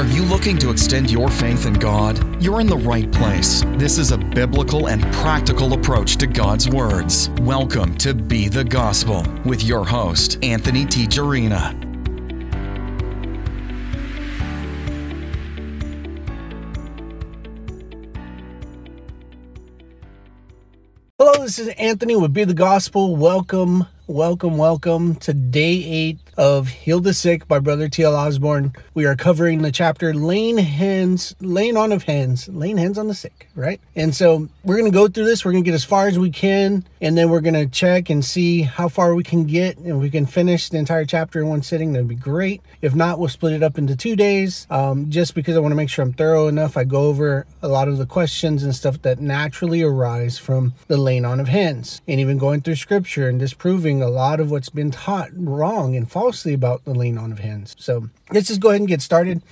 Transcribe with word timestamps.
Are 0.00 0.06
you 0.06 0.22
looking 0.22 0.56
to 0.60 0.70
extend 0.70 1.10
your 1.10 1.28
faith 1.28 1.66
in 1.66 1.74
God? 1.74 2.42
You're 2.42 2.62
in 2.62 2.66
the 2.66 2.78
right 2.78 3.12
place. 3.12 3.62
This 3.76 3.98
is 3.98 4.12
a 4.12 4.16
biblical 4.16 4.88
and 4.88 5.02
practical 5.12 5.74
approach 5.74 6.16
to 6.16 6.26
God's 6.26 6.70
words. 6.70 7.28
Welcome 7.42 7.98
to 7.98 8.14
Be 8.14 8.48
the 8.48 8.64
Gospel 8.64 9.26
with 9.44 9.62
your 9.62 9.84
host, 9.84 10.42
Anthony 10.42 10.86
T. 10.86 11.06
Jarina. 11.06 11.78
Hello, 21.18 21.44
this 21.44 21.58
is 21.58 21.68
Anthony 21.76 22.16
with 22.16 22.32
Be 22.32 22.44
the 22.44 22.54
Gospel. 22.54 23.16
Welcome, 23.16 23.84
welcome, 24.06 24.56
welcome 24.56 25.16
to 25.16 25.34
day 25.34 25.84
eight 25.84 26.29
of 26.40 26.68
Heal 26.68 27.00
the 27.00 27.12
Sick 27.12 27.46
by 27.46 27.58
Brother 27.58 27.90
T.L. 27.90 28.16
Osborn. 28.16 28.72
We 28.94 29.04
are 29.04 29.14
covering 29.14 29.60
the 29.60 29.70
chapter 29.70 30.14
laying 30.14 30.56
hands, 30.56 31.36
laying 31.38 31.76
on 31.76 31.92
of 31.92 32.04
hands, 32.04 32.48
laying 32.48 32.78
hands 32.78 32.96
on 32.96 33.08
the 33.08 33.14
sick, 33.14 33.49
right? 33.60 33.80
And 33.94 34.14
so 34.14 34.48
we're 34.64 34.78
going 34.78 34.90
to 34.90 34.96
go 34.96 35.06
through 35.06 35.26
this. 35.26 35.44
We're 35.44 35.52
going 35.52 35.62
to 35.62 35.68
get 35.68 35.74
as 35.74 35.84
far 35.84 36.08
as 36.08 36.18
we 36.18 36.30
can, 36.30 36.84
and 37.00 37.16
then 37.16 37.28
we're 37.28 37.42
going 37.42 37.54
to 37.54 37.66
check 37.66 38.10
and 38.10 38.24
see 38.24 38.62
how 38.62 38.88
far 38.88 39.14
we 39.14 39.22
can 39.22 39.44
get. 39.44 39.76
And 39.78 40.00
we 40.00 40.10
can 40.10 40.26
finish 40.26 40.68
the 40.68 40.78
entire 40.78 41.04
chapter 41.04 41.40
in 41.40 41.48
one 41.48 41.62
sitting. 41.62 41.92
That'd 41.92 42.08
be 42.08 42.14
great. 42.14 42.62
If 42.80 42.94
not, 42.94 43.18
we'll 43.18 43.28
split 43.28 43.52
it 43.52 43.62
up 43.62 43.78
into 43.78 43.94
two 43.94 44.16
days 44.16 44.66
um, 44.70 45.10
just 45.10 45.34
because 45.34 45.56
I 45.56 45.60
want 45.60 45.72
to 45.72 45.76
make 45.76 45.90
sure 45.90 46.02
I'm 46.02 46.14
thorough 46.14 46.48
enough. 46.48 46.76
I 46.76 46.84
go 46.84 47.02
over 47.02 47.46
a 47.62 47.68
lot 47.68 47.88
of 47.88 47.98
the 47.98 48.06
questions 48.06 48.64
and 48.64 48.74
stuff 48.74 49.02
that 49.02 49.20
naturally 49.20 49.82
arise 49.82 50.38
from 50.38 50.72
the 50.88 50.96
laying 50.96 51.24
on 51.24 51.40
of 51.40 51.48
hands 51.48 52.00
and 52.08 52.18
even 52.18 52.38
going 52.38 52.62
through 52.62 52.76
scripture 52.76 53.28
and 53.28 53.38
disproving 53.38 54.02
a 54.02 54.08
lot 54.08 54.40
of 54.40 54.50
what's 54.50 54.70
been 54.70 54.90
taught 54.90 55.28
wrong 55.34 55.94
and 55.94 56.10
falsely 56.10 56.54
about 56.54 56.84
the 56.84 56.94
laying 56.94 57.18
on 57.18 57.32
of 57.32 57.40
hands. 57.40 57.76
So 57.78 58.08
let's 58.30 58.48
just 58.48 58.60
go 58.60 58.70
ahead 58.70 58.80
and 58.80 58.88
get 58.88 59.02
started. 59.02 59.42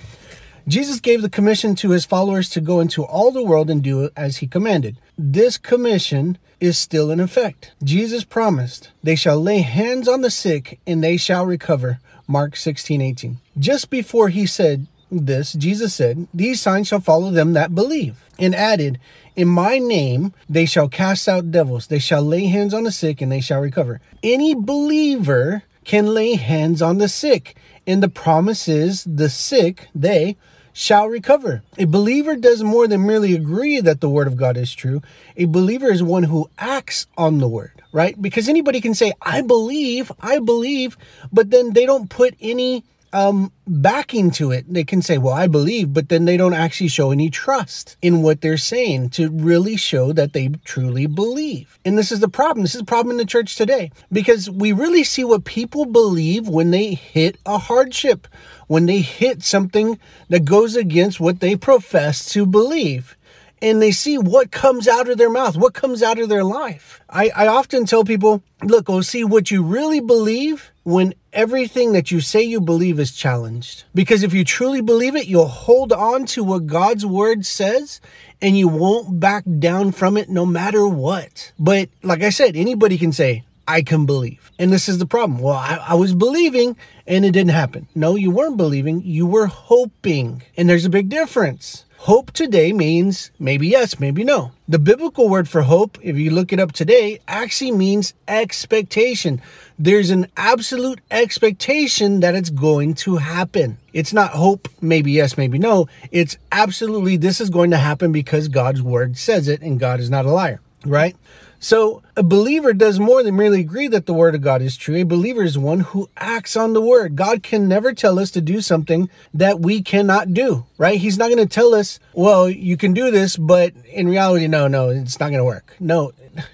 Jesus 0.67 0.99
gave 0.99 1.21
the 1.21 1.29
commission 1.29 1.75
to 1.75 1.91
his 1.91 2.05
followers 2.05 2.49
to 2.49 2.61
go 2.61 2.79
into 2.79 3.03
all 3.03 3.31
the 3.31 3.43
world 3.43 3.69
and 3.69 3.81
do 3.81 4.09
as 4.15 4.37
he 4.37 4.47
commanded. 4.47 4.97
This 5.17 5.57
commission 5.57 6.37
is 6.59 6.77
still 6.77 7.11
in 7.11 7.19
effect. 7.19 7.71
Jesus 7.83 8.23
promised, 8.23 8.91
They 9.03 9.15
shall 9.15 9.39
lay 9.39 9.59
hands 9.59 10.07
on 10.07 10.21
the 10.21 10.31
sick 10.31 10.79
and 10.85 11.03
they 11.03 11.17
shall 11.17 11.45
recover. 11.45 11.99
Mark 12.27 12.55
16, 12.55 13.01
18. 13.01 13.37
Just 13.57 13.89
before 13.89 14.29
he 14.29 14.45
said 14.45 14.87
this, 15.11 15.53
Jesus 15.53 15.93
said, 15.93 16.27
These 16.33 16.61
signs 16.61 16.87
shall 16.87 16.99
follow 16.99 17.31
them 17.31 17.53
that 17.53 17.73
believe, 17.73 18.23
and 18.37 18.53
added, 18.53 18.99
In 19.35 19.47
my 19.47 19.79
name 19.79 20.33
they 20.47 20.65
shall 20.65 20.87
cast 20.87 21.27
out 21.27 21.51
devils, 21.51 21.87
they 21.87 21.99
shall 21.99 22.21
lay 22.21 22.45
hands 22.45 22.73
on 22.73 22.83
the 22.83 22.91
sick 22.91 23.21
and 23.21 23.31
they 23.31 23.41
shall 23.41 23.61
recover. 23.61 24.01
Any 24.21 24.53
believer 24.53 25.63
can 25.85 26.07
lay 26.07 26.35
hands 26.35 26.81
on 26.81 26.99
the 26.99 27.09
sick. 27.09 27.55
And 27.89 28.03
the 28.03 28.07
promise 28.07 28.67
is 28.67 29.03
the 29.03 29.29
sick, 29.29 29.89
they 29.95 30.37
shall 30.71 31.07
recover. 31.09 31.63
A 31.75 31.85
believer 31.85 32.35
does 32.35 32.61
more 32.61 32.87
than 32.87 33.07
merely 33.07 33.33
agree 33.33 33.81
that 33.81 33.99
the 33.99 34.11
word 34.11 34.27
of 34.27 34.37
God 34.37 34.57
is 34.57 34.75
true. 34.75 35.01
A 35.35 35.45
believer 35.45 35.87
is 35.87 36.03
one 36.03 36.25
who 36.25 36.51
acts 36.59 37.07
on 37.17 37.39
the 37.39 37.47
word, 37.47 37.81
right? 37.91 38.21
Because 38.21 38.47
anybody 38.47 38.79
can 38.79 38.93
say, 38.93 39.13
I 39.23 39.41
believe, 39.41 40.11
I 40.19 40.37
believe, 40.37 40.97
but 41.33 41.49
then 41.49 41.73
they 41.73 41.87
don't 41.87 42.11
put 42.11 42.35
any 42.39 42.83
um, 43.13 43.51
backing 43.67 44.31
to 44.31 44.51
it. 44.51 44.71
They 44.71 44.83
can 44.83 45.01
say, 45.01 45.17
Well, 45.17 45.33
I 45.33 45.47
believe, 45.47 45.93
but 45.93 46.09
then 46.09 46.25
they 46.25 46.37
don't 46.37 46.53
actually 46.53 46.89
show 46.89 47.11
any 47.11 47.29
trust 47.29 47.97
in 48.01 48.21
what 48.21 48.41
they're 48.41 48.57
saying 48.57 49.09
to 49.11 49.29
really 49.29 49.75
show 49.75 50.13
that 50.13 50.33
they 50.33 50.49
truly 50.63 51.07
believe. 51.07 51.79
And 51.85 51.97
this 51.97 52.11
is 52.11 52.19
the 52.19 52.29
problem. 52.29 52.63
This 52.63 52.75
is 52.75 52.81
the 52.81 52.85
problem 52.85 53.11
in 53.11 53.17
the 53.17 53.25
church 53.25 53.55
today 53.55 53.91
because 54.11 54.49
we 54.49 54.71
really 54.71 55.03
see 55.03 55.23
what 55.23 55.45
people 55.45 55.85
believe 55.85 56.47
when 56.47 56.71
they 56.71 56.93
hit 56.93 57.37
a 57.45 57.57
hardship, 57.57 58.27
when 58.67 58.85
they 58.85 58.99
hit 58.99 59.43
something 59.43 59.99
that 60.29 60.45
goes 60.45 60.75
against 60.75 61.19
what 61.19 61.39
they 61.39 61.55
profess 61.55 62.31
to 62.33 62.45
believe 62.45 63.15
and 63.61 63.81
they 63.81 63.91
see 63.91 64.17
what 64.17 64.51
comes 64.51 64.87
out 64.87 65.09
of 65.09 65.17
their 65.17 65.29
mouth, 65.29 65.57
what 65.57 65.73
comes 65.73 66.01
out 66.01 66.19
of 66.19 66.29
their 66.29 66.43
life. 66.43 67.01
I, 67.09 67.29
I 67.35 67.47
often 67.47 67.85
tell 67.85 68.03
people, 68.03 68.43
look, 68.63 68.85
go 68.85 69.01
see 69.01 69.23
what 69.23 69.51
you 69.51 69.63
really 69.63 69.99
believe 69.99 70.71
when 70.83 71.13
everything 71.33 71.93
that 71.93 72.11
you 72.11 72.21
say 72.21 72.41
you 72.41 72.61
believe 72.61 72.99
is 72.99 73.11
challenged. 73.11 73.83
Because 73.93 74.23
if 74.23 74.33
you 74.33 74.43
truly 74.43 74.81
believe 74.81 75.15
it, 75.15 75.27
you'll 75.27 75.47
hold 75.47 75.91
on 75.91 76.25
to 76.27 76.43
what 76.43 76.67
God's 76.67 77.05
word 77.05 77.45
says 77.45 78.01
and 78.41 78.57
you 78.57 78.67
won't 78.67 79.19
back 79.19 79.43
down 79.59 79.91
from 79.91 80.17
it 80.17 80.29
no 80.29 80.45
matter 80.45 80.87
what. 80.87 81.51
But 81.59 81.89
like 82.03 82.23
I 82.23 82.29
said, 82.29 82.55
anybody 82.55 82.97
can 82.97 83.11
say, 83.11 83.43
I 83.67 83.83
can 83.83 84.07
believe. 84.07 84.51
And 84.57 84.73
this 84.73 84.89
is 84.89 84.97
the 84.97 85.05
problem. 85.05 85.39
Well, 85.39 85.53
I, 85.53 85.83
I, 85.89 85.93
was 85.93 86.15
believing 86.15 86.75
and 87.05 87.23
it 87.23 87.31
didn't 87.31 87.51
happen. 87.51 87.87
No, 87.93 88.15
you 88.15 88.31
weren't 88.31 88.57
believing, 88.57 89.03
you 89.03 89.27
were 89.27 89.45
hoping. 89.45 90.41
And 90.57 90.67
there's 90.67 90.85
a 90.85 90.89
big 90.89 91.09
difference. 91.09 91.85
Hope 92.03 92.31
today 92.31 92.71
means 92.71 93.29
maybe 93.37 93.67
yes, 93.67 93.99
maybe 93.99 94.23
no. 94.23 94.53
The 94.69 94.79
biblical 94.79 95.27
word 95.27 95.49
for 95.49 95.63
hope, 95.63 95.97
if 96.01 96.15
you 96.15 96.31
look 96.31 96.53
it 96.53 96.59
up 96.59 96.71
today, 96.71 97.19
actually 97.27 97.73
means 97.73 98.13
expectation. 98.25 99.41
There's 99.77 100.09
an 100.09 100.27
absolute 100.37 101.01
expectation 101.11 102.21
that 102.21 102.35
it's 102.35 102.51
going 102.51 102.93
to 103.03 103.17
happen. 103.17 103.79
It's 103.91 104.13
not 104.13 104.31
hope, 104.31 104.69
maybe 104.79 105.11
yes, 105.11 105.37
maybe 105.37 105.59
no. 105.59 105.89
It's 106.09 106.37
absolutely 106.53 107.17
this 107.17 107.41
is 107.41 107.49
going 107.49 107.71
to 107.71 107.77
happen 107.77 108.13
because 108.13 108.47
God's 108.47 108.81
word 108.81 109.17
says 109.17 109.49
it 109.49 109.61
and 109.61 109.77
God 109.77 109.99
is 109.99 110.09
not 110.09 110.25
a 110.25 110.31
liar, 110.31 110.61
right? 110.85 111.17
So, 111.59 112.01
a 112.15 112.23
believer 112.23 112.73
does 112.73 112.99
more 112.99 113.21
than 113.21 113.35
merely 113.35 113.59
agree 113.59 113.89
that 113.89 114.05
the 114.05 114.13
word 114.13 114.33
of 114.33 114.41
God 114.41 114.61
is 114.61 114.77
true. 114.77 114.95
A 114.95 115.03
believer 115.03 115.43
is 115.43 115.57
one 115.57 115.81
who 115.81 116.09
acts 116.15 116.55
on 116.55 116.71
the 116.71 116.81
word. 116.81 117.17
God 117.17 117.43
can 117.43 117.67
never 117.67 117.93
tell 117.93 118.17
us 118.17 118.31
to 118.31 118.41
do 118.41 118.61
something 118.61 119.09
that 119.33 119.59
we 119.59 119.81
cannot 119.81 120.33
do, 120.33 120.65
right? 120.77 120.99
He's 120.99 121.17
not 121.17 121.27
going 121.27 121.45
to 121.45 121.53
tell 121.53 121.75
us, 121.75 121.99
well, 122.13 122.49
you 122.49 122.77
can 122.77 122.93
do 122.93 123.11
this, 123.11 123.35
but 123.35 123.73
in 123.91 124.07
reality, 124.07 124.47
no, 124.47 124.69
no, 124.69 124.89
it's 124.89 125.19
not 125.19 125.31
going 125.31 125.39
to 125.39 125.43
work. 125.43 125.75
No, 125.81 126.13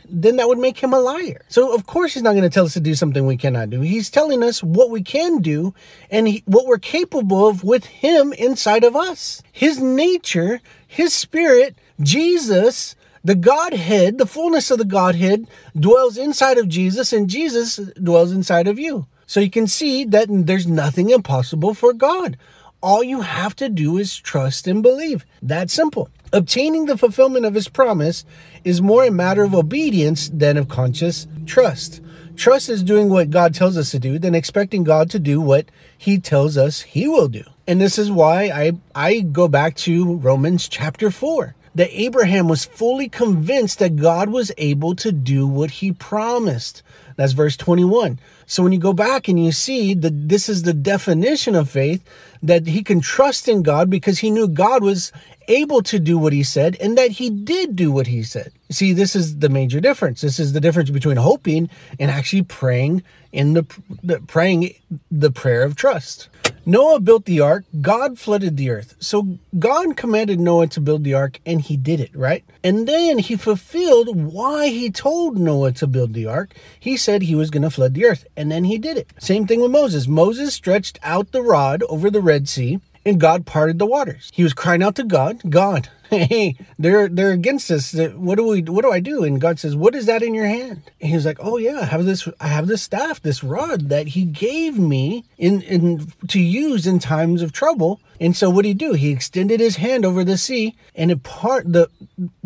then 0.09 0.37
that 0.37 0.47
would 0.47 0.57
make 0.57 0.79
him 0.79 0.93
a 0.93 0.99
liar. 0.99 1.41
So, 1.49 1.73
of 1.73 1.85
course, 1.85 2.15
he's 2.15 2.23
not 2.23 2.31
going 2.31 2.43
to 2.43 2.49
tell 2.49 2.65
us 2.65 2.73
to 2.73 2.79
do 2.79 2.95
something 2.95 3.27
we 3.27 3.37
cannot 3.37 3.69
do. 3.69 3.81
He's 3.81 4.09
telling 4.09 4.41
us 4.41 4.63
what 4.63 4.89
we 4.89 5.03
can 5.03 5.39
do 5.39 5.75
and 6.09 6.27
he, 6.27 6.43
what 6.45 6.65
we're 6.65 6.79
capable 6.79 7.47
of 7.47 7.63
with 7.63 7.85
him 7.85 8.33
inside 8.33 8.83
of 8.83 8.95
us. 8.95 9.43
His 9.51 9.79
nature, 9.79 10.61
his 10.87 11.13
spirit, 11.13 11.77
Jesus, 12.01 12.95
the 13.25 13.35
Godhead, 13.35 14.19
the 14.19 14.27
fullness 14.27 14.69
of 14.69 14.77
the 14.77 14.85
Godhead, 14.85 15.47
dwells 15.77 16.15
inside 16.15 16.59
of 16.59 16.69
Jesus, 16.69 17.11
and 17.11 17.27
Jesus 17.27 17.77
dwells 17.77 18.31
inside 18.31 18.67
of 18.67 18.77
you. 18.77 19.07
So 19.25 19.39
you 19.39 19.49
can 19.49 19.65
see 19.65 20.05
that 20.05 20.27
there's 20.29 20.67
nothing 20.67 21.09
impossible 21.09 21.73
for 21.73 21.91
God. 21.91 22.37
All 22.83 23.03
you 23.03 23.21
have 23.21 23.55
to 23.55 23.67
do 23.67 23.97
is 23.97 24.15
trust 24.15 24.67
and 24.67 24.83
believe. 24.83 25.25
That's 25.41 25.73
simple. 25.73 26.09
Obtaining 26.31 26.85
the 26.85 26.99
fulfillment 26.99 27.45
of 27.45 27.55
his 27.55 27.67
promise 27.67 28.25
is 28.63 28.79
more 28.79 29.03
a 29.03 29.11
matter 29.11 29.41
of 29.41 29.55
obedience 29.55 30.29
than 30.29 30.55
of 30.55 30.69
conscious 30.69 31.25
trust. 31.47 32.01
Trust 32.35 32.69
is 32.69 32.83
doing 32.83 33.09
what 33.09 33.31
God 33.31 33.55
tells 33.55 33.75
us 33.75 33.89
to 33.91 33.97
do, 33.97 34.19
than 34.19 34.35
expecting 34.35 34.83
God 34.83 35.09
to 35.09 35.17
do 35.17 35.41
what 35.41 35.65
he 35.97 36.19
tells 36.19 36.57
us 36.57 36.81
he 36.81 37.07
will 37.07 37.27
do. 37.27 37.43
And 37.65 37.81
this 37.81 37.97
is 37.97 38.11
why 38.11 38.51
I, 38.53 38.73
I 38.93 39.21
go 39.21 39.47
back 39.47 39.75
to 39.77 40.17
Romans 40.17 40.69
chapter 40.69 41.09
4 41.09 41.55
that 41.75 41.89
Abraham 41.91 42.47
was 42.47 42.65
fully 42.65 43.09
convinced 43.09 43.79
that 43.79 43.97
God 43.97 44.29
was 44.29 44.51
able 44.57 44.95
to 44.95 45.11
do 45.11 45.45
what 45.45 45.71
he 45.71 45.91
promised. 45.91 46.81
That's 47.17 47.33
verse 47.33 47.57
21. 47.57 48.19
So 48.45 48.63
when 48.63 48.71
you 48.71 48.79
go 48.79 48.93
back 48.93 49.27
and 49.27 49.43
you 49.43 49.51
see 49.51 49.93
that 49.93 50.29
this 50.29 50.49
is 50.49 50.63
the 50.63 50.73
definition 50.73 51.53
of 51.53 51.69
faith, 51.69 52.03
that 52.41 52.67
he 52.67 52.83
can 52.83 53.01
trust 53.01 53.47
in 53.47 53.61
God 53.61 53.89
because 53.89 54.19
he 54.19 54.29
knew 54.29 54.47
God 54.47 54.83
was 54.83 55.11
able 55.47 55.81
to 55.83 55.99
do 55.99 56.17
what 56.17 56.33
he 56.33 56.43
said 56.43 56.77
and 56.79 56.97
that 56.97 57.11
he 57.11 57.29
did 57.29 57.75
do 57.75 57.91
what 57.91 58.07
he 58.07 58.23
said. 58.23 58.51
See, 58.69 58.93
this 58.93 59.15
is 59.15 59.39
the 59.39 59.49
major 59.49 59.79
difference. 59.79 60.21
This 60.21 60.39
is 60.39 60.53
the 60.53 60.61
difference 60.61 60.89
between 60.89 61.17
hoping 61.17 61.69
and 61.99 62.09
actually 62.09 62.43
praying 62.43 63.03
in 63.31 63.53
the, 63.53 63.65
the 64.01 64.19
praying 64.21 64.73
the 65.11 65.31
prayer 65.31 65.63
of 65.63 65.75
trust. 65.75 66.29
Noah 66.67 66.99
built 66.99 67.25
the 67.25 67.41
ark, 67.41 67.63
God 67.79 68.17
flooded 68.17 68.57
the 68.57 68.71
earth. 68.71 68.95
So 68.99 69.37
God 69.59 69.95
commanded 69.95 70.39
Noah 70.39 70.65
to 70.67 70.81
build 70.81 71.03
the 71.03 71.13
ark, 71.13 71.39
and 71.45 71.61
he 71.61 71.77
did 71.77 71.99
it, 71.99 72.09
right? 72.15 72.43
And 72.63 72.87
then 72.87 73.19
he 73.19 73.35
fulfilled 73.35 74.15
why 74.15 74.69
he 74.69 74.89
told 74.89 75.37
Noah 75.37 75.73
to 75.73 75.85
build 75.85 76.13
the 76.13 76.25
ark. 76.25 76.55
He 76.79 76.97
said 76.97 77.21
he 77.21 77.35
was 77.35 77.51
going 77.51 77.61
to 77.61 77.69
flood 77.69 77.93
the 77.93 78.05
earth, 78.05 78.25
and 78.35 78.51
then 78.51 78.63
he 78.63 78.79
did 78.79 78.97
it. 78.97 79.11
Same 79.19 79.45
thing 79.45 79.61
with 79.61 79.69
Moses. 79.69 80.07
Moses 80.07 80.55
stretched 80.55 80.97
out 81.03 81.31
the 81.31 81.43
rod 81.43 81.83
over 81.83 82.09
the 82.09 82.21
Red 82.21 82.49
Sea, 82.49 82.79
and 83.05 83.19
God 83.19 83.45
parted 83.45 83.77
the 83.79 83.85
waters. 83.85 84.31
He 84.33 84.43
was 84.43 84.53
crying 84.53 84.81
out 84.81 84.95
to 84.95 85.03
God, 85.03 85.41
God, 85.49 85.89
hey, 86.09 86.55
they're 86.77 87.07
they're 87.07 87.31
against 87.31 87.71
us. 87.71 87.97
Uh, 87.97 88.09
what 88.15 88.35
do 88.35 88.47
we 88.47 88.61
what 88.61 88.83
do 88.83 88.91
I 88.91 88.99
do? 88.99 89.23
And 89.23 89.41
God 89.41 89.59
says, 89.59 89.75
What 89.75 89.95
is 89.95 90.05
that 90.05 90.23
in 90.23 90.33
your 90.33 90.45
hand? 90.45 90.83
And 91.01 91.09
he 91.09 91.15
was 91.15 91.25
like, 91.25 91.37
Oh 91.39 91.57
yeah, 91.57 91.79
I 91.81 91.85
have 91.85 92.05
this 92.05 92.27
I 92.39 92.47
have 92.47 92.67
this 92.67 92.83
staff, 92.83 93.21
this 93.21 93.43
rod 93.43 93.89
that 93.89 94.09
he 94.09 94.23
gave 94.25 94.77
me 94.77 95.25
in, 95.37 95.61
in 95.61 96.11
to 96.27 96.39
use 96.39 96.85
in 96.85 96.99
times 96.99 97.41
of 97.41 97.51
trouble. 97.51 97.99
And 98.19 98.35
so 98.35 98.49
what 98.49 98.63
did 98.63 98.69
he 98.69 98.73
do? 98.75 98.93
He 98.93 99.11
extended 99.11 99.59
his 99.59 99.77
hand 99.77 100.05
over 100.05 100.23
the 100.23 100.37
sea 100.37 100.75
and 100.95 101.11
it 101.11 101.23
part 101.23 101.71
the 101.71 101.89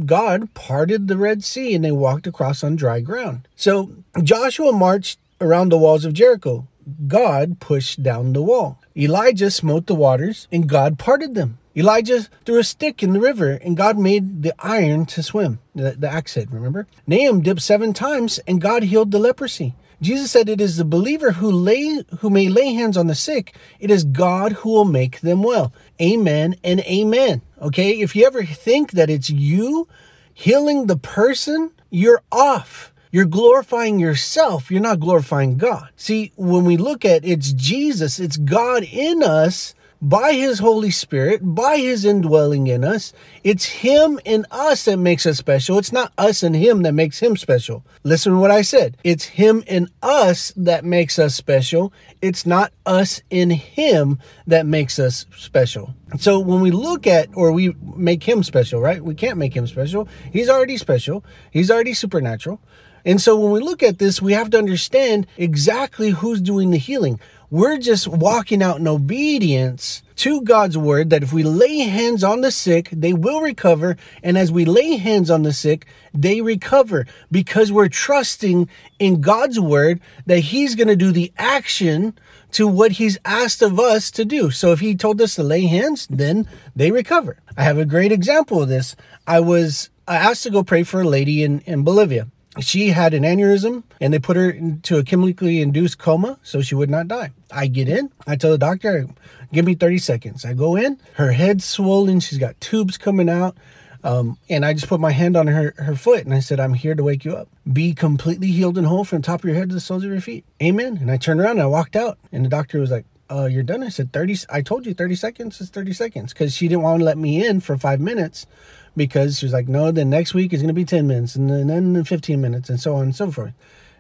God 0.05 0.53
parted 0.53 1.07
the 1.07 1.17
Red 1.17 1.43
Sea 1.43 1.75
and 1.75 1.83
they 1.83 1.91
walked 1.91 2.27
across 2.27 2.63
on 2.63 2.75
dry 2.75 3.01
ground. 3.01 3.47
So 3.55 3.91
Joshua 4.23 4.71
marched 4.71 5.19
around 5.41 5.69
the 5.69 5.77
walls 5.77 6.05
of 6.05 6.13
Jericho 6.13 6.67
God 7.07 7.59
pushed 7.59 8.03
down 8.03 8.33
the 8.33 8.41
wall. 8.41 8.79
Elijah 8.95 9.51
smote 9.51 9.87
the 9.87 9.95
waters, 9.95 10.47
and 10.51 10.67
God 10.67 10.99
parted 10.99 11.35
them. 11.35 11.57
Elijah 11.75 12.27
threw 12.45 12.59
a 12.59 12.63
stick 12.63 13.01
in 13.01 13.13
the 13.13 13.19
river, 13.19 13.51
and 13.51 13.77
God 13.77 13.97
made 13.97 14.43
the 14.43 14.53
iron 14.59 15.05
to 15.07 15.23
swim. 15.23 15.59
The, 15.75 15.91
the 15.91 16.09
axe 16.09 16.35
head, 16.35 16.51
remember? 16.51 16.87
Naaman 17.07 17.41
dipped 17.41 17.61
seven 17.61 17.93
times, 17.93 18.39
and 18.47 18.61
God 18.61 18.83
healed 18.83 19.11
the 19.11 19.19
leprosy. 19.19 19.75
Jesus 20.01 20.31
said 20.31 20.47
it 20.47 20.61
is 20.61 20.77
the 20.77 20.85
believer 20.85 21.33
who 21.33 21.51
lay 21.51 22.03
who 22.19 22.29
may 22.29 22.47
lay 22.47 22.73
hands 22.73 22.95
on 22.95 23.07
the 23.07 23.15
sick. 23.15 23.53
It 23.79 23.91
is 23.91 24.03
God 24.05 24.53
who 24.53 24.69
will 24.69 24.85
make 24.85 25.19
them 25.19 25.43
well. 25.43 25.73
Amen 26.01 26.55
and 26.63 26.79
amen. 26.81 27.41
Okay? 27.61 27.99
If 27.99 28.15
you 28.15 28.25
ever 28.25 28.43
think 28.43 28.91
that 28.91 29.09
it's 29.09 29.29
you 29.29 29.89
healing 30.33 30.87
the 30.87 30.95
person, 30.95 31.71
you're 31.89 32.21
off. 32.31 32.93
You're 33.11 33.25
glorifying 33.25 33.97
yourself. 33.99 34.69
You're 34.69 34.81
not 34.81 34.99
glorifying 34.99 35.57
God. 35.57 35.89
See, 35.95 36.31
when 36.35 36.63
we 36.63 36.77
look 36.77 37.03
at 37.03 37.25
it's 37.25 37.53
Jesus, 37.53 38.19
it's 38.19 38.37
God 38.37 38.83
in 38.83 39.23
us 39.23 39.73
by 40.01 40.33
his 40.33 40.59
Holy 40.59 40.91
Spirit, 40.91 41.41
by 41.43 41.77
his 41.77 42.05
indwelling 42.05 42.67
in 42.67 42.83
us. 42.83 43.11
It's 43.43 43.65
him 43.65 44.19
in 44.23 44.45
us 44.51 44.85
that 44.85 44.97
makes 44.99 45.25
us 45.25 45.37
special. 45.37 45.79
It's 45.79 45.91
not 45.91 46.13
us 46.19 46.43
and 46.43 46.55
him 46.55 46.83
that 46.83 46.93
makes 46.93 47.19
him 47.19 47.35
special. 47.35 47.83
Listen 48.03 48.33
to 48.33 48.37
what 48.37 48.51
I 48.51 48.61
said. 48.61 48.95
It's 49.03 49.25
him 49.25 49.63
in 49.65 49.89
us 50.03 50.53
that 50.55 50.85
makes 50.85 51.17
us 51.17 51.35
special. 51.35 51.91
It's 52.21 52.45
not 52.45 52.71
us 52.85 53.21
in 53.31 53.49
him 53.49 54.19
that 54.45 54.65
makes 54.65 54.99
us 54.99 55.25
special. 55.35 55.95
So 56.19 56.39
when 56.39 56.61
we 56.61 56.71
look 56.71 57.07
at 57.07 57.29
or 57.33 57.51
we 57.51 57.75
make 57.95 58.23
him 58.23 58.43
special, 58.43 58.79
right? 58.79 59.03
We 59.03 59.15
can't 59.15 59.37
make 59.37 59.55
him 59.55 59.67
special. 59.67 60.07
He's 60.31 60.47
already 60.47 60.77
special. 60.77 61.25
He's 61.51 61.71
already 61.71 61.93
supernatural. 61.93 62.61
And 63.05 63.21
so 63.21 63.37
when 63.37 63.51
we 63.51 63.59
look 63.59 63.81
at 63.83 63.99
this, 63.99 64.21
we 64.21 64.33
have 64.33 64.49
to 64.51 64.57
understand 64.57 65.27
exactly 65.37 66.09
who's 66.09 66.41
doing 66.41 66.71
the 66.71 66.77
healing. 66.77 67.19
We're 67.51 67.79
just 67.79 68.07
walking 68.07 68.61
out 68.61 68.77
in 68.77 68.87
obedience 68.87 70.03
to 70.17 70.41
God's 70.41 70.77
word 70.77 71.09
that 71.09 71.23
if 71.23 71.33
we 71.33 71.41
lay 71.41 71.79
hands 71.79 72.23
on 72.23 72.41
the 72.41 72.51
sick, 72.51 72.89
they 72.91 73.11
will 73.11 73.41
recover. 73.41 73.97
And 74.21 74.37
as 74.37 74.51
we 74.51 74.65
lay 74.65 74.97
hands 74.97 75.31
on 75.31 75.41
the 75.41 75.53
sick, 75.53 75.87
they 76.13 76.41
recover 76.41 77.07
because 77.31 77.71
we're 77.71 77.87
trusting 77.87 78.69
in 78.99 79.21
God's 79.21 79.59
word 79.59 79.99
that 80.27 80.39
He's 80.39 80.75
going 80.75 80.89
to 80.89 80.95
do 80.95 81.11
the 81.11 81.31
action 81.39 82.13
to 82.51 82.67
what 82.67 82.93
He's 82.93 83.17
asked 83.25 83.63
of 83.63 83.79
us 83.79 84.11
to 84.11 84.25
do. 84.25 84.51
So 84.51 84.71
if 84.71 84.79
He 84.79 84.93
told 84.93 85.19
us 85.19 85.33
to 85.35 85.43
lay 85.43 85.65
hands, 85.65 86.05
then 86.07 86.47
they 86.75 86.91
recover. 86.91 87.37
I 87.57 87.63
have 87.63 87.79
a 87.79 87.85
great 87.85 88.11
example 88.11 88.61
of 88.61 88.69
this. 88.69 88.95
I 89.25 89.39
was 89.39 89.89
asked 90.07 90.43
to 90.43 90.51
go 90.51 90.63
pray 90.63 90.83
for 90.83 91.01
a 91.01 91.07
lady 91.07 91.43
in, 91.43 91.61
in 91.61 91.83
Bolivia 91.83 92.27
she 92.59 92.89
had 92.89 93.13
an 93.13 93.23
aneurysm 93.23 93.83
and 94.01 94.13
they 94.13 94.19
put 94.19 94.35
her 94.35 94.49
into 94.49 94.97
a 94.97 95.03
chemically 95.03 95.61
induced 95.61 95.99
coma 95.99 96.39
so 96.41 96.61
she 96.61 96.75
would 96.75 96.89
not 96.89 97.07
die. 97.07 97.31
I 97.51 97.67
get 97.67 97.87
in, 97.87 98.11
I 98.25 98.35
tell 98.35 98.51
the 98.51 98.57
doctor, 98.57 99.07
give 99.53 99.65
me 99.65 99.75
30 99.75 99.99
seconds. 99.99 100.45
I 100.45 100.53
go 100.53 100.75
in, 100.75 100.99
her 101.13 101.31
head's 101.31 101.65
swollen, 101.65 102.19
she's 102.19 102.39
got 102.39 102.59
tubes 102.59 102.97
coming 102.97 103.29
out. 103.29 103.55
Um, 104.01 104.37
and 104.49 104.65
I 104.65 104.73
just 104.73 104.87
put 104.87 105.01
my 105.01 105.11
hand 105.11 105.35
on 105.35 105.47
her, 105.47 105.73
her 105.77 105.95
foot 105.95 106.23
and 106.23 106.33
I 106.33 106.39
said, 106.39 106.59
I'm 106.59 106.73
here 106.73 106.95
to 106.95 107.03
wake 107.03 107.25
you 107.25 107.35
up. 107.35 107.49
Be 107.71 107.93
completely 107.93 108.47
healed 108.47 108.77
and 108.77 108.87
whole 108.87 109.03
from 109.03 109.19
the 109.19 109.25
top 109.25 109.41
of 109.41 109.45
your 109.45 109.55
head 109.55 109.69
to 109.69 109.75
the 109.75 109.81
soles 109.81 110.03
of 110.03 110.09
your 110.09 110.21
feet. 110.21 110.45
Amen. 110.63 110.97
And 110.97 111.11
I 111.11 111.17
turned 111.17 111.41
around 111.41 111.51
and 111.51 111.61
I 111.61 111.67
walked 111.67 111.97
out. 111.97 112.17
And 112.31 112.45
the 112.45 112.49
doctor 112.49 112.79
was 112.79 112.91
like, 112.91 113.05
uh, 113.29 113.45
you're 113.45 113.61
done. 113.61 113.83
I 113.83 113.89
said, 113.89 114.11
30, 114.11 114.37
I 114.49 114.61
told 114.61 114.85
you 114.85 114.93
30 114.93 115.15
seconds 115.15 115.61
is 115.61 115.69
30 115.69 115.93
seconds 115.93 116.33
because 116.33 116.55
she 116.55 116.67
didn't 116.67 116.81
want 116.81 116.99
to 116.99 117.05
let 117.05 117.17
me 117.17 117.45
in 117.45 117.59
for 117.59 117.77
five 117.77 117.99
minutes 117.99 118.47
because 118.95 119.39
she 119.39 119.45
was 119.45 119.53
like, 119.53 119.67
no, 119.67 119.91
then 119.91 120.09
next 120.09 120.33
week 120.33 120.53
is 120.53 120.61
going 120.61 120.69
to 120.69 120.73
be 120.73 120.85
10 120.85 121.07
minutes 121.07 121.35
and 121.35 121.49
then 121.49 122.03
15 122.03 122.41
minutes 122.41 122.69
and 122.69 122.79
so 122.79 122.95
on 122.95 123.03
and 123.03 123.15
so 123.15 123.31
forth. 123.31 123.53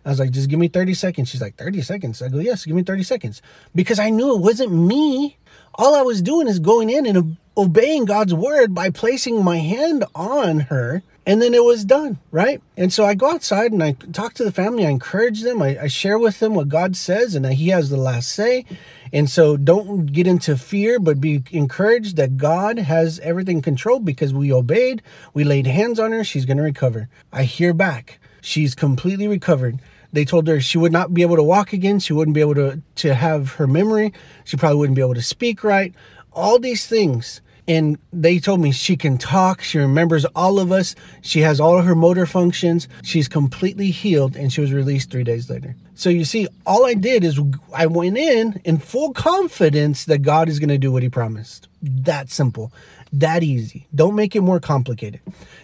I 0.05 0.09
was 0.09 0.19
like, 0.19 0.31
just 0.31 0.49
give 0.49 0.59
me 0.59 0.69
30 0.69 0.93
seconds. 0.93 1.29
She's 1.29 1.41
like, 1.41 1.55
30 1.55 1.81
seconds. 1.81 2.21
I 2.21 2.29
go, 2.29 2.39
yes, 2.39 2.65
give 2.65 2.75
me 2.75 2.83
30 2.83 3.03
seconds. 3.03 3.41
Because 3.75 3.99
I 3.99 4.09
knew 4.09 4.33
it 4.33 4.41
wasn't 4.41 4.71
me. 4.71 5.37
All 5.75 5.93
I 5.93 6.01
was 6.01 6.21
doing 6.21 6.47
is 6.47 6.59
going 6.59 6.89
in 6.89 7.05
and 7.05 7.37
obeying 7.57 8.05
God's 8.05 8.33
word 8.33 8.73
by 8.73 8.89
placing 8.89 9.43
my 9.43 9.57
hand 9.57 10.05
on 10.15 10.61
her. 10.61 11.03
And 11.29 11.43
then 11.43 11.53
it 11.53 11.63
was 11.63 11.85
done, 11.85 12.17
right? 12.31 12.59
And 12.75 12.91
so 12.91 13.05
I 13.05 13.13
go 13.13 13.29
outside 13.29 13.71
and 13.71 13.83
I 13.83 13.91
talk 13.91 14.33
to 14.33 14.43
the 14.43 14.51
family. 14.51 14.83
I 14.83 14.89
encourage 14.89 15.43
them. 15.43 15.61
I, 15.61 15.83
I 15.83 15.87
share 15.87 16.17
with 16.17 16.39
them 16.39 16.55
what 16.55 16.69
God 16.69 16.95
says 16.95 17.35
and 17.35 17.45
that 17.45 17.53
He 17.53 17.67
has 17.67 17.91
the 17.91 17.97
last 17.97 18.29
say. 18.29 18.65
And 19.13 19.29
so 19.29 19.55
don't 19.55 20.07
get 20.07 20.25
into 20.25 20.57
fear, 20.57 20.99
but 20.99 21.21
be 21.21 21.43
encouraged 21.51 22.15
that 22.15 22.37
God 22.37 22.79
has 22.79 23.19
everything 23.19 23.61
controlled 23.61 24.05
because 24.05 24.33
we 24.33 24.51
obeyed. 24.51 25.03
We 25.35 25.43
laid 25.43 25.67
hands 25.67 25.99
on 25.99 26.13
her. 26.13 26.23
She's 26.23 26.45
going 26.45 26.57
to 26.57 26.63
recover. 26.63 27.09
I 27.31 27.43
hear 27.43 27.75
back. 27.75 28.17
She's 28.41 28.73
completely 28.73 29.27
recovered. 29.27 29.79
They 30.11 30.25
told 30.25 30.47
her 30.47 30.59
she 30.59 30.79
would 30.79 30.91
not 30.91 31.13
be 31.13 31.21
able 31.21 31.35
to 31.35 31.43
walk 31.43 31.73
again. 31.73 31.99
She 31.99 32.13
wouldn't 32.13 32.33
be 32.33 32.41
able 32.41 32.55
to, 32.55 32.81
to 32.95 33.13
have 33.13 33.51
her 33.53 33.67
memory. 33.67 34.13
She 34.45 34.57
probably 34.57 34.79
wouldn't 34.79 34.95
be 34.95 35.03
able 35.03 35.13
to 35.13 35.21
speak 35.21 35.63
right. 35.63 35.93
All 36.33 36.57
these 36.57 36.87
things 36.87 37.41
and 37.69 37.99
they 38.11 38.39
told 38.39 38.59
me 38.59 38.71
she 38.71 38.97
can 38.97 39.17
talk 39.17 39.61
she 39.61 39.77
remembers 39.77 40.25
all 40.35 40.59
of 40.59 40.71
us 40.71 40.95
she 41.21 41.41
has 41.41 41.59
all 41.61 41.77
of 41.77 41.85
her 41.85 41.95
motor 41.95 42.25
functions 42.25 42.89
she's 43.03 43.27
completely 43.27 43.91
healed 43.91 44.35
and 44.35 44.51
she 44.51 44.59
was 44.59 44.73
released 44.73 45.11
three 45.11 45.23
days 45.23 45.49
later. 45.49 45.75
So 45.93 46.09
you 46.09 46.25
see 46.25 46.47
all 46.65 46.85
i 46.85 46.93
did 46.93 47.23
is 47.23 47.39
i 47.73 47.85
went 47.85 48.17
in 48.17 48.59
in 48.65 48.79
full 48.79 49.13
confidence 49.13 50.05
that 50.05 50.19
god 50.19 50.49
is 50.49 50.59
going 50.59 50.69
to 50.69 50.77
do 50.77 50.91
what 50.91 51.03
he 51.03 51.09
promised. 51.09 51.67
That 51.81 52.29
simple 52.29 52.73
that 53.11 53.43
easy. 53.43 53.87
Don't 53.93 54.15
make 54.15 54.35
it 54.35 54.41
more 54.41 54.59
complicated. 54.59 55.21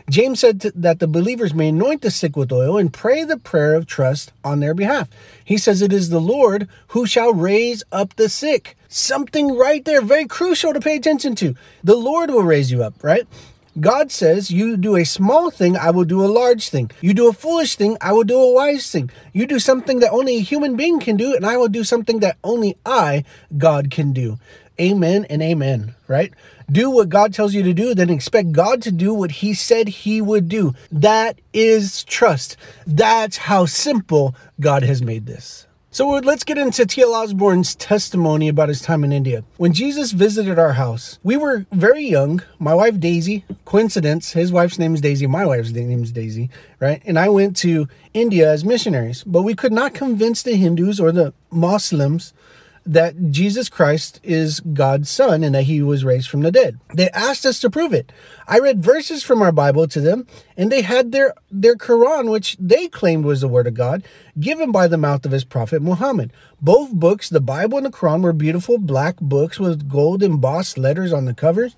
James 0.10 0.40
said 0.40 0.60
that 0.60 1.00
the 1.00 1.08
believers 1.08 1.54
may 1.54 1.70
anoint 1.70 2.02
the 2.02 2.12
sick 2.12 2.36
with 2.36 2.52
oil 2.52 2.78
and 2.78 2.94
pray 2.94 3.24
the 3.24 3.38
prayer 3.38 3.76
of 3.76 3.86
trust 3.88 4.32
on 4.44 4.60
their 4.60 4.74
behalf. 4.74 5.10
He 5.44 5.58
says 5.58 5.82
it 5.82 5.94
is 5.94 6.10
the 6.10 6.22
Lord 6.22 6.68
who 6.90 7.06
shall 7.06 7.34
raise 7.34 7.84
up 7.92 8.16
the 8.16 8.30
sick. 8.30 8.78
Something 8.88 9.58
right 9.58 9.84
there, 9.84 10.02
very 10.02 10.26
crucial 10.26 10.74
to 10.74 10.80
pay 10.80 10.96
attention 10.96 11.36
to. 11.36 11.56
The 11.84 11.96
Lord 11.96 12.30
will 12.30 12.44
raise 12.44 12.72
you 12.72 12.84
up, 12.84 13.04
right? 13.04 13.28
God 13.80 14.10
says, 14.10 14.52
You 14.52 14.78
do 14.78 14.96
a 14.96 15.04
small 15.04 15.52
thing, 15.52 15.76
I 15.76 15.92
will 15.92 16.06
do 16.06 16.24
a 16.24 16.32
large 16.32 16.70
thing. 16.70 16.92
You 17.02 17.14
do 17.14 17.28
a 17.28 17.34
foolish 17.34 17.76
thing, 17.76 17.98
I 18.00 18.14
will 18.14 18.24
do 18.24 18.40
a 18.40 18.54
wise 18.54 18.90
thing. 18.90 19.10
You 19.34 19.46
do 19.46 19.60
something 19.60 20.00
that 20.00 20.12
only 20.12 20.38
a 20.38 20.42
human 20.42 20.78
being 20.78 21.02
can 21.02 21.18
do, 21.18 21.36
and 21.36 21.46
I 21.46 21.58
will 21.58 21.68
do 21.68 21.84
something 21.84 22.20
that 22.20 22.38
only 22.42 22.78
I, 22.86 23.26
God, 23.58 23.92
can 23.92 24.14
do. 24.14 24.40
Amen 24.80 25.26
and 25.30 25.42
amen, 25.42 25.96
right? 26.08 26.34
do 26.72 26.90
what 26.90 27.10
God 27.10 27.34
tells 27.34 27.54
you 27.54 27.64
to 27.64 27.74
do, 27.74 27.94
then 27.94 28.10
expect 28.10 28.52
God 28.52 28.82
to 28.84 28.92
do 28.92 29.14
what 29.14 29.32
He 29.32 29.54
said 29.54 29.88
He 29.88 30.22
would 30.22 30.50
do. 30.50 30.74
That 30.92 31.40
is 31.54 32.04
trust. 32.04 32.58
That's 32.86 33.38
how 33.38 33.66
simple 33.66 34.36
God 34.60 34.84
has 34.84 35.02
made 35.02 35.26
this. 35.26 35.68
So 35.92 36.10
let's 36.10 36.44
get 36.44 36.58
into 36.58 36.86
T.L. 36.86 37.14
Osborn's 37.14 37.74
testimony 37.74 38.50
about 38.50 38.68
his 38.68 38.82
time 38.82 39.06
in 39.06 39.14
India. 39.14 39.46
When 39.56 39.72
Jesus 39.72 40.12
visited 40.12 40.60
our 40.60 40.74
house, 40.74 41.20
we 41.24 41.38
were 41.38 41.66
very 41.72 42.04
young. 42.06 42.42
My 42.60 42.74
wife 42.74 43.00
Daisy, 43.00 43.46
coincidence, 43.64 44.34
his 44.34 44.52
wife's 44.52 44.78
name 44.78 44.94
is 44.94 45.00
Daisy, 45.00 45.26
my 45.26 45.46
wife's 45.46 45.72
name 45.72 46.04
is 46.04 46.12
Daisy, 46.12 46.50
right? 46.82 47.02
And 47.06 47.18
I 47.18 47.30
went 47.30 47.56
to 47.58 47.88
India 48.14 48.52
as 48.52 48.66
missionaries, 48.66 49.24
but 49.24 49.44
we 49.44 49.56
could 49.56 49.72
not 49.72 49.94
convince 49.94 50.44
the 50.44 50.58
Hindus 50.58 51.00
or 51.00 51.14
the 51.14 51.34
Muslims 51.50 52.34
that 52.86 53.32
Jesus 53.32 53.68
Christ 53.68 54.20
is 54.24 54.60
God's 54.60 55.10
son 55.10 55.44
and 55.44 55.56
that 55.56 55.64
he 55.64 55.82
was 55.82 56.06
raised 56.06 56.30
from 56.30 56.42
the 56.42 56.52
dead. 56.52 56.80
They 56.94 57.10
asked 57.10 57.46
us 57.46 57.60
to 57.62 57.70
prove 57.70 57.94
it. 57.94 58.12
I 58.48 58.60
read 58.60 58.84
verses 58.84 59.24
from 59.24 59.42
our 59.42 59.52
Bible 59.52 59.88
to 59.88 60.00
them 60.00 60.28
and 60.56 60.72
they 60.72 60.84
had 60.84 61.12
their 61.12 61.34
their 61.50 61.76
Quran 61.76 62.30
which 62.32 62.56
they 62.60 62.88
claimed 62.88 63.26
was 63.26 63.42
the 63.42 63.48
word 63.48 63.68
of 63.68 63.74
God 63.74 64.04
given 64.40 64.72
by 64.72 64.88
the 64.88 64.98
mouth 64.98 65.26
of 65.26 65.32
his 65.32 65.44
prophet 65.44 65.82
Muhammad. 65.82 66.32
Both 66.62 66.92
books, 66.92 67.28
the 67.28 67.42
Bible 67.42 67.78
and 67.78 67.88
the 67.88 67.92
Quran 67.92 68.22
were 68.22 68.34
beautiful 68.34 68.78
black 68.78 69.18
books 69.20 69.60
with 69.60 69.90
gold 69.90 70.22
embossed 70.22 70.78
letters 70.78 71.12
on 71.12 71.26
the 71.26 71.34
covers 71.34 71.76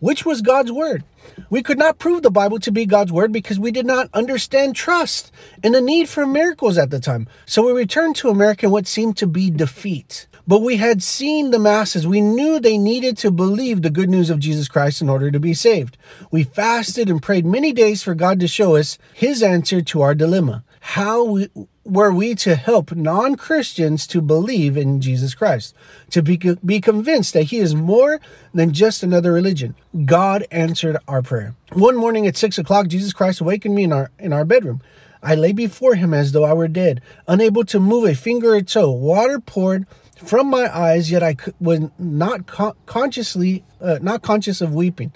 which 0.00 0.24
was 0.24 0.42
God's 0.42 0.72
word. 0.72 1.04
We 1.50 1.62
could 1.62 1.78
not 1.78 1.98
prove 1.98 2.22
the 2.22 2.30
Bible 2.30 2.58
to 2.60 2.72
be 2.72 2.86
God's 2.86 3.12
word 3.12 3.32
because 3.32 3.58
we 3.58 3.70
did 3.70 3.86
not 3.86 4.08
understand 4.12 4.76
trust 4.76 5.30
and 5.62 5.74
the 5.74 5.80
need 5.80 6.08
for 6.08 6.26
miracles 6.26 6.78
at 6.78 6.90
the 6.90 7.00
time. 7.00 7.28
So 7.46 7.66
we 7.66 7.72
returned 7.72 8.16
to 8.16 8.30
America 8.30 8.66
in 8.66 8.72
what 8.72 8.86
seemed 8.86 9.16
to 9.18 9.26
be 9.26 9.50
defeat. 9.50 10.26
But 10.46 10.62
we 10.62 10.78
had 10.78 11.02
seen 11.02 11.50
the 11.50 11.58
masses. 11.58 12.06
We 12.06 12.22
knew 12.22 12.58
they 12.58 12.78
needed 12.78 13.18
to 13.18 13.30
believe 13.30 13.82
the 13.82 13.90
good 13.90 14.08
news 14.08 14.30
of 14.30 14.38
Jesus 14.38 14.66
Christ 14.66 15.02
in 15.02 15.10
order 15.10 15.30
to 15.30 15.38
be 15.38 15.52
saved. 15.52 15.98
We 16.30 16.42
fasted 16.42 17.10
and 17.10 17.22
prayed 17.22 17.44
many 17.44 17.72
days 17.72 18.02
for 18.02 18.14
God 18.14 18.40
to 18.40 18.48
show 18.48 18.76
us 18.76 18.96
his 19.12 19.42
answer 19.42 19.82
to 19.82 20.00
our 20.00 20.14
dilemma. 20.14 20.64
How 20.80 21.22
we, 21.22 21.50
were 21.88 22.12
we 22.12 22.34
to 22.36 22.54
help 22.54 22.94
non 22.94 23.36
Christians 23.36 24.06
to 24.08 24.20
believe 24.20 24.76
in 24.76 25.00
Jesus 25.00 25.34
Christ, 25.34 25.74
to 26.10 26.22
be, 26.22 26.36
be 26.64 26.80
convinced 26.80 27.34
that 27.34 27.44
He 27.44 27.58
is 27.58 27.74
more 27.74 28.20
than 28.52 28.72
just 28.72 29.02
another 29.02 29.32
religion? 29.32 29.74
God 30.04 30.46
answered 30.50 30.98
our 31.08 31.22
prayer. 31.22 31.54
One 31.72 31.96
morning 31.96 32.26
at 32.26 32.36
six 32.36 32.58
o'clock, 32.58 32.88
Jesus 32.88 33.12
Christ 33.12 33.40
awakened 33.40 33.74
me 33.74 33.84
in 33.84 33.92
our, 33.92 34.10
in 34.18 34.32
our 34.32 34.44
bedroom. 34.44 34.82
I 35.22 35.34
lay 35.34 35.52
before 35.52 35.94
Him 35.94 36.14
as 36.14 36.32
though 36.32 36.44
I 36.44 36.52
were 36.52 36.68
dead, 36.68 37.00
unable 37.26 37.64
to 37.64 37.80
move 37.80 38.04
a 38.04 38.14
finger 38.14 38.54
or 38.54 38.62
toe. 38.62 38.90
Water 38.90 39.40
poured 39.40 39.86
from 40.16 40.48
my 40.48 40.74
eyes, 40.76 41.10
yet 41.10 41.22
I 41.22 41.36
was 41.60 41.80
not 41.98 42.46
con- 42.46 42.74
consciously, 42.86 43.64
uh, 43.80 43.98
not 44.02 44.22
conscious 44.22 44.60
of 44.60 44.74
weeping. 44.74 45.12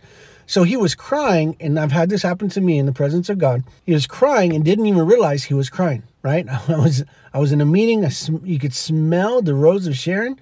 So 0.47 0.65
he 0.65 0.77
was 0.77 0.95
crying, 0.95 1.57
and 1.61 1.79
I've 1.79 1.93
had 1.93 2.11
this 2.11 2.23
happen 2.23 2.49
to 2.51 2.61
me 2.61 2.79
in 2.79 2.87
the 2.87 2.93
presence 2.93 3.29
of 3.29 3.39
God. 3.39 3.65
He 3.85 3.93
was 3.93 4.07
crying 4.07 4.53
and 4.53 4.65
didn't 4.65 4.87
even 4.87 5.07
realize 5.07 5.45
he 5.45 5.55
was 5.55 5.71
crying. 5.71 6.03
Right? 6.23 6.49
I 6.69 6.77
was 6.77 7.05
I 7.33 7.39
was 7.39 7.53
in 7.53 7.61
a 7.61 7.67
meeting. 7.67 8.07
You 8.45 8.59
could 8.59 8.75
smell 8.75 9.43
the 9.43 9.55
rose 9.55 9.87
of 9.87 9.97
Sharon, 9.97 10.39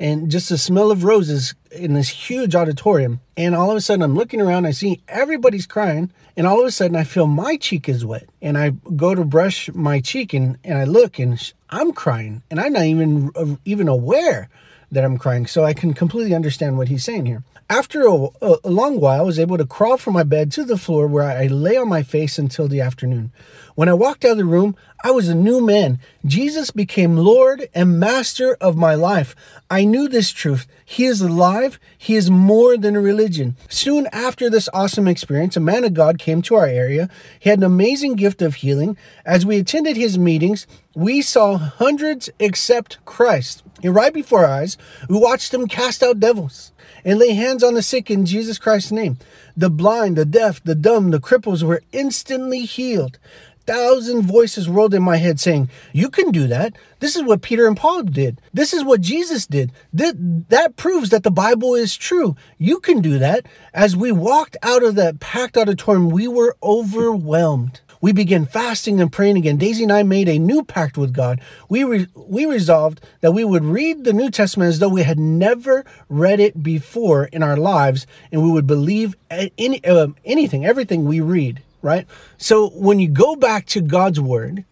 and 0.00 0.30
just 0.30 0.48
the 0.48 0.58
smell 0.58 0.90
of 0.90 1.04
roses 1.04 1.54
in 1.70 1.94
this 1.94 2.08
huge 2.08 2.54
auditorium. 2.54 3.20
And 3.36 3.54
all 3.54 3.70
of 3.70 3.76
a 3.76 3.80
sudden, 3.80 4.02
I'm 4.02 4.14
looking 4.14 4.40
around, 4.40 4.66
I 4.66 4.70
see 4.70 5.02
everybody's 5.08 5.66
crying, 5.66 6.12
and 6.36 6.46
all 6.46 6.60
of 6.60 6.66
a 6.66 6.70
sudden, 6.70 6.96
I 6.96 7.04
feel 7.04 7.26
my 7.26 7.56
cheek 7.56 7.88
is 7.88 8.04
wet. 8.04 8.28
And 8.40 8.56
I 8.56 8.70
go 8.96 9.14
to 9.14 9.24
brush 9.24 9.70
my 9.74 10.00
cheek, 10.00 10.32
and, 10.32 10.58
and 10.64 10.78
I 10.78 10.84
look, 10.84 11.18
and 11.18 11.52
I'm 11.70 11.92
crying, 11.92 12.42
and 12.50 12.60
I'm 12.60 12.72
not 12.72 12.84
even 12.84 13.30
uh, 13.34 13.56
even 13.64 13.88
aware 13.88 14.48
that 14.90 15.04
I'm 15.04 15.18
crying. 15.18 15.46
So 15.46 15.64
I 15.64 15.74
can 15.74 15.92
completely 15.94 16.34
understand 16.34 16.78
what 16.78 16.88
he's 16.88 17.04
saying 17.04 17.26
here. 17.26 17.42
After 17.70 18.06
a, 18.06 18.28
a, 18.40 18.70
long 18.70 18.98
while, 18.98 19.20
I 19.20 19.24
was 19.24 19.38
able 19.38 19.58
to 19.58 19.66
crawl 19.66 19.98
from 19.98 20.14
my 20.14 20.22
bed 20.22 20.50
to 20.52 20.64
the 20.64 20.78
floor 20.78 21.06
where 21.06 21.24
I 21.24 21.48
lay 21.48 21.76
on 21.76 21.86
my 21.86 22.02
face 22.02 22.38
until 22.38 22.66
the 22.66 22.80
afternoon. 22.80 23.30
When 23.78 23.88
I 23.88 23.94
walked 23.94 24.24
out 24.24 24.32
of 24.32 24.38
the 24.38 24.44
room, 24.44 24.74
I 25.04 25.12
was 25.12 25.28
a 25.28 25.36
new 25.36 25.64
man. 25.64 26.00
Jesus 26.26 26.72
became 26.72 27.16
Lord 27.16 27.68
and 27.76 28.00
Master 28.00 28.56
of 28.60 28.74
my 28.74 28.96
life. 28.96 29.36
I 29.70 29.84
knew 29.84 30.08
this 30.08 30.32
truth. 30.32 30.66
He 30.84 31.04
is 31.04 31.20
alive. 31.20 31.78
He 31.96 32.16
is 32.16 32.28
more 32.28 32.76
than 32.76 32.96
a 32.96 33.00
religion. 33.00 33.56
Soon 33.68 34.08
after 34.10 34.50
this 34.50 34.68
awesome 34.74 35.06
experience, 35.06 35.56
a 35.56 35.60
man 35.60 35.84
of 35.84 35.94
God 35.94 36.18
came 36.18 36.42
to 36.42 36.56
our 36.56 36.66
area. 36.66 37.08
He 37.38 37.50
had 37.50 37.60
an 37.60 37.64
amazing 37.64 38.16
gift 38.16 38.42
of 38.42 38.56
healing. 38.56 38.96
As 39.24 39.46
we 39.46 39.58
attended 39.58 39.96
his 39.96 40.18
meetings, 40.18 40.66
we 40.96 41.22
saw 41.22 41.56
hundreds 41.56 42.28
accept 42.40 42.98
Christ. 43.04 43.62
And 43.84 43.94
right 43.94 44.12
before 44.12 44.44
our 44.44 44.62
eyes, 44.62 44.76
we 45.08 45.18
watched 45.18 45.54
him 45.54 45.68
cast 45.68 46.02
out 46.02 46.18
devils 46.18 46.72
and 47.04 47.18
lay 47.18 47.34
hands 47.34 47.62
on 47.62 47.74
the 47.74 47.82
sick 47.82 48.10
in 48.10 48.26
Jesus 48.26 48.58
Christ's 48.58 48.90
name. 48.90 49.18
The 49.56 49.70
blind, 49.70 50.16
the 50.16 50.24
deaf, 50.24 50.62
the 50.62 50.74
dumb, 50.74 51.10
the 51.10 51.20
cripples 51.20 51.62
were 51.62 51.82
instantly 51.92 52.64
healed 52.64 53.18
thousand 53.68 54.22
voices 54.22 54.66
rolled 54.66 54.94
in 54.94 55.02
my 55.02 55.18
head 55.18 55.38
saying, 55.38 55.68
You 55.92 56.08
can 56.08 56.30
do 56.32 56.46
that. 56.46 56.74
This 57.00 57.14
is 57.14 57.22
what 57.22 57.42
Peter 57.42 57.66
and 57.66 57.76
Paul 57.76 58.02
did. 58.02 58.40
This 58.52 58.72
is 58.72 58.82
what 58.82 59.02
Jesus 59.02 59.46
did. 59.46 59.72
That, 59.92 60.72
proves 60.76 61.10
that 61.10 61.22
the 61.22 61.30
Bible 61.30 61.74
is 61.74 61.96
true. 61.96 62.34
You 62.56 62.80
can 62.80 63.02
do 63.02 63.18
that. 63.18 63.44
As 63.74 63.94
we 63.94 64.10
walked 64.10 64.56
out 64.62 64.82
of 64.82 64.94
that 64.94 65.20
packed 65.20 65.56
auditorium, 65.56 66.08
we 66.08 66.26
were 66.26 66.56
overwhelmed. 66.62 67.80
We 68.00 68.12
began 68.12 68.46
fasting 68.46 69.00
and 69.00 69.12
praying 69.12 69.36
again. 69.36 69.58
Daisy 69.58 69.82
and 69.82 69.92
I 69.92 70.02
made 70.02 70.28
a 70.28 70.38
new 70.38 70.62
pact 70.62 70.96
with 70.96 71.12
God. 71.12 71.40
We, 71.68 71.84
re- 71.84 72.06
we 72.14 72.46
resolved 72.46 73.00
that 73.20 73.32
we 73.32 73.44
would 73.44 73.64
read 73.64 74.04
the 74.04 74.12
New 74.12 74.30
Testament 74.30 74.68
as 74.68 74.78
though 74.78 74.88
we 74.88 75.02
had 75.02 75.18
never 75.18 75.84
read 76.08 76.40
it 76.40 76.62
before 76.62 77.24
in 77.24 77.42
our 77.42 77.56
lives, 77.56 78.06
and 78.30 78.42
we 78.42 78.50
would 78.50 78.66
believe 78.66 79.16
any, 79.30 79.84
uh, 79.84 80.08
anything, 80.24 80.64
everything 80.64 81.04
we 81.04 81.20
read 81.20 81.62
right? 81.82 82.06
So 82.36 82.70
when 82.70 83.00
you 83.00 83.08
go 83.08 83.36
back 83.36 83.66
to 83.66 83.80
God's 83.80 84.20
word, 84.20 84.64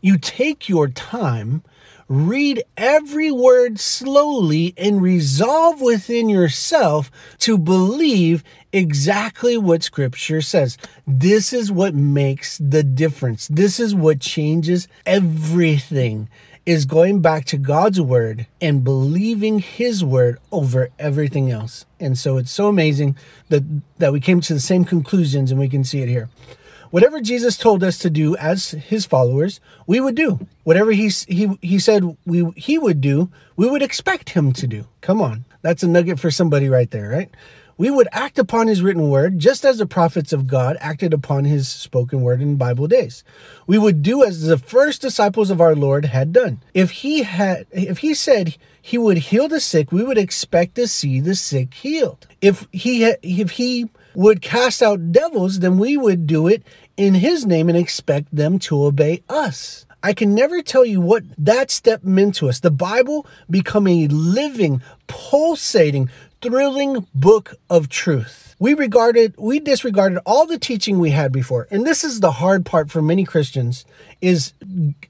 you 0.00 0.18
take 0.18 0.68
your 0.68 0.88
time, 0.88 1.62
read 2.08 2.62
every 2.76 3.30
word 3.30 3.80
slowly, 3.80 4.74
and 4.76 5.00
resolve 5.00 5.80
within 5.80 6.28
yourself 6.28 7.10
to 7.38 7.56
believe 7.56 8.44
exactly 8.72 9.56
what 9.56 9.82
scripture 9.82 10.42
says. 10.42 10.76
This 11.06 11.52
is 11.52 11.72
what 11.72 11.94
makes 11.94 12.58
the 12.58 12.82
difference. 12.82 13.48
This 13.48 13.80
is 13.80 13.94
what 13.94 14.20
changes 14.20 14.88
everything 15.06 16.28
is 16.66 16.86
going 16.86 17.20
back 17.20 17.44
to 17.44 17.58
God's 17.58 18.00
word 18.00 18.46
and 18.60 18.84
believing 18.84 19.58
his 19.58 20.02
word 20.02 20.38
over 20.50 20.88
everything 20.98 21.50
else. 21.50 21.84
And 22.00 22.18
so 22.18 22.38
it's 22.38 22.50
so 22.50 22.68
amazing 22.68 23.16
that 23.48 23.62
that 23.98 24.12
we 24.12 24.20
came 24.20 24.40
to 24.40 24.54
the 24.54 24.60
same 24.60 24.84
conclusions 24.84 25.50
and 25.50 25.60
we 25.60 25.68
can 25.68 25.84
see 25.84 26.00
it 26.00 26.08
here. 26.08 26.30
Whatever 26.90 27.20
Jesus 27.20 27.56
told 27.58 27.82
us 27.82 27.98
to 27.98 28.08
do 28.08 28.36
as 28.36 28.70
his 28.70 29.04
followers, 29.04 29.60
we 29.86 30.00
would 30.00 30.14
do. 30.14 30.46
Whatever 30.62 30.92
he 30.92 31.08
he 31.28 31.58
he 31.60 31.78
said 31.78 32.16
we 32.24 32.50
he 32.56 32.78
would 32.78 33.00
do, 33.00 33.30
we 33.56 33.68
would 33.68 33.82
expect 33.82 34.30
him 34.30 34.52
to 34.52 34.66
do. 34.66 34.86
Come 35.00 35.20
on. 35.20 35.44
That's 35.60 35.82
a 35.82 35.88
nugget 35.88 36.20
for 36.20 36.30
somebody 36.30 36.68
right 36.68 36.90
there, 36.90 37.08
right? 37.08 37.30
We 37.76 37.90
would 37.90 38.08
act 38.12 38.38
upon 38.38 38.66
his 38.66 38.82
written 38.82 39.08
word 39.08 39.38
just 39.38 39.64
as 39.64 39.78
the 39.78 39.86
prophets 39.86 40.32
of 40.32 40.46
God 40.46 40.76
acted 40.80 41.12
upon 41.12 41.44
his 41.44 41.68
spoken 41.68 42.22
word 42.22 42.40
in 42.40 42.56
Bible 42.56 42.86
days. 42.86 43.24
We 43.66 43.78
would 43.78 44.02
do 44.02 44.24
as 44.24 44.42
the 44.42 44.58
first 44.58 45.02
disciples 45.02 45.50
of 45.50 45.60
our 45.60 45.74
Lord 45.74 46.06
had 46.06 46.32
done. 46.32 46.60
If 46.72 46.90
he 46.90 47.22
had 47.22 47.66
if 47.72 47.98
he 47.98 48.14
said 48.14 48.56
he 48.80 48.98
would 48.98 49.18
heal 49.18 49.48
the 49.48 49.60
sick, 49.60 49.90
we 49.90 50.04
would 50.04 50.18
expect 50.18 50.74
to 50.76 50.86
see 50.86 51.20
the 51.20 51.34
sick 51.34 51.74
healed. 51.74 52.26
If 52.40 52.66
he 52.70 53.04
if 53.04 53.52
he 53.52 53.88
would 54.14 54.42
cast 54.42 54.82
out 54.82 55.12
devils, 55.12 55.60
then 55.60 55.78
we 55.78 55.96
would 55.96 56.26
do 56.26 56.46
it 56.46 56.62
in 56.96 57.14
his 57.14 57.44
name 57.44 57.68
and 57.68 57.76
expect 57.76 58.34
them 58.34 58.58
to 58.60 58.84
obey 58.84 59.22
us. 59.28 59.86
I 60.04 60.12
can 60.12 60.34
never 60.34 60.60
tell 60.60 60.84
you 60.84 61.00
what 61.00 61.24
that 61.38 61.70
step 61.70 62.04
meant 62.04 62.34
to 62.36 62.50
us. 62.50 62.60
The 62.60 62.70
Bible 62.70 63.26
becoming 63.48 64.04
a 64.04 64.08
living, 64.08 64.82
pulsating, 65.06 66.10
thrilling 66.44 67.06
book 67.14 67.54
of 67.70 67.88
truth. 67.88 68.54
We 68.58 68.74
regarded, 68.74 69.34
we 69.38 69.60
disregarded 69.60 70.18
all 70.26 70.46
the 70.46 70.58
teaching 70.58 70.98
we 70.98 71.10
had 71.10 71.32
before. 71.32 71.66
And 71.70 71.86
this 71.86 72.04
is 72.04 72.20
the 72.20 72.32
hard 72.32 72.66
part 72.66 72.90
for 72.90 73.00
many 73.00 73.24
Christians 73.24 73.86
is 74.20 74.52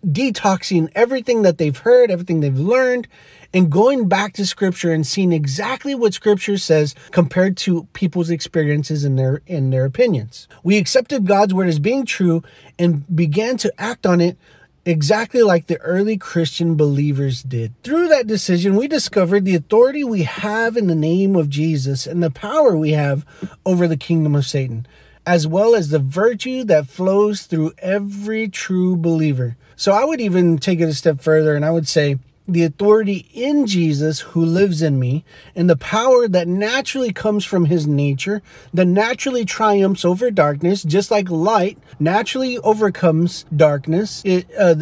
detoxing 0.07 0.91
everything 0.95 1.43
that 1.43 1.59
they've 1.59 1.77
heard, 1.77 2.13
everything 2.13 2.39
they've 2.39 2.57
learned, 2.57 3.09
and 3.53 3.71
going 3.71 4.09
back 4.09 4.33
to 4.35 4.47
scripture 4.47 4.93
and 4.93 5.05
seeing 5.05 5.33
exactly 5.33 5.95
what 5.95 6.15
scripture 6.15 6.57
says 6.57 6.95
compared 7.11 7.57
to 7.59 7.89
people's 7.95 8.31
experiences 8.31 9.03
and 9.03 9.19
their 9.19 9.43
in 9.47 9.71
their 9.71 9.85
opinions. 9.85 10.47
We 10.63 10.79
accepted 10.79 11.27
God's 11.27 11.53
word 11.53 11.69
as 11.69 11.81
being 11.81 12.07
true 12.07 12.45
and 12.79 13.05
began 13.15 13.57
to 13.59 13.73
act 13.77 14.07
on 14.07 14.21
it 14.21 14.39
exactly 14.87 15.43
like 15.43 15.67
the 15.67 15.81
early 15.81 16.17
Christian 16.17 16.77
believers 16.77 17.43
did. 17.43 17.75
Through 17.83 18.09
that 18.09 18.27
decision, 18.27 18.77
we 18.77 18.89
discovered 18.89 19.45
the 19.45 19.55
authority 19.55 20.05
we 20.05 20.23
have 20.25 20.77
in 20.77 20.87
the 20.87 20.95
name 20.95 21.37
of 21.37 21.49
Jesus 21.49 22.07
and 22.07 22.23
the 22.23 22.31
power 22.31 22.77
we 22.77 22.93
have 22.93 23.25
over 23.65 23.89
the 23.89 23.97
kingdom 23.97 24.35
of 24.35 24.47
Satan, 24.47 24.87
as 25.27 25.47
well 25.47 25.75
as 25.75 25.89
the 25.89 25.99
virtue 25.99 26.65
that 26.65 26.87
flows 26.87 27.43
through 27.43 27.73
every 27.79 28.49
true 28.49 28.97
believer. 28.97 29.57
So 29.77 29.93
I 29.93 30.05
would 30.05 30.21
even 30.21 30.59
take 30.59 30.81
it 30.81 30.89
a 30.89 30.95
step 30.95 31.21
further 31.21 31.55
and 31.55 31.65
I 31.65 31.71
would 31.71 31.89
say, 31.89 32.19
the 32.47 32.63
authority 32.63 33.29
in 33.33 33.67
Jesus 33.67 34.21
who 34.21 34.45
lives 34.45 34.83
in 34.83 34.99
me 34.99 35.25
and 35.55 35.69
the 35.69 35.77
power 35.77 36.29
that 36.29 36.47
naturally 36.47 37.13
comes 37.13 37.45
from 37.45 37.67
his 37.67 37.87
nature, 37.87 38.43
that 38.73 38.85
naturally 38.85 39.45
triumphs 39.45 40.05
over 40.05 40.31
darkness, 40.31 40.83
just 40.83 41.11
like 41.11 41.31
light 41.31 41.79
naturally 41.99 42.59
overcomes 42.59 43.47
darkness. 43.55 44.23
It 44.25 44.47
uh, 44.59 44.77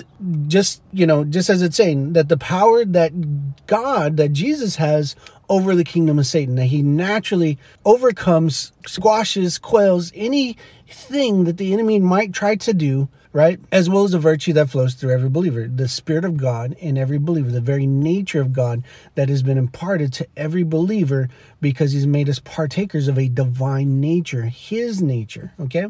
just, 0.48 0.82
you 0.92 1.06
know, 1.06 1.24
just 1.24 1.48
as 1.48 1.62
it's 1.62 1.76
saying 1.76 2.14
that 2.14 2.28
the 2.28 2.36
power 2.36 2.84
that 2.84 3.66
God, 3.66 4.16
that 4.16 4.32
Jesus 4.32 4.76
has 4.76 5.14
over 5.48 5.74
the 5.76 5.84
kingdom 5.84 6.18
of 6.18 6.26
Satan, 6.26 6.56
that 6.56 6.66
he 6.66 6.82
naturally 6.82 7.58
overcomes, 7.84 8.72
squashes, 8.86 9.58
quells 9.58 10.10
anything 10.14 11.44
that 11.44 11.58
the 11.58 11.72
enemy 11.72 12.00
might 12.00 12.32
try 12.32 12.56
to 12.56 12.74
do 12.74 13.08
right? 13.32 13.58
As 13.70 13.88
well 13.88 14.04
as 14.04 14.10
the 14.10 14.18
virtue 14.18 14.52
that 14.52 14.70
flows 14.70 14.94
through 14.94 15.12
every 15.12 15.30
believer, 15.30 15.66
the 15.66 15.88
Spirit 15.88 16.24
of 16.24 16.36
God 16.36 16.74
in 16.78 16.98
every 16.98 17.18
believer, 17.18 17.50
the 17.50 17.60
very 17.60 17.86
nature 17.86 18.40
of 18.40 18.52
God 18.52 18.84
that 19.14 19.28
has 19.28 19.42
been 19.42 19.56
imparted 19.56 20.12
to 20.14 20.26
every 20.36 20.62
believer 20.62 21.28
because 21.60 21.92
He's 21.92 22.06
made 22.06 22.28
us 22.28 22.38
partakers 22.38 23.08
of 23.08 23.18
a 23.18 23.28
divine 23.28 24.00
nature, 24.00 24.44
His 24.44 25.00
nature, 25.00 25.52
okay? 25.58 25.86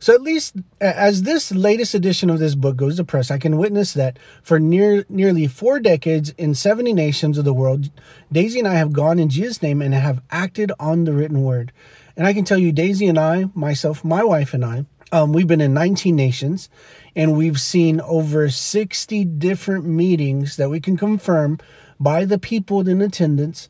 So 0.00 0.12
at 0.12 0.22
least 0.22 0.56
as 0.80 1.22
this 1.22 1.52
latest 1.52 1.94
edition 1.94 2.28
of 2.28 2.40
this 2.40 2.56
book 2.56 2.76
goes 2.76 2.96
to 2.96 3.04
press, 3.04 3.30
I 3.30 3.38
can 3.38 3.56
witness 3.56 3.92
that 3.94 4.18
for 4.42 4.58
near 4.58 5.04
nearly 5.08 5.46
four 5.46 5.78
decades 5.78 6.30
in 6.30 6.54
70 6.54 6.92
nations 6.92 7.38
of 7.38 7.44
the 7.44 7.54
world, 7.54 7.90
Daisy 8.32 8.58
and 8.58 8.66
I 8.66 8.74
have 8.74 8.92
gone 8.92 9.20
in 9.20 9.28
Jesus' 9.28 9.62
name 9.62 9.80
and 9.80 9.94
have 9.94 10.20
acted 10.30 10.72
on 10.80 11.04
the 11.04 11.12
written 11.12 11.42
word. 11.42 11.72
And 12.16 12.26
I 12.26 12.34
can 12.34 12.44
tell 12.44 12.58
you, 12.58 12.72
Daisy 12.72 13.06
and 13.06 13.18
I, 13.18 13.46
myself, 13.54 14.04
my 14.04 14.22
wife 14.22 14.52
and 14.52 14.64
I, 14.64 14.84
um, 15.12 15.32
we've 15.32 15.46
been 15.46 15.60
in 15.60 15.74
19 15.74 16.16
nations 16.16 16.68
and 17.14 17.36
we've 17.36 17.60
seen 17.60 18.00
over 18.00 18.48
60 18.48 19.24
different 19.26 19.84
meetings 19.84 20.56
that 20.56 20.70
we 20.70 20.80
can 20.80 20.96
confirm 20.96 21.58
by 22.00 22.24
the 22.24 22.38
people 22.38 22.88
in 22.88 23.02
attendance 23.02 23.68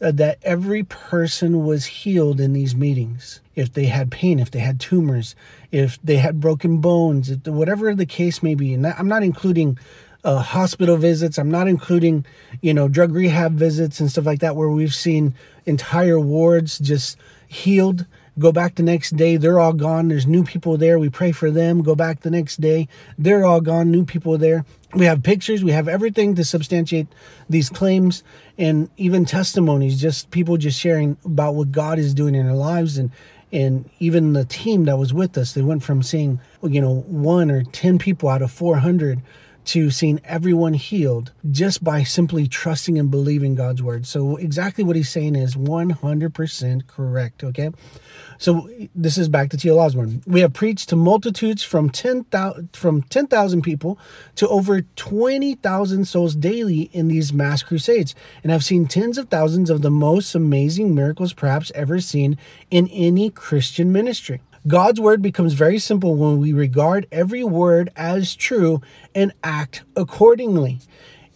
uh, 0.00 0.12
that 0.12 0.38
every 0.42 0.84
person 0.84 1.64
was 1.64 1.86
healed 1.86 2.40
in 2.40 2.52
these 2.52 2.74
meetings. 2.74 3.40
If 3.54 3.72
they 3.72 3.86
had 3.86 4.10
pain, 4.10 4.38
if 4.38 4.50
they 4.50 4.60
had 4.60 4.78
tumors, 4.78 5.34
if 5.72 5.98
they 6.02 6.16
had 6.16 6.40
broken 6.40 6.78
bones, 6.78 7.28
if, 7.30 7.46
whatever 7.46 7.94
the 7.94 8.06
case 8.06 8.42
may 8.42 8.54
be. 8.54 8.72
And 8.72 8.86
I'm 8.86 9.08
not 9.08 9.22
including 9.22 9.78
uh, 10.22 10.38
hospital 10.38 10.96
visits. 10.96 11.38
I'm 11.38 11.50
not 11.50 11.68
including, 11.68 12.24
you 12.60 12.72
know, 12.72 12.88
drug 12.88 13.12
rehab 13.12 13.54
visits 13.54 14.00
and 14.00 14.10
stuff 14.10 14.26
like 14.26 14.40
that, 14.40 14.56
where 14.56 14.68
we've 14.68 14.94
seen 14.94 15.34
entire 15.66 16.18
wards 16.18 16.78
just 16.78 17.18
healed 17.46 18.06
Go 18.38 18.52
back 18.52 18.74
the 18.74 18.82
next 18.82 19.16
day, 19.16 19.36
they're 19.36 19.60
all 19.60 19.72
gone. 19.72 20.08
There's 20.08 20.26
new 20.26 20.44
people 20.44 20.76
there. 20.76 20.98
We 20.98 21.08
pray 21.08 21.32
for 21.32 21.50
them. 21.50 21.82
Go 21.82 21.94
back 21.94 22.20
the 22.20 22.30
next 22.30 22.60
day, 22.60 22.88
they're 23.16 23.44
all 23.44 23.60
gone. 23.60 23.90
New 23.90 24.04
people 24.04 24.38
there. 24.38 24.64
We 24.92 25.06
have 25.06 25.22
pictures, 25.22 25.64
we 25.64 25.72
have 25.72 25.88
everything 25.88 26.34
to 26.36 26.44
substantiate 26.44 27.08
these 27.48 27.68
claims 27.68 28.22
and 28.56 28.90
even 28.96 29.24
testimonies, 29.24 30.00
just 30.00 30.30
people 30.30 30.56
just 30.56 30.78
sharing 30.78 31.16
about 31.24 31.54
what 31.54 31.72
God 31.72 31.98
is 31.98 32.14
doing 32.14 32.34
in 32.34 32.46
their 32.46 32.54
lives 32.54 32.98
and 32.98 33.10
And 33.52 33.88
even 34.00 34.32
the 34.32 34.44
team 34.44 34.84
that 34.86 34.98
was 34.98 35.14
with 35.14 35.38
us, 35.38 35.52
they 35.52 35.62
went 35.62 35.84
from 35.84 36.02
seeing, 36.02 36.40
you 36.62 36.80
know, 36.80 37.04
one 37.06 37.52
or 37.52 37.62
10 37.62 37.98
people 37.98 38.28
out 38.28 38.42
of 38.42 38.50
400 38.50 39.22
to 39.64 39.90
seeing 39.90 40.20
everyone 40.24 40.74
healed 40.74 41.32
just 41.50 41.82
by 41.82 42.02
simply 42.02 42.46
trusting 42.46 42.98
and 42.98 43.10
believing 43.10 43.54
God's 43.54 43.82
word. 43.82 44.06
So 44.06 44.36
exactly 44.36 44.84
what 44.84 44.96
he's 44.96 45.08
saying 45.08 45.36
is 45.36 45.54
100% 45.56 46.86
correct, 46.86 47.44
okay? 47.44 47.70
So 48.38 48.68
this 48.94 49.16
is 49.16 49.28
back 49.28 49.50
to 49.50 49.56
T.L. 49.56 49.78
Osborn. 49.78 50.22
We 50.26 50.40
have 50.40 50.52
preached 50.52 50.88
to 50.90 50.96
multitudes 50.96 51.62
from 51.62 51.90
10,000 51.90 52.70
from 52.74 53.02
10,000 53.02 53.62
people 53.62 53.98
to 54.36 54.48
over 54.48 54.82
20,000 54.82 56.04
souls 56.04 56.34
daily 56.34 56.90
in 56.92 57.08
these 57.08 57.32
mass 57.32 57.62
crusades 57.62 58.14
and 58.42 58.52
I've 58.52 58.64
seen 58.64 58.86
tens 58.86 59.18
of 59.18 59.28
thousands 59.28 59.70
of 59.70 59.82
the 59.82 59.90
most 59.90 60.34
amazing 60.34 60.94
miracles 60.94 61.32
perhaps 61.32 61.72
ever 61.74 62.00
seen 62.00 62.36
in 62.70 62.88
any 62.88 63.30
Christian 63.30 63.92
ministry. 63.92 64.40
God's 64.66 64.98
word 64.98 65.20
becomes 65.20 65.52
very 65.52 65.78
simple 65.78 66.16
when 66.16 66.38
we 66.38 66.54
regard 66.54 67.06
every 67.12 67.44
word 67.44 67.90
as 67.96 68.34
true 68.34 68.80
and 69.14 69.34
act 69.42 69.82
accordingly. 69.94 70.78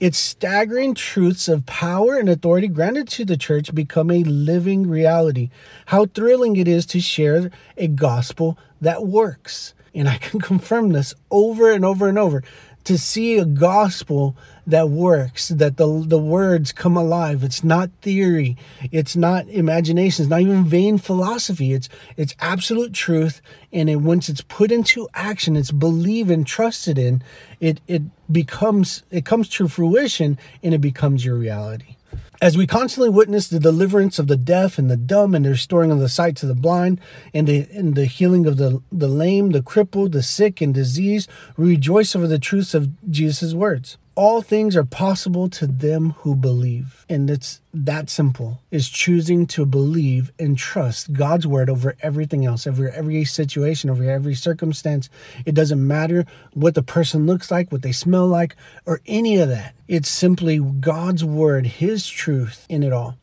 Its 0.00 0.16
staggering 0.16 0.94
truths 0.94 1.46
of 1.46 1.66
power 1.66 2.16
and 2.16 2.30
authority 2.30 2.68
granted 2.68 3.06
to 3.08 3.26
the 3.26 3.36
church 3.36 3.74
become 3.74 4.10
a 4.10 4.24
living 4.24 4.88
reality. 4.88 5.50
How 5.86 6.06
thrilling 6.06 6.56
it 6.56 6.66
is 6.66 6.86
to 6.86 7.00
share 7.00 7.50
a 7.76 7.86
gospel 7.88 8.56
that 8.80 9.06
works. 9.06 9.74
And 9.94 10.08
I 10.08 10.16
can 10.16 10.40
confirm 10.50 10.92
this 10.92 11.12
over 11.30 11.70
and 11.70 11.84
over 11.84 12.08
and 12.08 12.18
over 12.18 12.42
to 12.88 12.96
see 12.96 13.36
a 13.36 13.44
gospel 13.44 14.34
that 14.66 14.88
works, 14.88 15.48
that 15.48 15.76
the, 15.76 16.02
the 16.06 16.18
words 16.18 16.72
come 16.72 16.96
alive. 16.96 17.44
It's 17.44 17.62
not 17.62 17.90
theory. 18.00 18.56
It's 18.90 19.14
not 19.14 19.46
imagination. 19.48 20.22
It's 20.22 20.30
not 20.30 20.40
even 20.40 20.64
vain 20.64 20.96
philosophy. 20.96 21.74
It's, 21.74 21.90
it's 22.16 22.34
absolute 22.40 22.94
truth. 22.94 23.42
And 23.74 23.90
it, 23.90 23.96
once 23.96 24.30
it's 24.30 24.40
put 24.40 24.72
into 24.72 25.06
action, 25.12 25.54
it's 25.54 25.70
believed 25.70 26.30
and 26.30 26.46
trusted 26.46 26.96
in, 26.96 27.22
it, 27.60 27.82
it 27.86 28.04
becomes, 28.32 29.02
it 29.10 29.26
comes 29.26 29.50
to 29.50 29.68
fruition 29.68 30.38
and 30.62 30.72
it 30.72 30.80
becomes 30.80 31.26
your 31.26 31.36
reality. 31.36 31.97
As 32.40 32.56
we 32.56 32.68
constantly 32.68 33.10
witness 33.10 33.48
the 33.48 33.58
deliverance 33.58 34.20
of 34.20 34.28
the 34.28 34.36
deaf 34.36 34.78
and 34.78 34.88
the 34.88 34.96
dumb 34.96 35.34
and 35.34 35.44
the 35.44 35.50
restoring 35.50 35.90
of 35.90 35.98
the 35.98 36.08
sight 36.08 36.36
to 36.36 36.46
the 36.46 36.54
blind 36.54 37.00
and 37.34 37.48
the, 37.48 37.66
and 37.72 37.96
the 37.96 38.04
healing 38.04 38.46
of 38.46 38.58
the, 38.58 38.80
the 38.92 39.08
lame, 39.08 39.50
the 39.50 39.62
crippled, 39.62 40.12
the 40.12 40.22
sick 40.22 40.60
and 40.60 40.72
diseased, 40.72 41.28
we 41.56 41.70
rejoice 41.70 42.14
over 42.14 42.28
the 42.28 42.38
truths 42.38 42.74
of 42.74 42.90
Jesus' 43.10 43.54
words 43.54 43.98
all 44.18 44.42
things 44.42 44.74
are 44.74 44.84
possible 44.84 45.48
to 45.48 45.64
them 45.64 46.10
who 46.18 46.34
believe. 46.34 47.06
And 47.08 47.30
it's 47.30 47.60
that 47.72 48.10
simple 48.10 48.60
is 48.72 48.88
choosing 48.88 49.46
to 49.46 49.64
believe 49.64 50.32
and 50.40 50.58
trust 50.58 51.12
God's 51.12 51.46
word 51.46 51.70
over 51.70 51.94
everything 52.02 52.44
else, 52.44 52.66
over 52.66 52.90
every 52.90 53.24
situation, 53.24 53.90
over 53.90 54.02
every 54.02 54.34
circumstance. 54.34 55.08
It 55.46 55.54
doesn't 55.54 55.86
matter 55.86 56.26
what 56.52 56.74
the 56.74 56.82
person 56.82 57.26
looks 57.26 57.52
like, 57.52 57.70
what 57.70 57.82
they 57.82 57.92
smell 57.92 58.26
like, 58.26 58.56
or 58.86 59.00
any 59.06 59.36
of 59.36 59.50
that. 59.50 59.76
It's 59.86 60.08
simply 60.08 60.58
God's 60.58 61.24
word, 61.24 61.66
His 61.66 62.08
truth 62.08 62.66
in 62.68 62.82
it 62.82 62.92
all. 62.92 63.16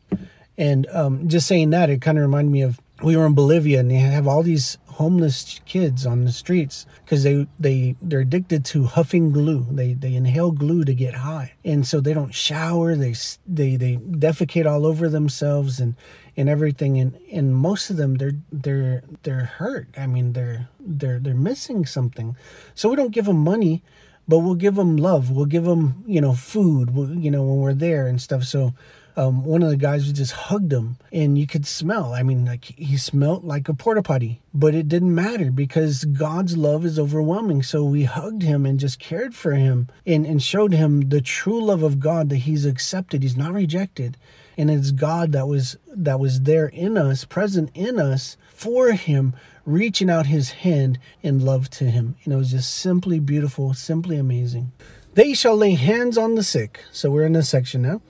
And 0.56 0.86
um, 0.86 1.28
just 1.28 1.46
saying 1.46 1.68
that, 1.70 1.90
it 1.90 2.00
kind 2.00 2.16
of 2.16 2.22
reminded 2.22 2.50
me 2.50 2.62
of 2.62 2.80
we 3.02 3.16
were 3.16 3.26
in 3.26 3.34
Bolivia 3.34 3.80
and 3.80 3.90
they 3.90 3.96
have 3.96 4.26
all 4.26 4.42
these 4.42 4.78
homeless 4.96 5.60
kids 5.66 6.06
on 6.06 6.24
the 6.24 6.32
streets 6.32 6.86
because 7.04 7.22
they 7.22 7.46
they 7.60 7.94
they're 8.00 8.20
addicted 8.20 8.64
to 8.64 8.84
huffing 8.84 9.30
glue. 9.30 9.66
They 9.70 9.92
they 9.92 10.14
inhale 10.14 10.50
glue 10.50 10.84
to 10.84 10.94
get 10.94 11.14
high, 11.16 11.52
and 11.64 11.86
so 11.86 12.00
they 12.00 12.14
don't 12.14 12.34
shower. 12.34 12.94
They 12.96 13.14
they 13.46 13.76
they 13.76 13.96
defecate 13.96 14.70
all 14.70 14.86
over 14.86 15.08
themselves 15.08 15.78
and 15.80 15.94
and 16.36 16.48
everything. 16.48 16.98
And 16.98 17.18
and 17.30 17.54
most 17.54 17.90
of 17.90 17.98
them 17.98 18.14
they're 18.14 18.36
they're 18.50 19.02
they're 19.22 19.44
hurt. 19.44 19.88
I 19.98 20.06
mean 20.06 20.32
they're 20.32 20.68
they're 20.80 21.18
they're 21.18 21.34
missing 21.34 21.84
something. 21.84 22.34
So 22.74 22.88
we 22.88 22.96
don't 22.96 23.12
give 23.12 23.26
them 23.26 23.44
money, 23.44 23.82
but 24.26 24.38
we'll 24.38 24.54
give 24.54 24.76
them 24.76 24.96
love. 24.96 25.30
We'll 25.30 25.44
give 25.44 25.64
them 25.64 26.04
you 26.06 26.22
know 26.22 26.32
food. 26.32 26.94
We'll, 26.94 27.14
you 27.14 27.30
know 27.30 27.42
when 27.42 27.58
we're 27.58 27.74
there 27.74 28.06
and 28.06 28.20
stuff. 28.20 28.44
So 28.44 28.72
um, 29.16 29.44
one 29.44 29.62
of 29.62 29.70
the 29.70 29.78
guys 29.78 30.12
just 30.12 30.32
hugged 30.32 30.72
him 30.72 30.98
and 31.10 31.38
you 31.38 31.46
could 31.46 31.66
smell. 31.66 32.12
I 32.12 32.22
mean, 32.22 32.44
like 32.44 32.64
he 32.64 32.98
smelled 32.98 33.44
like 33.44 33.68
a 33.68 33.74
porta 33.74 34.02
potty, 34.02 34.42
but 34.52 34.74
it 34.74 34.88
didn't 34.88 35.14
matter 35.14 35.50
because 35.50 36.04
God's 36.04 36.56
love 36.56 36.84
is 36.84 36.98
overwhelming. 36.98 37.62
So 37.62 37.82
we 37.82 38.04
hugged 38.04 38.42
him 38.42 38.66
and 38.66 38.78
just 38.78 38.98
cared 38.98 39.34
for 39.34 39.54
him 39.54 39.88
and, 40.06 40.26
and 40.26 40.42
showed 40.42 40.74
him 40.74 41.08
the 41.08 41.22
true 41.22 41.64
love 41.64 41.82
of 41.82 41.98
God 41.98 42.28
that 42.28 42.38
he's 42.38 42.66
accepted. 42.66 43.22
He's 43.22 43.38
not 43.38 43.54
rejected. 43.54 44.18
And 44.58 44.70
it's 44.70 44.90
God 44.90 45.32
that 45.32 45.48
was 45.48 45.76
that 45.88 46.20
was 46.20 46.42
there 46.42 46.66
in 46.66 46.98
us, 46.98 47.24
present 47.24 47.70
in 47.74 47.98
us 47.98 48.36
for 48.52 48.92
him, 48.92 49.34
reaching 49.64 50.10
out 50.10 50.26
his 50.26 50.50
hand 50.50 50.98
in 51.22 51.44
love 51.44 51.70
to 51.70 51.84
him. 51.84 52.16
And 52.24 52.34
it 52.34 52.36
was 52.36 52.50
just 52.50 52.74
simply 52.74 53.18
beautiful, 53.18 53.72
simply 53.72 54.18
amazing. 54.18 54.72
They 55.14 55.32
shall 55.32 55.56
lay 55.56 55.74
hands 55.74 56.18
on 56.18 56.34
the 56.34 56.42
sick. 56.42 56.80
So 56.92 57.10
we're 57.10 57.24
in 57.24 57.32
this 57.32 57.48
section 57.48 57.80
now 57.82 58.02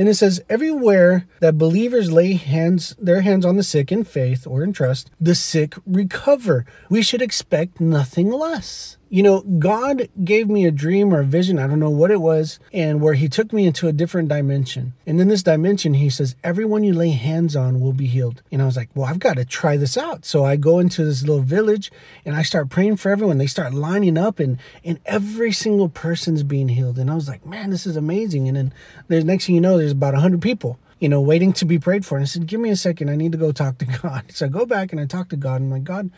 and 0.00 0.08
it 0.08 0.14
says, 0.14 0.40
everywhere 0.48 1.26
that 1.40 1.58
believers 1.58 2.10
lay 2.10 2.32
hands, 2.32 2.96
their 2.98 3.20
hands 3.20 3.44
on 3.44 3.56
the 3.56 3.62
sick 3.62 3.92
in 3.92 4.02
faith 4.02 4.46
or 4.46 4.64
in 4.64 4.72
trust, 4.72 5.10
the 5.20 5.34
sick 5.34 5.74
recover. 5.84 6.64
We 6.88 7.02
should 7.02 7.20
expect 7.20 7.82
nothing 7.82 8.30
less 8.30 8.96
you 9.12 9.24
know, 9.24 9.40
God 9.40 10.08
gave 10.22 10.48
me 10.48 10.64
a 10.64 10.70
dream 10.70 11.12
or 11.12 11.20
a 11.20 11.24
vision, 11.24 11.58
I 11.58 11.66
don't 11.66 11.80
know 11.80 11.90
what 11.90 12.12
it 12.12 12.20
was, 12.20 12.60
and 12.72 13.00
where 13.00 13.14
He 13.14 13.28
took 13.28 13.52
me 13.52 13.66
into 13.66 13.88
a 13.88 13.92
different 13.92 14.28
dimension. 14.28 14.94
And 15.04 15.20
in 15.20 15.26
this 15.26 15.42
dimension, 15.42 15.94
He 15.94 16.08
says, 16.08 16.36
Everyone 16.44 16.84
you 16.84 16.94
lay 16.94 17.10
hands 17.10 17.56
on 17.56 17.80
will 17.80 17.92
be 17.92 18.06
healed. 18.06 18.42
And 18.52 18.62
I 18.62 18.66
was 18.66 18.76
like, 18.76 18.88
Well, 18.94 19.06
I've 19.06 19.18
got 19.18 19.34
to 19.34 19.44
try 19.44 19.76
this 19.76 19.98
out. 19.98 20.24
So 20.24 20.44
I 20.44 20.54
go 20.54 20.78
into 20.78 21.04
this 21.04 21.22
little 21.22 21.42
village 21.42 21.90
and 22.24 22.36
I 22.36 22.42
start 22.42 22.70
praying 22.70 22.96
for 22.96 23.10
everyone. 23.10 23.38
They 23.38 23.48
start 23.48 23.74
lining 23.74 24.16
up, 24.16 24.38
and, 24.38 24.58
and 24.84 25.00
every 25.04 25.50
single 25.50 25.88
person's 25.88 26.44
being 26.44 26.68
healed. 26.68 26.96
And 26.96 27.10
I 27.10 27.16
was 27.16 27.28
like, 27.28 27.44
Man, 27.44 27.70
this 27.70 27.86
is 27.86 27.96
amazing. 27.96 28.46
And 28.46 28.56
then 28.56 28.74
the 29.08 29.24
next 29.24 29.46
thing 29.46 29.56
you 29.56 29.60
know, 29.60 29.76
there's 29.76 29.92
about 29.92 30.14
100 30.14 30.40
people 30.40 30.78
you 31.00 31.08
know, 31.08 31.20
waiting 31.20 31.50
to 31.54 31.64
be 31.64 31.78
prayed 31.78 32.04
for. 32.04 32.16
And 32.16 32.22
I 32.22 32.26
said, 32.26 32.46
Give 32.46 32.60
me 32.60 32.70
a 32.70 32.76
second. 32.76 33.10
I 33.10 33.16
need 33.16 33.32
to 33.32 33.38
go 33.38 33.50
talk 33.50 33.78
to 33.78 33.84
God. 34.02 34.30
So 34.32 34.46
I 34.46 34.48
go 34.48 34.66
back 34.66 34.92
and 34.92 35.00
I 35.00 35.06
talk 35.06 35.30
to 35.30 35.36
God. 35.36 35.56
And 35.56 35.64
I'm 35.64 35.70
like, 35.70 35.84
God, 35.84 36.10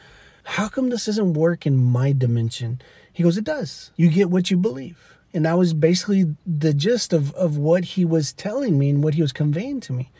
how 0.44 0.68
come 0.68 0.90
this 0.90 1.06
doesn't 1.06 1.34
work 1.34 1.66
in 1.66 1.76
my 1.76 2.12
dimension? 2.12 2.80
He 3.12 3.22
goes, 3.22 3.36
It 3.36 3.44
does. 3.44 3.90
You 3.96 4.08
get 4.10 4.30
what 4.30 4.50
you 4.50 4.56
believe. 4.56 5.16
And 5.34 5.46
that 5.46 5.58
was 5.58 5.72
basically 5.72 6.36
the 6.46 6.74
gist 6.74 7.12
of, 7.12 7.34
of 7.34 7.56
what 7.56 7.84
he 7.84 8.04
was 8.04 8.32
telling 8.32 8.78
me 8.78 8.90
and 8.90 9.02
what 9.02 9.14
he 9.14 9.22
was 9.22 9.32
conveying 9.32 9.80
to 9.80 9.92
me. 9.92 10.10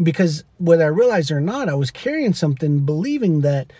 Because 0.00 0.44
whether 0.58 0.84
I 0.84 0.88
realized 0.88 1.30
or 1.30 1.40
not, 1.40 1.68
I 1.68 1.74
was 1.74 1.90
carrying 1.90 2.32
something 2.32 2.80
believing 2.84 3.40
that 3.40 3.72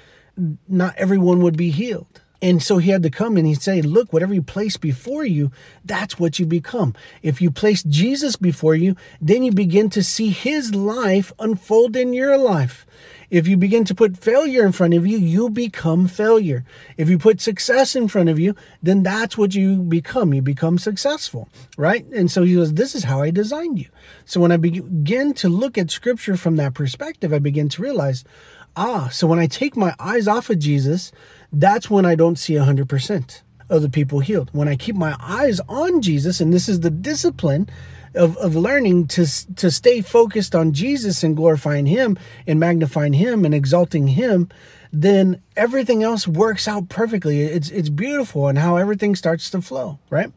not 0.68 0.96
everyone 0.96 1.40
would 1.40 1.56
be 1.56 1.70
healed. 1.70 2.20
And 2.40 2.60
so 2.60 2.78
he 2.78 2.90
had 2.90 3.04
to 3.04 3.10
come 3.10 3.36
and 3.36 3.46
he'd 3.46 3.62
say, 3.62 3.80
Look, 3.80 4.12
whatever 4.12 4.34
you 4.34 4.42
place 4.42 4.76
before 4.76 5.24
you, 5.24 5.52
that's 5.84 6.18
what 6.18 6.40
you 6.40 6.46
become. 6.46 6.94
If 7.22 7.40
you 7.40 7.52
place 7.52 7.84
Jesus 7.84 8.34
before 8.34 8.74
you, 8.74 8.96
then 9.20 9.44
you 9.44 9.52
begin 9.52 9.88
to 9.90 10.02
see 10.02 10.30
his 10.30 10.74
life 10.74 11.32
unfold 11.38 11.94
in 11.94 12.12
your 12.12 12.36
life. 12.36 12.84
If 13.32 13.48
you 13.48 13.56
begin 13.56 13.86
to 13.86 13.94
put 13.94 14.18
failure 14.18 14.62
in 14.62 14.72
front 14.72 14.92
of 14.92 15.06
you, 15.06 15.16
you 15.16 15.48
become 15.48 16.06
failure. 16.06 16.66
If 16.98 17.08
you 17.08 17.16
put 17.16 17.40
success 17.40 17.96
in 17.96 18.06
front 18.06 18.28
of 18.28 18.38
you, 18.38 18.54
then 18.82 19.02
that's 19.02 19.38
what 19.38 19.54
you 19.54 19.76
become. 19.76 20.34
You 20.34 20.42
become 20.42 20.76
successful, 20.76 21.48
right? 21.78 22.04
And 22.08 22.30
so 22.30 22.42
he 22.42 22.56
goes, 22.56 22.74
This 22.74 22.94
is 22.94 23.04
how 23.04 23.22
I 23.22 23.30
designed 23.30 23.78
you. 23.78 23.88
So 24.26 24.38
when 24.38 24.52
I 24.52 24.58
begin 24.58 25.32
to 25.32 25.48
look 25.48 25.78
at 25.78 25.90
scripture 25.90 26.36
from 26.36 26.56
that 26.56 26.74
perspective, 26.74 27.32
I 27.32 27.38
begin 27.38 27.70
to 27.70 27.80
realize, 27.80 28.22
ah, 28.76 29.08
so 29.08 29.26
when 29.26 29.38
I 29.38 29.46
take 29.46 29.78
my 29.78 29.94
eyes 29.98 30.28
off 30.28 30.50
of 30.50 30.58
Jesus, 30.58 31.10
that's 31.50 31.88
when 31.88 32.04
I 32.04 32.14
don't 32.14 32.36
see 32.38 32.52
100% 32.52 33.40
of 33.70 33.80
the 33.80 33.88
people 33.88 34.20
healed. 34.20 34.50
When 34.52 34.68
I 34.68 34.76
keep 34.76 34.94
my 34.94 35.16
eyes 35.18 35.58
on 35.70 36.02
Jesus, 36.02 36.38
and 36.38 36.52
this 36.52 36.68
is 36.68 36.80
the 36.80 36.90
discipline 36.90 37.66
of, 38.14 38.36
of 38.38 38.54
learning 38.54 39.08
to, 39.08 39.26
to 39.54 39.70
stay 39.70 40.00
focused 40.00 40.54
on 40.54 40.72
Jesus 40.72 41.22
and 41.22 41.36
glorifying 41.36 41.86
Him 41.86 42.18
and 42.46 42.60
magnifying 42.60 43.14
Him 43.14 43.44
and 43.44 43.54
exalting 43.54 44.08
Him, 44.08 44.48
then 44.92 45.40
everything 45.56 46.02
else 46.02 46.28
works 46.28 46.68
out 46.68 46.88
perfectly. 46.88 47.42
It's, 47.42 47.70
it's 47.70 47.88
beautiful 47.88 48.48
and 48.48 48.58
how 48.58 48.76
everything 48.76 49.16
starts 49.16 49.48
to 49.50 49.62
flow, 49.62 49.98
right? 50.10 50.32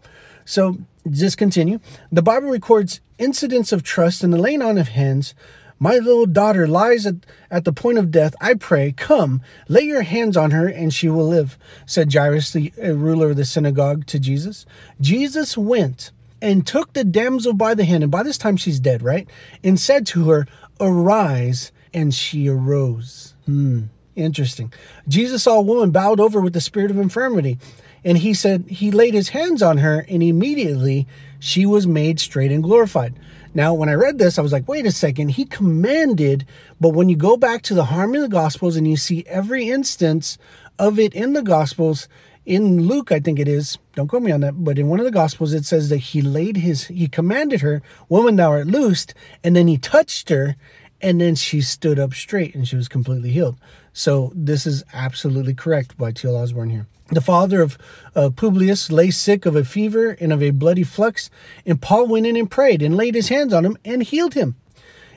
So 0.45 0.77
just 1.09 1.37
continue. 1.37 1.79
The 2.11 2.21
Bible 2.21 2.49
records 2.49 3.01
incidents 3.17 3.71
of 3.71 3.83
trust 3.83 4.23
and 4.23 4.31
the 4.33 4.37
laying 4.37 4.61
on 4.61 4.77
of 4.77 4.89
hands. 4.89 5.33
My 5.77 5.97
little 5.97 6.25
daughter 6.25 6.67
lies 6.67 7.05
at, 7.05 7.15
at 7.51 7.65
the 7.65 7.73
point 7.73 7.97
of 7.97 8.11
death. 8.11 8.33
I 8.39 8.53
pray, 8.53 8.93
come, 8.93 9.41
lay 9.67 9.81
your 9.81 10.03
hands 10.03 10.37
on 10.37 10.51
her, 10.51 10.67
and 10.67 10.93
she 10.93 11.09
will 11.09 11.27
live, 11.27 11.57
said 11.85 12.13
Jairus, 12.13 12.53
the 12.53 12.71
uh, 12.81 12.93
ruler 12.93 13.31
of 13.31 13.35
the 13.35 13.43
synagogue, 13.43 14.05
to 14.07 14.17
Jesus. 14.17 14.65
Jesus 15.01 15.57
went 15.57 16.11
and 16.45 16.67
took 16.67 16.93
the 16.93 17.03
damsel 17.03 17.53
by 17.53 17.73
the 17.73 17.85
hand, 17.85 18.03
and 18.03 18.11
by 18.11 18.21
this 18.21 18.37
time 18.37 18.55
she's 18.55 18.79
dead, 18.79 19.01
right? 19.01 19.27
And 19.63 19.79
said 19.79 20.05
to 20.07 20.29
her, 20.29 20.45
Arise, 20.79 21.71
and 21.91 22.13
she 22.13 22.47
arose. 22.47 23.33
Hmm, 23.47 23.85
interesting. 24.15 24.71
Jesus 25.07 25.41
saw 25.41 25.57
a 25.57 25.63
woman 25.63 25.89
bowed 25.89 26.19
over 26.19 26.39
with 26.39 26.53
the 26.53 26.61
spirit 26.61 26.91
of 26.91 26.99
infirmity, 26.99 27.57
and 28.03 28.19
he 28.19 28.35
said, 28.35 28.69
He 28.69 28.91
laid 28.91 29.15
his 29.15 29.29
hands 29.29 29.63
on 29.63 29.79
her, 29.79 30.05
and 30.07 30.21
immediately 30.21 31.07
she 31.39 31.65
was 31.65 31.87
made 31.87 32.19
straight 32.19 32.51
and 32.51 32.61
glorified. 32.61 33.15
Now, 33.55 33.73
when 33.73 33.89
I 33.89 33.93
read 33.93 34.19
this, 34.19 34.37
I 34.37 34.43
was 34.43 34.51
like, 34.51 34.67
wait 34.67 34.85
a 34.85 34.91
second, 34.91 35.29
he 35.29 35.45
commanded, 35.45 36.45
but 36.79 36.89
when 36.89 37.07
you 37.09 37.15
go 37.15 37.37
back 37.37 37.61
to 37.63 37.73
the 37.73 37.85
harmony 37.85 38.17
of 38.17 38.29
the 38.29 38.35
Gospels 38.35 38.75
and 38.75 38.87
you 38.87 38.97
see 38.97 39.23
every 39.27 39.69
instance 39.69 40.37
of 40.77 40.99
it 40.99 41.13
in 41.15 41.33
the 41.33 41.41
Gospels, 41.41 42.09
in 42.45 42.87
Luke, 42.87 43.11
I 43.11 43.19
think 43.19 43.39
it 43.39 43.47
is, 43.47 43.77
don't 43.95 44.07
quote 44.07 44.21
me 44.21 44.31
on 44.31 44.41
that, 44.41 44.63
but 44.63 44.77
in 44.77 44.87
one 44.87 44.99
of 44.99 45.05
the 45.05 45.11
Gospels, 45.11 45.53
it 45.53 45.65
says 45.65 45.89
that 45.89 45.97
he 45.97 46.21
laid 46.21 46.57
his, 46.57 46.85
he 46.85 47.07
commanded 47.07 47.61
her, 47.61 47.81
Woman, 48.07 48.35
thou 48.35 48.51
art 48.51 48.67
loosed, 48.67 49.13
and 49.43 49.55
then 49.55 49.67
he 49.67 49.77
touched 49.77 50.29
her, 50.29 50.55
and 51.01 51.19
then 51.19 51.35
she 51.35 51.61
stood 51.61 51.99
up 51.99 52.13
straight 52.13 52.55
and 52.55 52.67
she 52.67 52.75
was 52.75 52.87
completely 52.87 53.31
healed. 53.31 53.57
So 53.93 54.31
this 54.35 54.65
is 54.65 54.83
absolutely 54.93 55.53
correct 55.53 55.97
by 55.97 56.11
T.L. 56.11 56.35
Osborn 56.35 56.69
here. 56.69 56.87
The 57.09 57.21
father 57.21 57.61
of 57.61 57.77
uh, 58.15 58.31
Publius 58.31 58.91
lay 58.91 59.11
sick 59.11 59.45
of 59.45 59.55
a 59.55 59.63
fever 59.63 60.11
and 60.19 60.33
of 60.33 60.41
a 60.41 60.49
bloody 60.49 60.83
flux, 60.83 61.29
and 61.65 61.81
Paul 61.81 62.07
went 62.07 62.25
in 62.25 62.35
and 62.35 62.49
prayed 62.49 62.81
and 62.81 62.97
laid 62.97 63.13
his 63.13 63.29
hands 63.29 63.53
on 63.53 63.65
him 63.65 63.77
and 63.85 64.01
healed 64.01 64.33
him. 64.33 64.55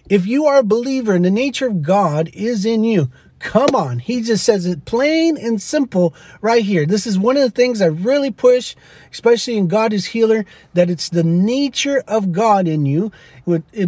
If 0.08 0.26
you 0.26 0.46
are 0.46 0.58
a 0.58 0.64
believer 0.64 1.14
and 1.14 1.24
the 1.24 1.30
nature 1.30 1.66
of 1.66 1.82
God 1.82 2.30
is 2.32 2.64
in 2.64 2.84
you, 2.84 3.10
Come 3.38 3.74
on. 3.74 4.01
He 4.01 4.20
just 4.20 4.44
says 4.44 4.66
it 4.66 4.85
plain 4.85 5.37
and 5.37 5.62
simple 5.62 6.14
right 6.40 6.64
here. 6.64 6.85
This 6.85 7.07
is 7.07 7.18
one 7.18 7.37
of 7.37 7.42
the 7.42 7.51
things 7.51 7.81
I 7.81 7.87
really 7.87 8.31
push, 8.31 8.74
especially 9.12 9.57
in 9.57 9.68
God 9.68 9.92
is 9.92 10.07
Healer, 10.07 10.44
that 10.74 10.90
it's 10.90 11.09
the 11.09 11.22
nature 11.22 12.03
of 12.09 12.33
God 12.33 12.66
in 12.66 12.85
you. 12.85 13.12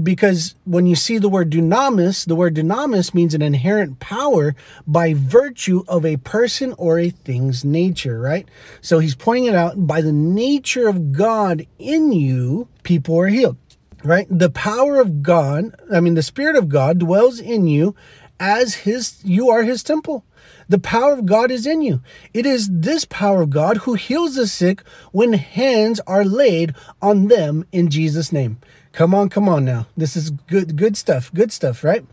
Because 0.02 0.54
when 0.64 0.86
you 0.86 0.94
see 0.94 1.18
the 1.18 1.28
word 1.28 1.50
dunamis, 1.50 2.26
the 2.26 2.36
word 2.36 2.54
dunamis 2.54 3.12
means 3.12 3.34
an 3.34 3.42
inherent 3.42 3.98
power 3.98 4.54
by 4.86 5.14
virtue 5.14 5.82
of 5.88 6.06
a 6.06 6.16
person 6.18 6.72
or 6.78 6.98
a 6.98 7.10
thing's 7.10 7.64
nature, 7.64 8.20
right? 8.20 8.48
So 8.80 9.00
he's 9.00 9.14
pointing 9.14 9.46
it 9.46 9.54
out 9.54 9.86
by 9.86 10.00
the 10.00 10.12
nature 10.12 10.88
of 10.88 11.12
God 11.12 11.66
in 11.78 12.12
you, 12.12 12.68
people 12.82 13.18
are 13.18 13.28
healed 13.28 13.56
right? 14.04 14.26
The 14.30 14.50
power 14.50 15.00
of 15.00 15.22
God, 15.22 15.74
I 15.92 16.00
mean, 16.00 16.14
the 16.14 16.22
Spirit 16.22 16.56
of 16.56 16.68
God 16.68 16.98
dwells 16.98 17.40
in 17.40 17.66
you 17.66 17.94
as 18.40 18.74
his 18.74 19.20
you 19.22 19.50
are 19.50 19.62
his 19.62 19.84
temple. 19.84 20.24
The 20.68 20.78
power 20.78 21.12
of 21.12 21.26
God 21.26 21.50
is 21.50 21.66
in 21.66 21.82
you. 21.82 22.00
It 22.32 22.46
is 22.46 22.68
this 22.70 23.04
power 23.04 23.42
of 23.42 23.50
God 23.50 23.78
who 23.78 23.94
heals 23.94 24.36
the 24.36 24.46
sick 24.46 24.80
when 25.12 25.34
hands 25.34 26.00
are 26.06 26.24
laid 26.24 26.74
on 27.02 27.28
them 27.28 27.66
in 27.70 27.90
Jesus 27.90 28.32
name. 28.32 28.58
Come 28.92 29.14
on, 29.14 29.28
come 29.28 29.48
on 29.48 29.64
now. 29.64 29.86
This 29.96 30.16
is 30.16 30.30
good 30.30 30.76
good 30.76 30.96
stuff. 30.96 31.32
Good 31.32 31.52
stuff, 31.52 31.84
right? 31.84 32.04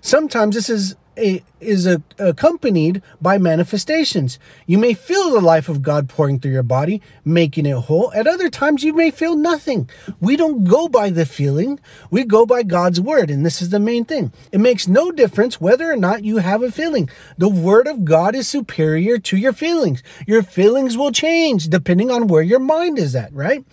Sometimes 0.00 0.54
this 0.54 0.68
is 0.68 0.96
is 1.16 1.86
a, 1.86 2.02
accompanied 2.18 3.02
by 3.20 3.38
manifestations. 3.38 4.38
You 4.66 4.78
may 4.78 4.94
feel 4.94 5.30
the 5.30 5.40
life 5.40 5.68
of 5.68 5.82
God 5.82 6.08
pouring 6.08 6.38
through 6.38 6.52
your 6.52 6.62
body, 6.62 7.00
making 7.24 7.66
it 7.66 7.76
whole. 7.76 8.12
At 8.12 8.26
other 8.26 8.50
times, 8.50 8.84
you 8.84 8.92
may 8.92 9.10
feel 9.10 9.36
nothing. 9.36 9.88
We 10.20 10.36
don't 10.36 10.64
go 10.64 10.88
by 10.88 11.10
the 11.10 11.26
feeling, 11.26 11.80
we 12.10 12.24
go 12.24 12.46
by 12.46 12.62
God's 12.62 13.00
word. 13.00 13.30
And 13.30 13.44
this 13.44 13.62
is 13.62 13.70
the 13.70 13.80
main 13.80 14.04
thing. 14.04 14.32
It 14.52 14.60
makes 14.60 14.86
no 14.86 15.10
difference 15.10 15.60
whether 15.60 15.90
or 15.90 15.96
not 15.96 16.24
you 16.24 16.38
have 16.38 16.62
a 16.62 16.70
feeling. 16.70 17.08
The 17.38 17.48
word 17.48 17.86
of 17.86 18.04
God 18.04 18.34
is 18.34 18.48
superior 18.48 19.18
to 19.18 19.36
your 19.36 19.52
feelings. 19.52 20.02
Your 20.26 20.42
feelings 20.42 20.96
will 20.96 21.12
change 21.12 21.68
depending 21.68 22.10
on 22.10 22.26
where 22.26 22.42
your 22.42 22.60
mind 22.60 22.98
is 22.98 23.14
at, 23.16 23.32
right? 23.32 23.64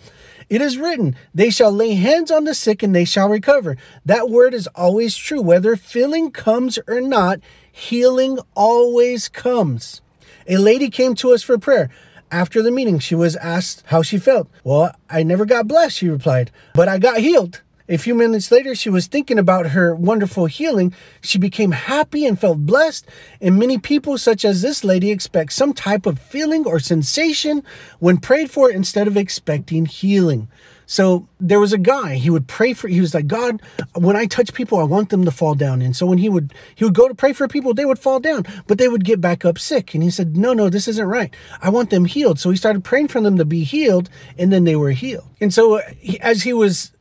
It 0.48 0.60
is 0.60 0.78
written, 0.78 1.16
They 1.34 1.50
shall 1.50 1.72
lay 1.72 1.94
hands 1.94 2.30
on 2.30 2.44
the 2.44 2.54
sick 2.54 2.82
and 2.82 2.94
they 2.94 3.04
shall 3.04 3.28
recover. 3.28 3.76
That 4.04 4.28
word 4.28 4.54
is 4.54 4.66
always 4.74 5.16
true. 5.16 5.40
Whether 5.40 5.76
feeling 5.76 6.30
comes 6.30 6.78
or 6.86 7.00
not, 7.00 7.40
healing 7.70 8.38
always 8.54 9.28
comes. 9.28 10.00
A 10.46 10.58
lady 10.58 10.90
came 10.90 11.14
to 11.16 11.32
us 11.32 11.42
for 11.42 11.58
prayer. 11.58 11.90
After 12.30 12.62
the 12.62 12.70
meeting, 12.70 12.98
she 12.98 13.14
was 13.14 13.36
asked 13.36 13.84
how 13.86 14.02
she 14.02 14.18
felt. 14.18 14.48
Well, 14.64 14.94
I 15.08 15.22
never 15.22 15.44
got 15.46 15.68
blessed, 15.68 15.98
she 15.98 16.08
replied, 16.08 16.50
but 16.74 16.88
I 16.88 16.98
got 16.98 17.18
healed. 17.18 17.62
A 17.86 17.98
few 17.98 18.14
minutes 18.14 18.50
later, 18.50 18.74
she 18.74 18.88
was 18.88 19.06
thinking 19.06 19.38
about 19.38 19.68
her 19.68 19.94
wonderful 19.94 20.46
healing. 20.46 20.94
She 21.20 21.36
became 21.36 21.72
happy 21.72 22.24
and 22.24 22.40
felt 22.40 22.64
blessed. 22.64 23.06
And 23.42 23.58
many 23.58 23.76
people, 23.76 24.16
such 24.16 24.42
as 24.42 24.62
this 24.62 24.84
lady, 24.84 25.10
expect 25.10 25.52
some 25.52 25.74
type 25.74 26.06
of 26.06 26.18
feeling 26.18 26.66
or 26.66 26.78
sensation 26.78 27.62
when 27.98 28.16
prayed 28.16 28.50
for 28.50 28.70
instead 28.70 29.06
of 29.06 29.18
expecting 29.18 29.84
healing. 29.84 30.48
So 30.86 31.28
there 31.38 31.60
was 31.60 31.72
a 31.72 31.78
guy, 31.78 32.14
he 32.14 32.30
would 32.30 32.46
pray 32.46 32.72
for, 32.72 32.88
he 32.88 33.00
was 33.00 33.14
like, 33.14 33.26
God, 33.26 33.60
when 33.94 34.16
I 34.16 34.26
touch 34.26 34.52
people, 34.52 34.78
I 34.78 34.84
want 34.84 35.10
them 35.10 35.24
to 35.24 35.30
fall 35.30 35.54
down. 35.54 35.82
And 35.82 35.96
so 35.96 36.06
when 36.06 36.18
he 36.18 36.28
would, 36.28 36.52
he 36.74 36.84
would 36.84 36.94
go 36.94 37.08
to 37.08 37.14
pray 37.14 37.32
for 37.32 37.48
people, 37.48 37.74
they 37.74 37.86
would 37.86 37.98
fall 37.98 38.20
down, 38.20 38.44
but 38.66 38.78
they 38.78 38.88
would 38.88 39.04
get 39.04 39.20
back 39.20 39.44
up 39.44 39.58
sick. 39.58 39.94
And 39.94 40.02
he 40.02 40.10
said, 40.10 40.36
no, 40.36 40.52
no, 40.52 40.68
this 40.68 40.88
isn't 40.88 41.06
right. 41.06 41.34
I 41.62 41.70
want 41.70 41.90
them 41.90 42.04
healed. 42.04 42.38
So 42.38 42.50
he 42.50 42.56
started 42.56 42.84
praying 42.84 43.08
for 43.08 43.20
them 43.20 43.38
to 43.38 43.44
be 43.44 43.64
healed 43.64 44.10
and 44.38 44.52
then 44.52 44.64
they 44.64 44.76
were 44.76 44.92
healed. 44.92 45.28
And 45.40 45.52
so 45.52 45.78
uh, 45.78 45.82
as 46.20 46.42
he 46.42 46.52
was 46.52 46.92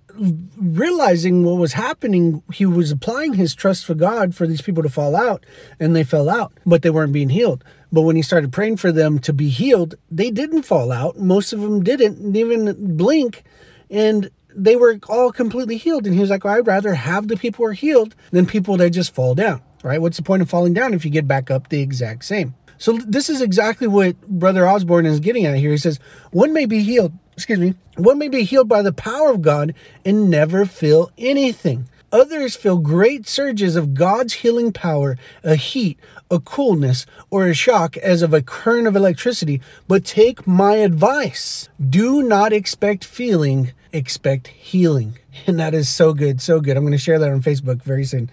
realizing 0.58 1.44
what 1.44 1.58
was 1.58 1.74
happening, 1.74 2.44
he 2.54 2.66
was 2.66 2.92
applying 2.92 3.34
his 3.34 3.56
trust 3.56 3.86
for 3.86 3.94
God 3.94 4.36
for 4.36 4.46
these 4.48 4.62
people 4.62 4.84
to 4.84 4.90
fall 4.90 5.16
out, 5.16 5.46
and 5.80 5.96
they 5.96 6.04
fell 6.04 6.30
out, 6.30 6.54
but 6.66 6.82
they 6.82 6.90
weren't 6.90 7.14
being 7.14 7.30
healed. 7.30 7.64
But 7.92 8.02
when 8.02 8.16
he 8.16 8.22
started 8.22 8.52
praying 8.52 8.78
for 8.78 8.92
them 8.92 9.20
to 9.20 9.34
be 9.34 9.50
healed, 9.50 9.96
they 10.10 10.32
didn't 10.32 10.64
fall 10.64 10.92
out. 10.92 11.20
Most 11.20 11.54
of 11.54 11.62
them 11.62 11.84
didn't 11.84 12.36
even 12.36 12.98
blink, 12.98 13.44
and 13.90 14.30
they 14.56 14.76
were 14.76 15.00
all 15.10 15.32
completely 15.32 15.78
healed. 15.78 16.06
And 16.06 16.14
he 16.16 16.22
was 16.22 16.30
like, 16.30 16.44
well, 16.44 16.56
I'd 16.56 16.68
rather 16.68 16.94
have 16.94 17.28
the 17.28 17.38
people 17.38 17.66
who 17.66 17.72
are 17.72 17.74
healed 17.74 18.16
than 18.32 18.46
people 18.46 18.78
that 18.78 18.92
just 18.92 19.14
fall 19.14 19.36
down, 19.36 19.62
right? 19.84 20.02
What's 20.02 20.18
the 20.18 20.24
point 20.24 20.42
of 20.42 20.50
falling 20.50 20.74
down 20.74 20.94
if 20.94 21.06
you 21.06 21.12
get 21.12 21.28
back 21.28 21.50
up 21.52 21.70
the 21.70 21.82
exact 21.82 22.26
same? 22.26 22.56
So 22.84 22.92
this 22.98 23.30
is 23.30 23.40
exactly 23.40 23.88
what 23.88 24.20
Brother 24.28 24.68
Osborn 24.68 25.06
is 25.06 25.22
getting 25.22 25.46
at 25.46 25.56
here. 25.56 25.72
He 25.72 25.78
says, 25.78 26.02
one 26.32 26.52
may 26.52 26.66
be 26.66 26.84
healed 26.84 27.14
excuse 27.32 27.58
me, 27.58 27.76
one 27.96 28.18
may 28.18 28.28
be 28.28 28.44
healed 28.44 28.68
by 28.68 28.82
the 28.82 28.92
power 28.92 29.32
of 29.32 29.42
God 29.42 29.74
and 30.04 30.30
never 30.30 30.66
feel 30.66 31.10
anything. 31.18 31.88
Others 32.12 32.58
feel 32.58 32.80
great 32.80 33.26
surges 33.26 33.78
of 33.78 33.94
God's 33.94 34.34
healing 34.34 34.74
power, 34.74 35.18
a 35.46 35.56
heat, 35.56 35.98
a 36.30 36.42
coolness, 36.42 37.06
or 37.32 37.48
a 37.48 37.54
shock 37.54 37.96
as 37.96 38.22
of 38.22 38.34
a 38.34 38.42
current 38.42 38.86
of 38.86 38.98
electricity. 38.98 39.62
But 39.88 40.04
take 40.04 40.46
my 40.46 40.76
advice 40.76 41.70
do 41.90 42.22
not 42.22 42.52
expect 42.52 43.06
feeling, 43.06 43.72
expect 43.94 44.48
healing. 44.48 45.20
And 45.48 45.58
that 45.60 45.74
is 45.74 45.90
so 45.90 46.14
good, 46.14 46.42
so 46.42 46.60
good. 46.60 46.78
I'm 46.78 46.84
going 46.84 46.92
to 46.92 46.98
share 47.00 47.18
that 47.18 47.32
on 47.32 47.42
Facebook 47.42 47.82
very 47.82 48.06
soon. 48.06 48.30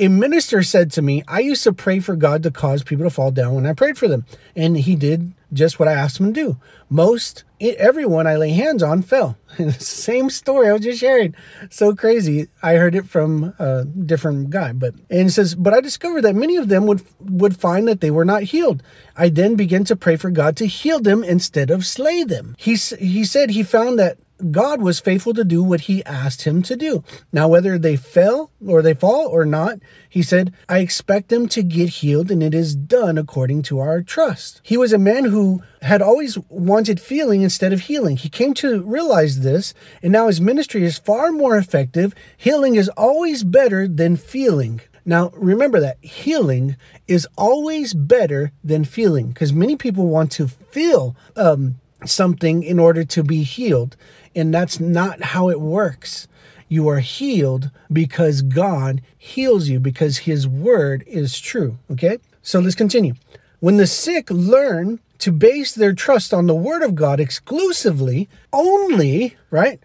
A 0.00 0.08
minister 0.08 0.62
said 0.62 0.90
to 0.92 1.02
me, 1.02 1.22
I 1.28 1.40
used 1.40 1.62
to 1.64 1.74
pray 1.74 2.00
for 2.00 2.16
God 2.16 2.42
to 2.44 2.50
cause 2.50 2.82
people 2.82 3.04
to 3.04 3.10
fall 3.10 3.30
down 3.30 3.54
when 3.54 3.66
I 3.66 3.74
prayed 3.74 3.98
for 3.98 4.08
them. 4.08 4.24
And 4.56 4.78
he 4.78 4.96
did 4.96 5.34
just 5.52 5.78
what 5.78 5.88
I 5.88 5.92
asked 5.92 6.18
him 6.18 6.32
to 6.32 6.32
do. 6.32 6.56
Most, 6.88 7.44
everyone 7.60 8.26
I 8.26 8.36
lay 8.36 8.52
hands 8.52 8.82
on 8.82 9.02
fell. 9.02 9.36
Same 9.78 10.30
story 10.30 10.70
I 10.70 10.72
was 10.72 10.80
just 10.80 11.00
sharing. 11.00 11.34
So 11.68 11.94
crazy. 11.94 12.48
I 12.62 12.76
heard 12.76 12.94
it 12.94 13.06
from 13.08 13.52
a 13.58 13.84
different 13.84 14.48
guy, 14.48 14.72
but 14.72 14.94
and 15.10 15.28
it 15.28 15.32
says, 15.32 15.54
but 15.54 15.74
I 15.74 15.82
discovered 15.82 16.22
that 16.22 16.34
many 16.34 16.56
of 16.56 16.68
them 16.68 16.86
would 16.86 17.02
would 17.20 17.58
find 17.58 17.86
that 17.86 18.00
they 18.00 18.10
were 18.10 18.24
not 18.24 18.44
healed. 18.44 18.82
I 19.18 19.28
then 19.28 19.54
began 19.54 19.84
to 19.84 19.96
pray 19.96 20.16
for 20.16 20.30
God 20.30 20.56
to 20.58 20.66
heal 20.66 21.00
them 21.00 21.22
instead 21.22 21.68
of 21.68 21.84
slay 21.84 22.24
them. 22.24 22.56
He 22.58 22.76
he 22.76 23.24
said 23.26 23.50
he 23.50 23.62
found 23.62 23.98
that 23.98 24.16
God 24.50 24.80
was 24.80 25.00
faithful 25.00 25.34
to 25.34 25.44
do 25.44 25.62
what 25.62 25.82
he 25.82 26.04
asked 26.04 26.42
him 26.42 26.62
to 26.62 26.76
do. 26.76 27.04
Now, 27.32 27.48
whether 27.48 27.78
they 27.78 27.96
fell 27.96 28.50
or 28.64 28.82
they 28.82 28.94
fall 28.94 29.26
or 29.28 29.44
not, 29.44 29.78
he 30.08 30.22
said, 30.22 30.52
I 30.68 30.78
expect 30.78 31.28
them 31.28 31.48
to 31.48 31.62
get 31.62 31.88
healed 31.88 32.30
and 32.30 32.42
it 32.42 32.54
is 32.54 32.74
done 32.74 33.18
according 33.18 33.62
to 33.62 33.78
our 33.78 34.02
trust. 34.02 34.60
He 34.62 34.76
was 34.76 34.92
a 34.92 34.98
man 34.98 35.26
who 35.26 35.62
had 35.82 36.02
always 36.02 36.38
wanted 36.48 37.00
feeling 37.00 37.42
instead 37.42 37.72
of 37.72 37.82
healing. 37.82 38.16
He 38.16 38.28
came 38.28 38.54
to 38.54 38.82
realize 38.82 39.40
this, 39.40 39.72
and 40.02 40.12
now 40.12 40.26
his 40.26 40.40
ministry 40.40 40.82
is 40.84 40.98
far 40.98 41.32
more 41.32 41.56
effective. 41.56 42.14
Healing 42.36 42.76
is 42.76 42.88
always 42.90 43.44
better 43.44 43.88
than 43.88 44.16
feeling. 44.16 44.80
Now, 45.04 45.30
remember 45.34 45.80
that 45.80 46.02
healing 46.04 46.76
is 47.08 47.26
always 47.36 47.94
better 47.94 48.52
than 48.62 48.84
feeling 48.84 49.28
because 49.28 49.52
many 49.52 49.76
people 49.76 50.06
want 50.06 50.30
to 50.32 50.48
feel 50.48 51.16
um, 51.36 51.80
something 52.04 52.62
in 52.62 52.78
order 52.78 53.04
to 53.04 53.22
be 53.22 53.42
healed. 53.42 53.96
And 54.34 54.54
that's 54.54 54.78
not 54.78 55.22
how 55.22 55.48
it 55.48 55.60
works. 55.60 56.28
You 56.68 56.88
are 56.88 57.00
healed 57.00 57.70
because 57.92 58.42
God 58.42 59.02
heals 59.18 59.68
you 59.68 59.80
because 59.80 60.18
his 60.18 60.46
word 60.46 61.02
is 61.06 61.38
true. 61.40 61.78
Okay? 61.90 62.18
So 62.42 62.60
let's 62.60 62.76
continue. 62.76 63.14
When 63.58 63.76
the 63.76 63.86
sick 63.86 64.30
learn 64.30 65.00
to 65.18 65.32
base 65.32 65.74
their 65.74 65.92
trust 65.92 66.32
on 66.32 66.46
the 66.46 66.54
word 66.54 66.82
of 66.82 66.94
God 66.94 67.20
exclusively, 67.20 68.28
only, 68.52 69.36
right? 69.50 69.80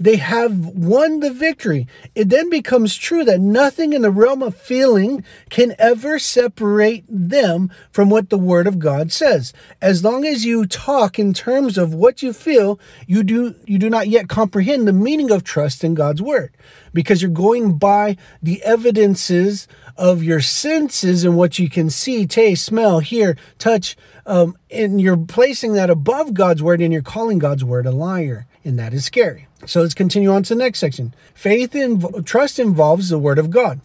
They 0.00 0.16
have 0.16 0.66
won 0.66 1.20
the 1.20 1.30
victory. 1.30 1.86
It 2.14 2.30
then 2.30 2.48
becomes 2.48 2.96
true 2.96 3.22
that 3.26 3.38
nothing 3.38 3.92
in 3.92 4.00
the 4.00 4.10
realm 4.10 4.42
of 4.42 4.56
feeling 4.56 5.22
can 5.50 5.74
ever 5.78 6.18
separate 6.18 7.04
them 7.06 7.70
from 7.92 8.08
what 8.08 8.30
the 8.30 8.38
Word 8.38 8.66
of 8.66 8.78
God 8.78 9.12
says. 9.12 9.52
As 9.82 10.02
long 10.02 10.24
as 10.24 10.46
you 10.46 10.64
talk 10.64 11.18
in 11.18 11.34
terms 11.34 11.76
of 11.76 11.92
what 11.92 12.22
you 12.22 12.32
feel, 12.32 12.80
you 13.06 13.22
do 13.22 13.54
you 13.66 13.78
do 13.78 13.90
not 13.90 14.08
yet 14.08 14.30
comprehend 14.30 14.88
the 14.88 14.94
meaning 14.94 15.30
of 15.30 15.44
trust 15.44 15.84
in 15.84 15.92
God's 15.94 16.22
Word, 16.22 16.56
because 16.94 17.20
you're 17.20 17.30
going 17.30 17.76
by 17.76 18.16
the 18.42 18.62
evidences 18.62 19.68
of 19.98 20.22
your 20.22 20.40
senses 20.40 21.24
and 21.24 21.36
what 21.36 21.58
you 21.58 21.68
can 21.68 21.90
see, 21.90 22.26
taste, 22.26 22.64
smell, 22.64 23.00
hear, 23.00 23.36
touch, 23.58 23.98
um, 24.24 24.56
and 24.70 24.98
you're 24.98 25.18
placing 25.18 25.74
that 25.74 25.90
above 25.90 26.32
God's 26.32 26.62
Word, 26.62 26.80
and 26.80 26.90
you're 26.90 27.02
calling 27.02 27.38
God's 27.38 27.64
Word 27.64 27.84
a 27.84 27.90
liar. 27.90 28.46
and 28.64 28.78
that 28.78 28.92
is 28.92 29.04
scary. 29.04 29.49
So 29.66 29.82
let's 29.82 29.94
continue 29.94 30.30
on 30.32 30.42
to 30.44 30.54
the 30.54 30.58
next 30.58 30.78
section. 30.78 31.14
Faith 31.34 31.74
and 31.74 32.26
trust 32.26 32.58
involves 32.58 33.08
the 33.08 33.18
word 33.18 33.38
of 33.38 33.50
God. 33.50 33.80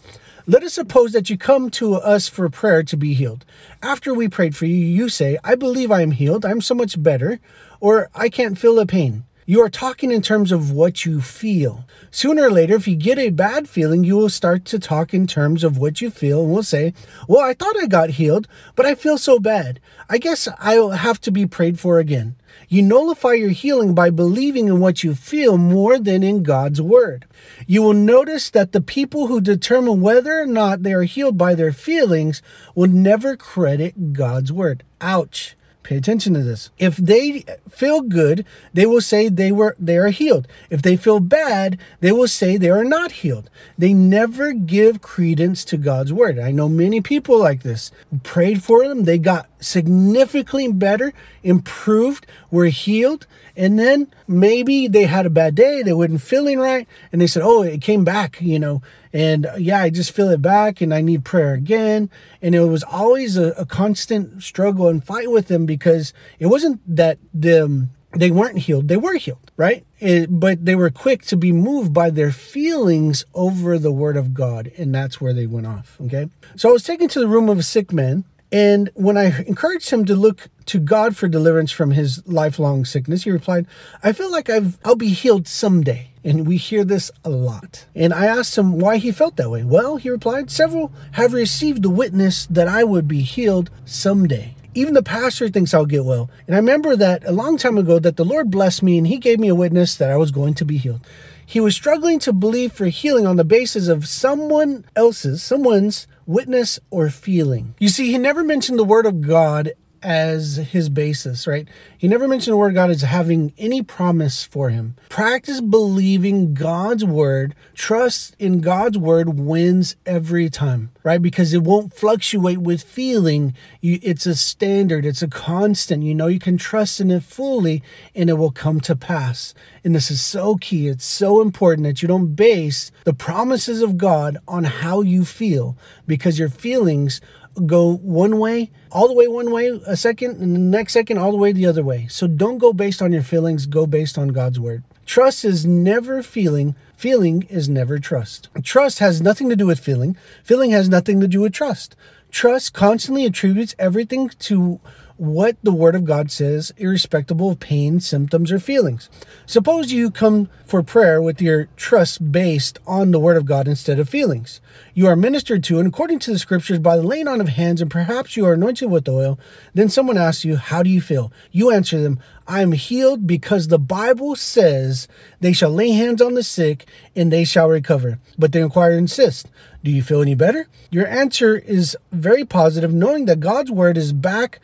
Let 0.48 0.64
us 0.64 0.74
suppose 0.74 1.12
that 1.14 1.30
you 1.30 1.38
come 1.38 1.72
to 1.72 1.96
us 1.96 2.28
for 2.28 2.48
prayer 2.50 2.84
to 2.84 2.96
be 2.96 3.14
healed. 3.14 3.46
After 3.82 4.14
we 4.14 4.28
prayed 4.28 4.56
for 4.56 4.66
you, 4.66 4.76
you 4.76 5.10
say, 5.10 5.38
I 5.44 5.56
believe 5.56 5.92
I 5.92 6.02
am 6.02 6.12
healed, 6.12 6.46
I'm 6.46 6.62
so 6.62 6.76
much 6.76 7.02
better, 7.02 7.40
or 7.80 8.10
I 8.14 8.30
can't 8.30 8.58
feel 8.58 8.76
the 8.76 8.86
pain. 8.86 9.24
You 9.48 9.62
are 9.62 9.70
talking 9.70 10.12
in 10.12 10.24
terms 10.24 10.52
of 10.52 10.72
what 10.72 11.06
you 11.06 11.22
feel. 11.22 11.86
Sooner 12.10 12.46
or 12.46 12.52
later, 12.52 12.76
if 12.76 12.88
you 12.88 12.96
get 12.96 13.20
a 13.20 13.30
bad 13.30 13.70
feeling, 13.70 14.04
you 14.04 14.16
will 14.16 14.30
start 14.30 14.66
to 14.66 14.80
talk 14.80 15.14
in 15.14 15.28
terms 15.28 15.64
of 15.64 15.78
what 15.78 16.02
you 16.02 16.10
feel 16.10 16.42
and 16.42 16.52
will 16.52 16.64
say, 16.64 16.94
Well, 17.28 17.42
I 17.42 17.54
thought 17.54 17.78
I 17.80 17.86
got 17.86 18.12
healed, 18.12 18.48
but 18.76 18.88
I 18.88 18.96
feel 18.96 19.20
so 19.20 19.38
bad. 19.38 19.80
I 20.10 20.18
guess 20.18 20.48
I'll 20.60 20.92
have 20.92 21.22
to 21.22 21.32
be 21.32 21.46
prayed 21.46 21.80
for 21.80 22.00
again. 22.00 22.36
You 22.68 22.82
nullify 22.82 23.34
your 23.34 23.50
healing 23.50 23.94
by 23.94 24.10
believing 24.10 24.68
in 24.68 24.80
what 24.80 25.04
you 25.04 25.14
feel 25.14 25.58
more 25.58 26.00
than 26.00 26.24
in 26.24 26.44
God's 26.44 26.82
word. 26.82 27.26
You 27.68 27.82
will 27.82 27.94
notice 27.94 28.50
that 28.50 28.72
the 28.72 28.82
people 28.82 29.28
who 29.28 29.40
determine 29.42 30.02
whether 30.02 30.40
or 30.40 30.46
not 30.46 30.84
they 30.84 30.94
are 30.94 31.04
healed 31.04 31.38
by 31.38 31.56
their 31.56 31.72
feelings 31.72 32.42
will 32.74 32.90
never 32.90 33.36
credit 33.36 34.14
God's 34.14 34.52
word. 34.52 34.84
Ouch. 35.02 35.56
Pay 35.86 35.98
attention 35.98 36.34
to 36.34 36.42
this. 36.42 36.72
If 36.80 36.98
they 36.98 37.46
feel 37.70 38.02
good, 38.02 38.44
they 38.74 38.88
will 38.88 39.02
say 39.02 39.30
they 39.30 39.52
were 39.52 39.76
they 39.78 39.98
are 39.98 40.08
healed. 40.10 40.48
If 40.72 40.82
they 40.82 40.98
feel 40.98 41.20
bad, 41.20 41.78
they 42.00 42.12
will 42.12 42.28
say 42.28 42.58
they 42.58 42.72
are 42.72 42.84
not 42.84 43.12
healed. 43.22 43.52
They 43.78 43.94
never 43.94 44.52
give 44.52 45.04
credence 45.04 45.64
to 45.66 45.78
God's 45.78 46.12
word. 46.12 46.40
I 46.40 46.50
know 46.50 46.68
many 46.68 47.02
people 47.02 47.38
like 47.38 47.62
this. 47.62 47.92
Prayed 48.24 48.64
for 48.64 48.88
them, 48.88 49.04
they 49.04 49.20
got 49.20 49.48
significantly 49.60 50.72
better, 50.72 51.14
improved, 51.44 52.26
were 52.50 52.66
healed, 52.66 53.28
and 53.56 53.78
then 53.78 54.08
maybe 54.28 54.88
they 54.88 55.04
had 55.04 55.28
a 55.28 55.30
bad 55.30 55.54
day, 55.54 55.84
they 55.84 55.94
weren't 55.94 56.20
feeling 56.20 56.58
right, 56.58 56.88
and 57.12 57.22
they 57.22 57.28
said, 57.28 57.44
"Oh, 57.44 57.62
it 57.62 57.80
came 57.82 58.04
back," 58.04 58.42
you 58.42 58.58
know, 58.58 58.82
and 59.16 59.46
uh, 59.46 59.54
yeah, 59.58 59.82
I 59.82 59.90
just 59.90 60.12
feel 60.12 60.30
it 60.30 60.42
back, 60.42 60.82
and 60.82 60.94
I 60.94 61.00
need 61.00 61.24
prayer 61.24 61.54
again. 61.54 62.10
And 62.42 62.54
it 62.54 62.60
was 62.60 62.84
always 62.84 63.38
a, 63.38 63.52
a 63.54 63.66
constant 63.66 64.44
struggle 64.44 64.90
and 64.90 65.02
fight 65.02 65.32
with 65.32 65.48
them 65.48 65.66
because 65.66 66.12
it 66.38 66.48
wasn't 66.48 66.82
that 66.94 67.18
the 67.34 67.88
they 68.12 68.30
weren't 68.30 68.60
healed; 68.60 68.90
they 68.90 68.98
were 68.98 69.16
healed, 69.16 69.52
right? 69.56 69.86
It, 70.00 70.38
but 70.38 70.66
they 70.66 70.76
were 70.76 70.90
quick 70.90 71.24
to 71.28 71.38
be 71.38 71.54
moved 71.54 71.94
by 71.94 72.10
their 72.10 72.32
feelings 72.32 73.24
over 73.34 73.80
the 73.80 73.92
word 73.92 74.18
of 74.18 74.34
God, 74.34 74.70
and 74.78 74.94
that's 74.94 75.22
where 75.22 75.34
they 75.34 75.48
went 75.48 75.68
off. 75.68 75.98
Okay, 76.02 76.28
so 76.58 76.68
I 76.68 76.74
was 76.74 76.84
taken 76.84 77.08
to 77.08 77.22
the 77.22 77.28
room 77.30 77.48
of 77.48 77.58
a 77.58 77.64
sick 77.64 77.94
man 77.94 78.26
and 78.52 78.90
when 78.94 79.18
I 79.18 79.44
encouraged 79.44 79.90
him 79.90 80.06
to 80.06 80.16
look 80.16 80.50
to 80.68 80.80
God 80.80 81.18
for 81.18 81.28
deliverance 81.28 81.72
from 81.72 81.92
his 81.92 82.26
lifelong 82.28 82.86
sickness, 82.86 83.24
he 83.24 83.32
replied, 83.32 83.66
I 84.04 84.14
feel 84.14 84.32
like 84.32 84.50
I've, 84.50 84.78
I'll 84.86 84.96
be 84.96 85.10
healed 85.10 85.48
someday. 85.48 86.12
And 86.26 86.48
we 86.48 86.58
hear 86.58 86.84
this 86.84 87.12
a 87.24 87.30
lot. 87.30 87.86
And 87.94 88.12
I 88.12 88.26
asked 88.26 88.58
him 88.58 88.80
why 88.80 88.98
he 88.98 89.12
felt 89.12 89.36
that 89.38 89.52
way. 89.52 89.64
Well, 89.64 89.98
he 89.98 90.10
replied, 90.10 90.50
several 90.50 90.92
have 91.12 91.34
received 91.34 91.84
the 91.84 91.90
witness 91.90 92.48
that 92.48 92.68
I 92.68 92.84
would 92.84 93.08
be 93.08 93.22
healed 93.22 93.70
someday. 93.86 94.56
Even 94.74 94.96
the 94.96 95.04
pastor 95.04 95.48
thinks 95.48 95.74
I'll 95.74 95.86
get 95.86 96.04
well. 96.04 96.30
And 96.48 96.56
I 96.56 96.60
remember 96.60 96.96
that 96.96 97.24
a 97.26 97.32
long 97.32 97.58
time 97.58 97.78
ago 97.78 98.00
that 98.00 98.18
the 98.18 98.26
Lord 98.26 98.50
blessed 98.50 98.82
me 98.82 98.98
and 98.98 99.06
he 99.06 99.18
gave 99.18 99.40
me 99.40 99.48
a 99.50 99.56
witness 99.56 99.96
that 99.96 100.10
I 100.10 100.18
was 100.18 100.32
going 100.32 100.56
to 100.56 100.66
be 100.66 100.78
healed. 100.78 101.02
He 101.46 101.60
was 101.60 101.76
struggling 101.76 102.18
to 102.20 102.34
believe 102.34 102.74
for 102.74 102.88
healing 102.88 103.28
on 103.28 103.36
the 103.36 103.46
basis 103.46 103.88
of 103.88 104.08
someone 104.08 104.84
else's, 104.96 105.44
someone's 105.44 106.08
witness 106.26 106.80
or 106.90 107.10
feeling. 107.10 107.76
You 107.78 107.90
see, 107.90 108.12
he 108.12 108.18
never 108.18 108.44
mentioned 108.44 108.80
the 108.80 108.84
word 108.84 109.06
of 109.06 109.22
God 109.22 109.74
as 110.06 110.58
his 110.58 110.88
basis, 110.88 111.48
right? 111.48 111.68
He 111.98 112.08
never 112.08 112.28
mentioned 112.28 112.54
the 112.54 112.58
word 112.58 112.76
God 112.76 112.92
as 112.92 113.02
having 113.02 113.54
any 113.58 113.82
promise 113.82 114.44
for 114.44 114.70
him. 114.70 114.96
Practice 115.10 115.62
believing 115.62 116.54
God's 116.54 117.04
word, 117.04 117.56
trust 117.74 118.36
in 118.38 118.62
God's 118.62 119.00
word 119.00 119.40
wins 119.40 119.96
every 120.06 120.48
time, 120.50 120.92
right? 121.04 121.20
Because 121.20 121.54
it 121.54 121.64
won't 121.64 121.92
fluctuate 121.92 122.60
with 122.60 122.84
feeling. 122.84 123.56
It's 123.82 124.28
a 124.28 124.36
standard, 124.36 125.06
it's 125.06 125.24
a 125.24 125.28
constant. 125.28 126.04
You 126.04 126.14
know, 126.14 126.28
you 126.28 126.40
can 126.40 126.60
trust 126.60 127.02
in 127.02 127.10
it 127.10 127.24
fully 127.24 127.82
and 128.14 128.30
it 128.30 128.34
will 128.34 128.52
come 128.52 128.80
to 128.82 128.96
pass. 128.96 129.56
And 129.84 129.96
this 129.96 130.12
is 130.12 130.22
so 130.22 130.56
key. 130.58 130.88
It's 130.88 131.06
so 131.06 131.42
important 131.42 131.86
that 131.88 132.04
you 132.04 132.08
don't 132.08 132.36
base 132.36 132.92
the 133.06 133.14
promises 133.14 133.82
of 133.82 133.98
God 133.98 134.38
on 134.48 134.66
how 134.66 135.02
you 135.02 135.26
feel 135.26 135.76
because 136.06 136.38
your 136.38 136.50
feelings 136.50 137.22
go 137.66 137.98
one 137.98 138.40
way, 138.40 138.72
all 138.92 139.08
the 139.08 139.14
way 139.14 139.28
one 139.28 139.52
way 139.52 139.68
a 139.86 139.96
second, 139.96 140.42
and 140.42 140.56
the 140.56 140.60
next 140.60 140.94
second 140.94 141.18
all 141.18 141.32
the 141.32 141.38
way 141.38 141.52
the 141.52 141.66
other 141.66 141.84
way. 141.84 142.08
So 142.08 142.28
don't 142.28 142.58
go 142.58 142.74
based 142.74 143.02
on 143.02 143.12
your 143.12 143.24
feelings, 143.24 143.66
go 143.66 143.86
based 143.86 144.18
on 144.18 144.30
God's 144.30 144.60
word. 144.60 144.84
Trust 145.06 145.46
is 145.46 145.66
never 145.66 146.24
feeling, 146.24 146.76
feeling 146.98 147.44
is 147.44 147.70
never 147.70 148.00
trust. 148.00 148.50
Trust 148.64 149.00
has 149.00 149.22
nothing 149.22 149.50
to 149.50 149.56
do 149.56 149.68
with 149.68 149.80
feeling, 149.80 150.18
feeling 150.44 150.72
has 150.72 150.90
nothing 150.90 151.20
to 151.20 151.28
do 151.28 151.42
with 151.42 151.54
trust. 151.54 151.96
Trust 152.32 152.74
constantly 152.74 153.26
attributes 153.26 153.76
everything 153.78 154.30
to 154.30 154.80
what 155.18 155.56
the 155.64 155.72
Word 155.72 155.96
of 155.96 156.04
God 156.04 156.30
says, 156.30 156.74
irrespective 156.78 157.40
of 157.42 157.60
pain, 157.60 158.00
symptoms, 158.00 158.52
or 158.52 158.60
feelings. 158.60 159.10
Suppose 159.46 159.92
you 159.92 160.12
come 160.12 160.50
for 160.66 160.84
prayer 160.84 161.22
with 161.22 161.42
your 161.42 161.70
trust 161.78 162.32
based 162.32 162.80
on 162.86 163.12
the 163.12 163.20
Word 163.20 163.38
of 163.38 163.46
God 163.46 163.68
instead 163.68 163.98
of 163.98 164.10
feelings. 164.10 164.60
You 164.94 165.08
are 165.08 165.16
ministered 165.16 165.64
to, 165.66 165.80
and 165.80 165.88
according 165.88 166.20
to 166.20 166.32
the 166.32 166.40
Scriptures, 166.40 166.80
by 166.80 166.98
the 166.98 167.04
laying 167.04 167.28
on 167.28 167.40
of 167.40 167.50
hands, 167.50 167.82
and 167.82 167.90
perhaps 167.90 168.36
you 168.36 168.46
are 168.46 168.54
anointed 168.54 168.92
with 168.92 169.08
oil. 169.08 169.40
Then 169.74 169.88
someone 169.88 170.18
asks 170.18 170.44
you, 170.44 170.58
How 170.58 170.84
do 170.84 170.90
you 170.90 171.00
feel? 171.00 171.32
You 171.52 171.72
answer 171.72 172.02
them, 172.02 172.20
I 172.48 172.62
am 172.62 172.74
healed 172.74 173.26
because 173.26 173.68
the 173.68 173.80
Bible 173.80 174.36
says 174.36 175.08
they 175.40 175.54
shall 175.54 175.72
lay 175.72 175.92
hands 175.92 176.22
on 176.22 176.34
the 176.34 176.44
sick 176.44 176.86
and 177.16 177.32
they 177.32 177.44
shall 177.44 177.70
recover. 177.70 178.20
But 178.38 178.52
the 178.52 178.60
inquirer 178.60 178.98
insists, 178.98 179.50
Do 179.84 179.92
you 179.92 180.04
feel 180.04 180.22
any 180.22 180.36
better? 180.36 180.68
Your 180.92 181.08
answer 181.08 181.56
is 181.56 181.98
very 182.12 182.44
positive, 182.44 182.94
knowing 182.94 183.26
that 183.26 183.40
God's 183.40 183.72
Word 183.72 183.98
is 183.98 184.12
back 184.12 184.60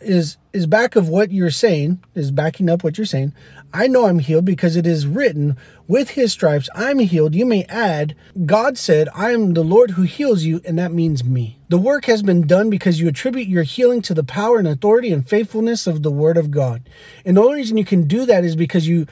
is 0.00 0.36
is 0.52 0.66
back 0.66 0.96
of 0.96 1.08
what 1.08 1.30
you're 1.30 1.50
saying 1.50 2.02
is 2.14 2.30
backing 2.30 2.68
up 2.68 2.82
what 2.82 2.98
you're 2.98 3.04
saying 3.04 3.32
i 3.72 3.86
know 3.86 4.06
i'm 4.06 4.18
healed 4.18 4.44
because 4.44 4.76
it 4.76 4.86
is 4.86 5.06
written 5.06 5.56
with 5.86 6.10
his 6.10 6.32
stripes 6.32 6.68
i'm 6.74 6.98
healed. 6.98 7.34
You 7.34 7.46
may 7.46 7.64
add 7.64 8.14
god 8.46 8.78
said 8.78 9.08
i 9.14 9.30
am 9.30 9.54
the 9.54 9.62
lord 9.62 9.92
who 9.92 10.02
heals 10.02 10.44
you 10.44 10.60
and 10.64 10.78
that 10.78 10.92
means 10.92 11.24
me. 11.24 11.58
The 11.70 11.78
work 11.78 12.06
has 12.06 12.22
been 12.22 12.46
done 12.46 12.70
because 12.70 12.98
you 12.98 13.08
attribute 13.08 13.46
your 13.46 13.62
healing 13.62 14.00
to 14.02 14.14
the 14.14 14.24
power 14.24 14.58
and 14.58 14.66
authority 14.66 15.12
and 15.12 15.28
faithfulness 15.28 15.86
of 15.86 16.02
the 16.02 16.10
word 16.10 16.38
of 16.38 16.50
god. 16.50 16.88
And 17.26 17.36
the 17.36 17.42
only 17.42 17.56
reason 17.56 17.76
you 17.76 17.84
can 17.84 18.04
do 18.08 18.24
that 18.24 18.42
is 18.42 18.56
because 18.56 18.88
you 18.88 19.06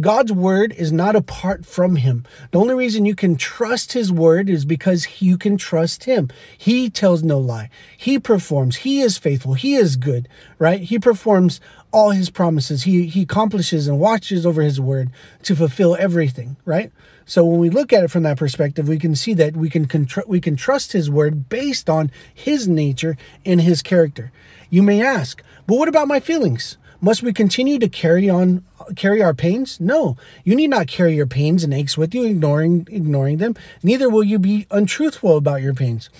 god's 0.00 0.32
word 0.32 0.72
is 0.72 0.90
not 0.90 1.14
apart 1.14 1.64
from 1.64 1.96
him. 1.96 2.24
The 2.50 2.58
only 2.58 2.74
reason 2.74 3.06
you 3.06 3.14
can 3.14 3.36
trust 3.36 3.92
his 3.92 4.10
word 4.10 4.48
is 4.48 4.64
because 4.64 5.22
you 5.22 5.38
can 5.38 5.56
trust 5.56 6.04
him. 6.04 6.28
He 6.58 6.90
tells 6.90 7.22
no 7.22 7.38
lie. 7.38 7.70
He 7.96 8.18
performs. 8.18 8.78
He 8.78 9.00
is 9.00 9.16
faithful. 9.16 9.54
He 9.54 9.74
is 9.76 9.94
good 9.94 10.28
right? 10.62 10.80
He 10.80 11.00
performs 11.00 11.60
all 11.92 12.10
his 12.10 12.30
promises. 12.30 12.82
He 12.82 13.06
he 13.06 13.22
accomplishes 13.22 13.86
and 13.86 13.98
watches 13.98 14.44
over 14.44 14.62
his 14.62 14.80
word 14.80 15.10
to 15.44 15.54
fulfill 15.54 15.96
everything, 15.96 16.56
right? 16.64 16.90
So 17.24 17.44
when 17.44 17.60
we 17.60 17.70
look 17.70 17.92
at 17.92 18.02
it 18.02 18.10
from 18.10 18.24
that 18.24 18.38
perspective, 18.38 18.88
we 18.88 18.98
can 18.98 19.14
see 19.14 19.34
that 19.34 19.56
we 19.56 19.70
can 19.70 19.86
contr- 19.86 20.26
we 20.26 20.40
can 20.40 20.56
trust 20.56 20.92
his 20.92 21.10
word 21.10 21.48
based 21.48 21.88
on 21.88 22.10
his 22.34 22.66
nature 22.66 23.16
and 23.44 23.60
his 23.60 23.82
character. 23.82 24.32
You 24.70 24.82
may 24.82 25.02
ask, 25.02 25.42
"But 25.66 25.76
what 25.78 25.88
about 25.88 26.08
my 26.08 26.18
feelings? 26.18 26.78
Must 27.00 27.22
we 27.22 27.32
continue 27.32 27.78
to 27.80 27.88
carry 27.88 28.30
on 28.30 28.62
carry 28.96 29.22
our 29.22 29.34
pains? 29.34 29.80
No. 29.80 30.16
You 30.44 30.54
need 30.54 30.70
not 30.70 30.86
carry 30.86 31.14
your 31.16 31.26
pains 31.26 31.64
and 31.64 31.74
aches 31.74 31.98
with 31.98 32.14
you 32.14 32.24
ignoring 32.24 32.86
ignoring 32.90 33.38
them. 33.38 33.56
Neither 33.82 34.08
will 34.08 34.24
you 34.24 34.38
be 34.38 34.66
untruthful 34.70 35.36
about 35.36 35.62
your 35.62 35.74
pains. 35.74 36.10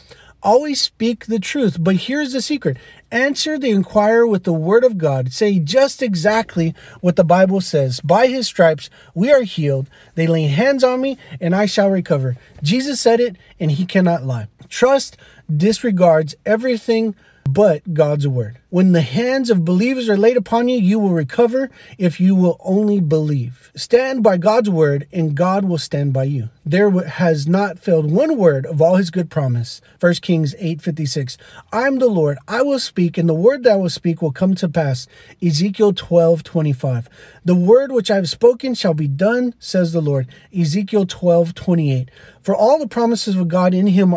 Always 0.42 0.81
speak 0.81 1.26
the 1.26 1.38
truth. 1.38 1.76
But 1.81 1.96
here's 1.96 2.33
the 2.33 2.42
secret 2.42 2.76
answer 3.11 3.59
the 3.59 3.70
inquirer 3.70 4.26
with 4.26 4.44
the 4.44 4.52
word 4.52 4.85
of 4.85 4.98
God. 4.98 5.33
Say 5.33 5.59
just 5.59 6.02
exactly 6.02 6.74
what 7.00 7.16
the 7.16 7.24
Bible 7.24 7.61
says. 7.61 8.00
By 8.00 8.26
his 8.26 8.46
stripes 8.46 8.90
we 9.14 9.31
are 9.33 9.42
healed. 9.42 9.88
They 10.14 10.26
lay 10.26 10.44
hands 10.44 10.83
on 10.83 11.00
me 11.00 11.16
and 11.40 11.55
I 11.55 11.66
shall 11.66 11.90
recover. 11.90 12.37
Jesus 12.62 13.00
said 13.00 13.20
it 13.20 13.37
and 13.61 13.70
he 13.70 13.87
cannot 13.87 14.24
lie. 14.24 14.48
Trust 14.68 15.16
disregards 15.55 16.35
everything 16.44 17.14
but 17.48 17.94
God's 17.94 18.26
word. 18.26 18.59
When 18.70 18.92
the 18.92 19.02
hands 19.02 19.50
of 19.50 19.64
believers 19.64 20.09
are 20.09 20.16
laid 20.16 20.37
upon 20.37 20.68
you, 20.68 20.78
you 20.78 20.98
will 20.98 21.12
recover 21.12 21.70
if 21.98 22.20
you 22.20 22.35
will 22.35 22.59
only 22.64 23.00
believe. 23.00 23.70
Stand 23.74 24.22
by 24.22 24.38
God's 24.38 24.70
word, 24.70 25.07
and 25.12 25.35
God 25.35 25.64
will 25.64 25.78
stand 25.78 26.12
by 26.12 26.24
you. 26.24 26.48
There 26.64 26.90
has 26.90 27.46
not 27.46 27.78
failed 27.78 28.11
one 28.11 28.38
word 28.38 28.64
of 28.64 28.81
all 28.81 28.96
his 28.96 29.11
good 29.11 29.28
promise. 29.28 29.81
1 30.00 30.22
Kings 30.22 30.55
8:56. 30.59 31.37
I 31.72 31.87
am 31.87 31.98
the 31.98 32.07
Lord, 32.07 32.38
I 32.48 32.62
will 32.62 32.78
speak, 32.78 33.18
and 33.18 33.28
the 33.28 33.35
word 33.35 33.64
that 33.64 33.72
I 33.72 33.76
will 33.76 33.90
speak 33.90 34.22
will 34.22 34.33
come 34.33 34.55
to 34.55 34.68
pass. 34.68 35.07
Ezekiel 35.42 35.92
12:25. 35.92 37.09
The 37.44 37.55
word 37.55 37.92
which 37.92 38.11
I 38.11 38.16
have 38.16 38.28
spoken 38.28 38.74
shall 38.74 38.94
be 38.94 39.09
done, 39.09 39.55
says 39.59 39.92
the 39.92 40.00
Lord. 40.00 40.26
Ezekiel 40.57 41.07
12:28. 41.07 42.11
For 42.40 42.55
all 42.57 42.78
the 42.78 42.88
promises 42.88 43.37
of 43.37 43.48
God 43.48 43.74
in 43.74 43.88
him 43.88 44.14